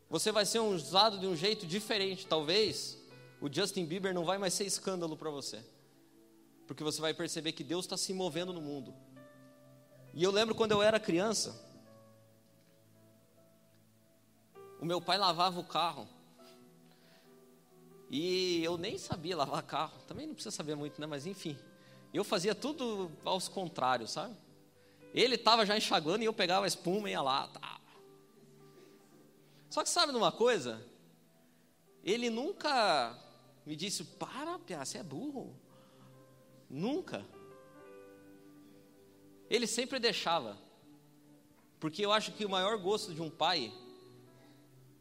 Você 0.07 0.31
vai 0.31 0.45
ser 0.45 0.59
usado 0.59 1.17
de 1.17 1.25
um 1.25 1.35
jeito 1.35 1.65
diferente. 1.65 2.27
Talvez 2.27 2.95
o 3.41 3.51
Justin 3.51 3.85
Bieber 3.85 4.13
não 4.13 4.23
vai 4.23 4.37
mais 4.37 4.53
ser 4.53 4.65
escândalo 4.65 5.17
para 5.17 5.31
você, 5.31 5.65
porque 6.67 6.83
você 6.83 7.01
vai 7.01 7.15
perceber 7.15 7.53
que 7.53 7.63
Deus 7.63 7.85
está 7.85 7.97
se 7.97 8.13
movendo 8.13 8.53
no 8.53 8.61
mundo. 8.61 8.93
E 10.13 10.23
eu 10.23 10.29
lembro 10.29 10.53
quando 10.53 10.73
eu 10.73 10.83
era 10.83 10.99
criança, 10.99 11.59
o 14.79 14.85
meu 14.85 15.01
pai 15.01 15.17
lavava 15.17 15.59
o 15.59 15.63
carro. 15.63 16.07
E 18.15 18.63
eu 18.63 18.77
nem 18.77 18.95
sabia 18.95 19.35
lavar 19.35 19.63
carro. 19.63 19.97
Também 20.07 20.27
não 20.27 20.35
precisa 20.35 20.55
saber 20.55 20.75
muito, 20.75 21.01
né? 21.01 21.07
Mas 21.07 21.25
enfim. 21.25 21.57
Eu 22.13 22.23
fazia 22.23 22.53
tudo 22.53 23.11
aos 23.25 23.47
contrários, 23.47 24.11
sabe? 24.11 24.35
Ele 25.15 25.33
estava 25.33 25.65
já 25.65 25.75
enxaguando 25.75 26.21
e 26.21 26.27
eu 26.27 26.33
pegava 26.33 26.65
a 26.65 26.67
espuma 26.67 27.09
e 27.09 27.13
ia 27.13 27.23
lá. 27.23 27.47
Tá. 27.47 27.81
Só 29.67 29.81
que 29.81 29.89
sabe 29.89 30.11
de 30.11 30.17
uma 30.19 30.31
coisa? 30.31 30.85
Ele 32.03 32.29
nunca 32.29 33.19
me 33.65 33.75
disse, 33.75 34.03
para, 34.03 34.59
você 34.85 34.99
é 34.99 35.03
burro. 35.03 35.51
Nunca. 36.69 37.25
Ele 39.49 39.65
sempre 39.65 39.97
deixava. 39.97 40.55
Porque 41.79 42.05
eu 42.05 42.11
acho 42.11 42.31
que 42.33 42.45
o 42.45 42.49
maior 42.49 42.77
gosto 42.77 43.11
de 43.11 43.23
um 43.23 43.29
pai 43.31 43.73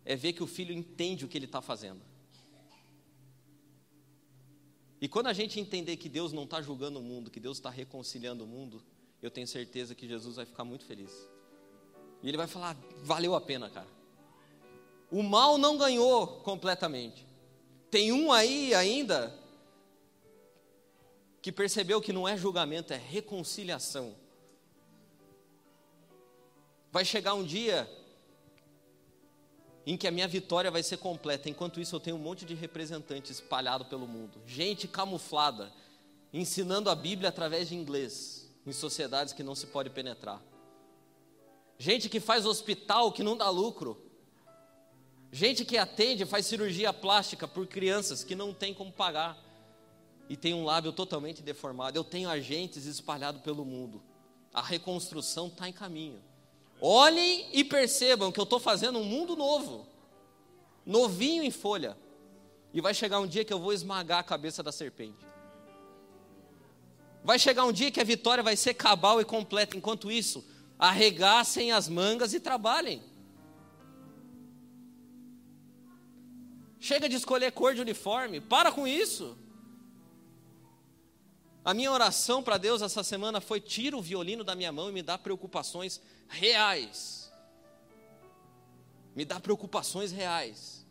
é 0.03 0.17
ver 0.17 0.33
que 0.33 0.43
o 0.43 0.47
filho 0.47 0.73
entende 0.73 1.27
o 1.27 1.29
que 1.29 1.37
ele 1.37 1.45
está 1.45 1.61
fazendo. 1.61 2.12
E 5.03 5.09
quando 5.09 5.27
a 5.27 5.33
gente 5.33 5.59
entender 5.59 5.97
que 5.97 6.09
Deus 6.09 6.33
não 6.33 6.45
está 6.45 6.63
julgando 6.63 7.01
o 7.01 7.03
mundo, 7.03 7.29
que 7.29 7.41
Deus 7.41 7.59
está 7.59 7.69
reconciliando 7.69 8.45
o 8.45 8.47
mundo, 8.47 8.81
eu 9.21 9.33
tenho 9.33 9.49
certeza 9.49 9.97
que 9.97 10.07
Jesus 10.07 10.37
vai 10.37 10.47
ficar 10.47 10.63
muito 10.63 10.85
feliz. 10.85 11.11
E 12.23 12.29
ele 12.29 12.37
vai 12.37 12.47
falar: 12.47 12.77
valeu 13.03 13.35
a 13.35 13.41
pena, 13.41 13.69
cara. 13.69 13.89
O 15.11 15.21
mal 15.21 15.59
não 15.59 15.77
ganhou 15.77 16.29
completamente. 16.43 17.27
Tem 17.91 18.13
um 18.13 18.31
aí 18.31 18.73
ainda 18.75 19.37
que 21.43 21.51
percebeu 21.51 22.01
que 22.01 22.13
não 22.13 22.29
é 22.29 22.37
julgamento, 22.37 22.93
é 22.93 22.97
reconciliação. 22.97 24.15
Vai 26.93 27.05
chegar 27.05 27.35
um 27.35 27.43
dia 27.43 27.91
em 29.87 29.97
que 29.97 30.07
a 30.07 30.11
minha 30.11 30.29
vitória 30.29 30.71
vai 30.71 30.83
ser 30.83 30.99
completa. 30.99 31.49
Enquanto 31.49 31.81
isso, 31.81 31.97
eu 31.97 32.01
tenho 32.01 32.17
um 32.17 32.21
monte 32.21 32.45
de 32.45 32.55
representantes 32.55 33.31
espalhado 33.31 33.85
pelo 33.87 34.07
mundo, 34.07 34.41
gente 34.47 34.87
camuflada, 34.87 35.73
ensinando 36.33 36.89
a 36.89 36.95
Bíblia 36.95 37.29
através 37.29 37.69
de 37.69 37.75
inglês, 37.75 38.49
em 38.67 38.73
sociedades 38.73 39.33
que 39.33 39.43
não 39.43 39.55
se 39.55 39.67
pode 39.67 39.91
penetrar. 39.91 40.43
Gente 41.79 42.09
que 42.09 42.21
faz 42.21 42.47
hospital 42.47 43.11
que 43.11 43.23
não 43.23 43.37
dá 43.37 43.51
lucro. 43.51 44.01
Gente 45.33 45.65
que 45.65 45.79
atende, 45.79 46.25
faz 46.25 46.47
cirurgia 46.47 46.93
plástica 46.93 47.49
por 47.49 47.67
crianças 47.67 48.23
que 48.23 48.35
não 48.35 48.53
tem 48.53 48.73
como 48.73 48.93
pagar 48.93 49.37
e 50.29 50.37
tem 50.37 50.55
um 50.55 50.65
lábio 50.65 50.93
totalmente 50.93 51.43
deformado. 51.43 51.97
Eu 51.99 52.05
tenho 52.05 52.29
agentes 52.29 52.85
espalhados 52.87 53.43
pelo 53.43 53.65
mundo. 53.65 54.03
A 54.53 54.63
reconstrução 54.63 55.49
está 55.49 55.69
em 55.69 55.73
caminho. 55.73 56.23
Olhem 56.85 57.47
e 57.53 57.63
percebam 57.63 58.33
que 58.33 58.41
eu 58.41 58.43
estou 58.43 58.59
fazendo 58.59 58.99
um 58.99 59.05
mundo 59.05 59.37
novo, 59.37 59.87
novinho 60.85 61.45
em 61.45 61.51
folha. 61.53 61.97
E 62.75 62.81
vai 62.81 62.93
chegar 62.93 63.21
um 63.21 63.27
dia 63.27 63.45
que 63.45 63.53
eu 63.53 63.61
vou 63.61 63.73
esmagar 63.73 64.19
a 64.19 64.25
cabeça 64.25 64.65
da 64.65 64.73
serpente. 64.73 65.25
Vai 67.23 67.39
chegar 67.39 67.65
um 67.67 67.73
dia 67.73 67.89
que 67.93 68.01
a 68.01 68.05
vitória 68.05 68.43
vai 68.43 68.57
ser 68.57 68.75
cabal 68.75 69.21
e 69.21 69.25
completa. 69.25 69.77
Enquanto 69.77 70.11
isso, 70.11 70.45
arregassem 70.77 71.71
as 71.71 71.89
mangas 71.89 72.35
e 72.35 72.41
trabalhem. 72.41 73.01
Chega 76.81 77.09
de 77.09 77.15
escolher 77.15 77.53
cor 77.53 77.77
de 77.77 77.81
uniforme, 77.81 78.41
para 78.41 78.73
com 78.73 78.89
isso. 78.89 79.39
A 81.65 81.73
minha 81.73 81.93
oração 81.93 82.43
para 82.43 82.59
Deus 82.59 82.83
essa 82.83 83.05
semana 83.05 83.41
foi: 83.41 83.61
tira 83.61 83.97
o 83.97 84.03
violino 84.03 84.43
da 84.43 84.55
minha 84.55 84.73
mão 84.73 84.89
e 84.89 84.93
me 84.93 85.03
dá 85.03 85.17
preocupações 85.17 86.01
reais. 86.29 87.33
Me 89.15 89.25
dá 89.25 89.39
preocupações 89.39 90.11
reais. 90.11 90.85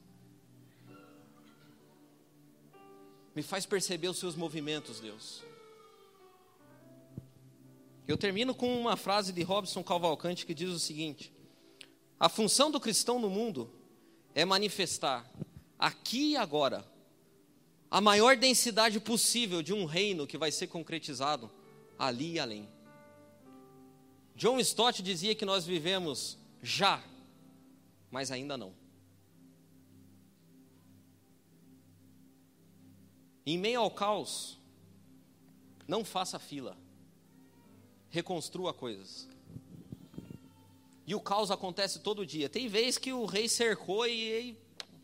Me 3.36 3.42
faz 3.42 3.66
perceber 3.66 4.08
os 4.08 4.18
seus 4.18 4.36
movimentos, 4.36 5.00
Deus. 5.00 5.44
Eu 8.08 8.18
termino 8.18 8.54
com 8.54 8.80
uma 8.80 8.98
frase 8.98 9.32
de 9.32 9.42
Robson 9.42 9.84
Cavalcante 9.84 10.46
que 10.46 10.54
diz 10.54 10.70
o 10.70 10.80
seguinte: 10.80 11.34
A 12.20 12.30
função 12.30 12.72
do 12.72 12.80
cristão 12.80 13.20
no 13.20 13.30
mundo 13.30 13.70
é 14.34 14.46
manifestar 14.46 15.30
aqui 15.78 16.32
e 16.32 16.38
agora 16.38 16.86
a 17.92 18.00
maior 18.00 18.38
densidade 18.38 19.02
possível 19.02 19.62
de 19.62 19.74
um 19.74 19.84
reino 19.84 20.26
que 20.26 20.38
vai 20.38 20.50
ser 20.50 20.68
concretizado 20.68 21.52
ali 22.00 22.36
e 22.36 22.40
além. 22.40 22.70
John 24.34 24.58
Stott 24.60 25.04
dizia 25.04 25.36
que 25.36 25.44
nós 25.44 25.66
vivemos 25.66 26.38
já, 26.64 27.04
mas 28.10 28.32
ainda 28.32 28.58
não. 28.58 28.74
Em 33.46 33.58
meio 33.58 33.82
ao 33.82 33.92
caos, 33.92 34.58
não 35.86 36.06
faça 36.06 36.40
fila, 36.40 36.78
reconstrua 38.10 38.74
coisas. 38.74 39.28
E 41.06 41.14
o 41.14 41.20
caos 41.20 41.52
acontece 41.52 42.00
todo 42.00 42.26
dia. 42.26 42.48
Tem 42.48 42.70
vez 42.70 42.98
que 42.98 43.12
o 43.12 43.26
rei 43.26 43.50
cercou 43.50 44.08
e, 44.08 44.52
e 44.52 44.58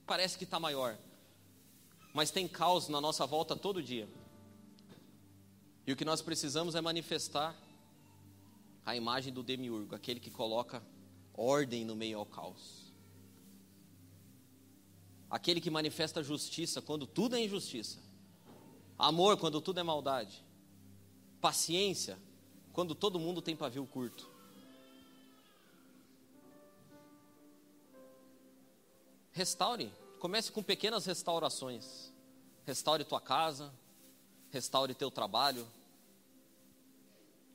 parece 0.06 0.38
que 0.38 0.46
está 0.46 0.58
maior. 0.58 0.98
Mas 2.18 2.32
tem 2.32 2.48
caos 2.48 2.90
na 2.90 3.00
nossa 3.00 3.28
volta 3.28 3.56
todo 3.56 3.80
dia. 3.80 4.10
E 5.86 5.92
o 5.92 5.96
que 5.96 6.04
nós 6.04 6.20
precisamos 6.20 6.74
é 6.74 6.82
manifestar 6.82 7.56
a 8.84 8.96
imagem 8.96 9.32
do 9.32 9.44
demiurgo, 9.44 9.94
aquele 9.94 10.20
que 10.20 10.32
coloca 10.32 10.82
ordem 11.32 11.86
no 11.86 11.96
meio 11.96 12.18
ao 12.18 12.26
caos. 12.26 12.92
Aquele 15.30 15.62
que 15.62 15.70
manifesta 15.70 16.24
justiça 16.24 16.82
quando 16.82 17.06
tudo 17.06 17.36
é 17.36 17.40
injustiça. 17.40 18.00
Amor 18.98 19.38
quando 19.38 19.62
tudo 19.62 19.80
é 19.80 19.84
maldade. 19.84 20.44
Paciência 21.40 22.18
quando 22.74 22.96
todo 22.96 23.20
mundo 23.20 23.44
tem 23.44 23.56
pavio 23.56 23.86
curto. 23.86 24.28
Restaure, 29.34 29.92
comece 30.18 30.52
com 30.52 30.62
pequenas 30.62 31.06
restaurações. 31.06 32.12
Restaure 32.66 33.06
tua 33.06 33.22
casa, 33.22 33.74
restaure 34.50 34.94
teu 34.94 35.10
trabalho, 35.10 35.66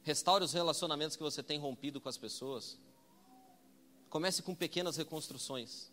restaure 0.02 0.44
os 0.44 0.52
relacionamentos 0.52 1.16
que 1.16 1.22
você 1.22 1.42
tem 1.42 1.58
rompido 1.58 2.00
com 2.00 2.08
as 2.08 2.16
pessoas. 2.16 2.78
Comece 4.08 4.42
com 4.42 4.54
pequenas 4.54 4.96
reconstruções. 4.96 5.90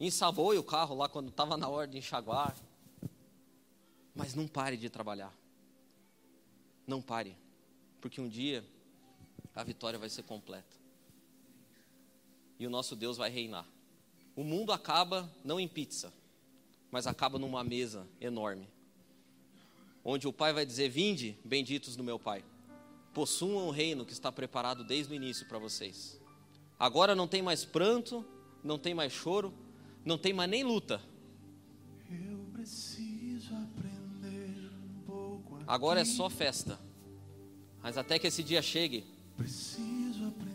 Ensavoe 0.00 0.58
o 0.58 0.64
carro 0.64 0.94
lá 0.94 1.08
quando 1.08 1.28
estava 1.28 1.56
na 1.56 1.68
hora 1.68 1.86
de 1.86 1.98
enxaguar. 1.98 2.56
Mas 4.14 4.34
não 4.34 4.46
pare 4.46 4.76
de 4.76 4.88
trabalhar. 4.88 5.34
Não 6.86 7.00
pare, 7.00 7.36
porque 8.00 8.20
um 8.20 8.28
dia 8.28 8.64
a 9.54 9.62
vitória 9.62 9.98
vai 9.98 10.08
ser 10.08 10.22
completa. 10.24 10.74
E 12.58 12.66
o 12.66 12.70
nosso 12.70 12.94
Deus 12.94 13.16
vai 13.16 13.30
reinar. 13.30 13.66
O 14.36 14.42
mundo 14.42 14.72
acaba 14.72 15.30
não 15.44 15.60
em 15.60 15.68
pizza, 15.68 16.12
mas 16.90 17.06
acaba 17.06 17.38
numa 17.38 17.62
mesa 17.62 18.06
enorme, 18.20 18.68
onde 20.04 20.26
o 20.26 20.32
Pai 20.32 20.52
vai 20.52 20.66
dizer: 20.66 20.88
Vinde, 20.88 21.38
benditos 21.44 21.94
do 21.94 22.02
meu 22.02 22.18
Pai, 22.18 22.44
possuam 23.12 23.68
um 23.68 23.70
reino 23.70 24.04
que 24.04 24.12
está 24.12 24.32
preparado 24.32 24.82
desde 24.84 25.12
o 25.12 25.16
início 25.16 25.46
para 25.46 25.58
vocês. 25.58 26.20
Agora 26.78 27.14
não 27.14 27.28
tem 27.28 27.42
mais 27.42 27.64
pranto, 27.64 28.24
não 28.62 28.78
tem 28.78 28.92
mais 28.92 29.12
choro, 29.12 29.54
não 30.04 30.18
tem 30.18 30.32
mais 30.32 30.50
nem 30.50 30.64
luta. 30.64 31.00
Agora 35.66 36.00
é 36.00 36.04
só 36.04 36.28
festa. 36.28 36.78
Mas 37.82 37.96
até 37.96 38.18
que 38.18 38.26
esse 38.26 38.42
dia 38.42 38.62
chegue, 38.62 39.04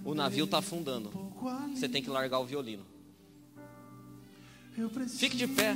o 0.04 0.14
navio 0.14 0.46
está 0.46 0.58
afundando. 0.58 1.12
Você 1.74 1.88
tem 1.88 2.02
que 2.02 2.10
largar 2.10 2.40
o 2.40 2.46
violino. 2.46 2.86
Fique 5.18 5.38
de 5.38 5.46
pé. 5.46 5.74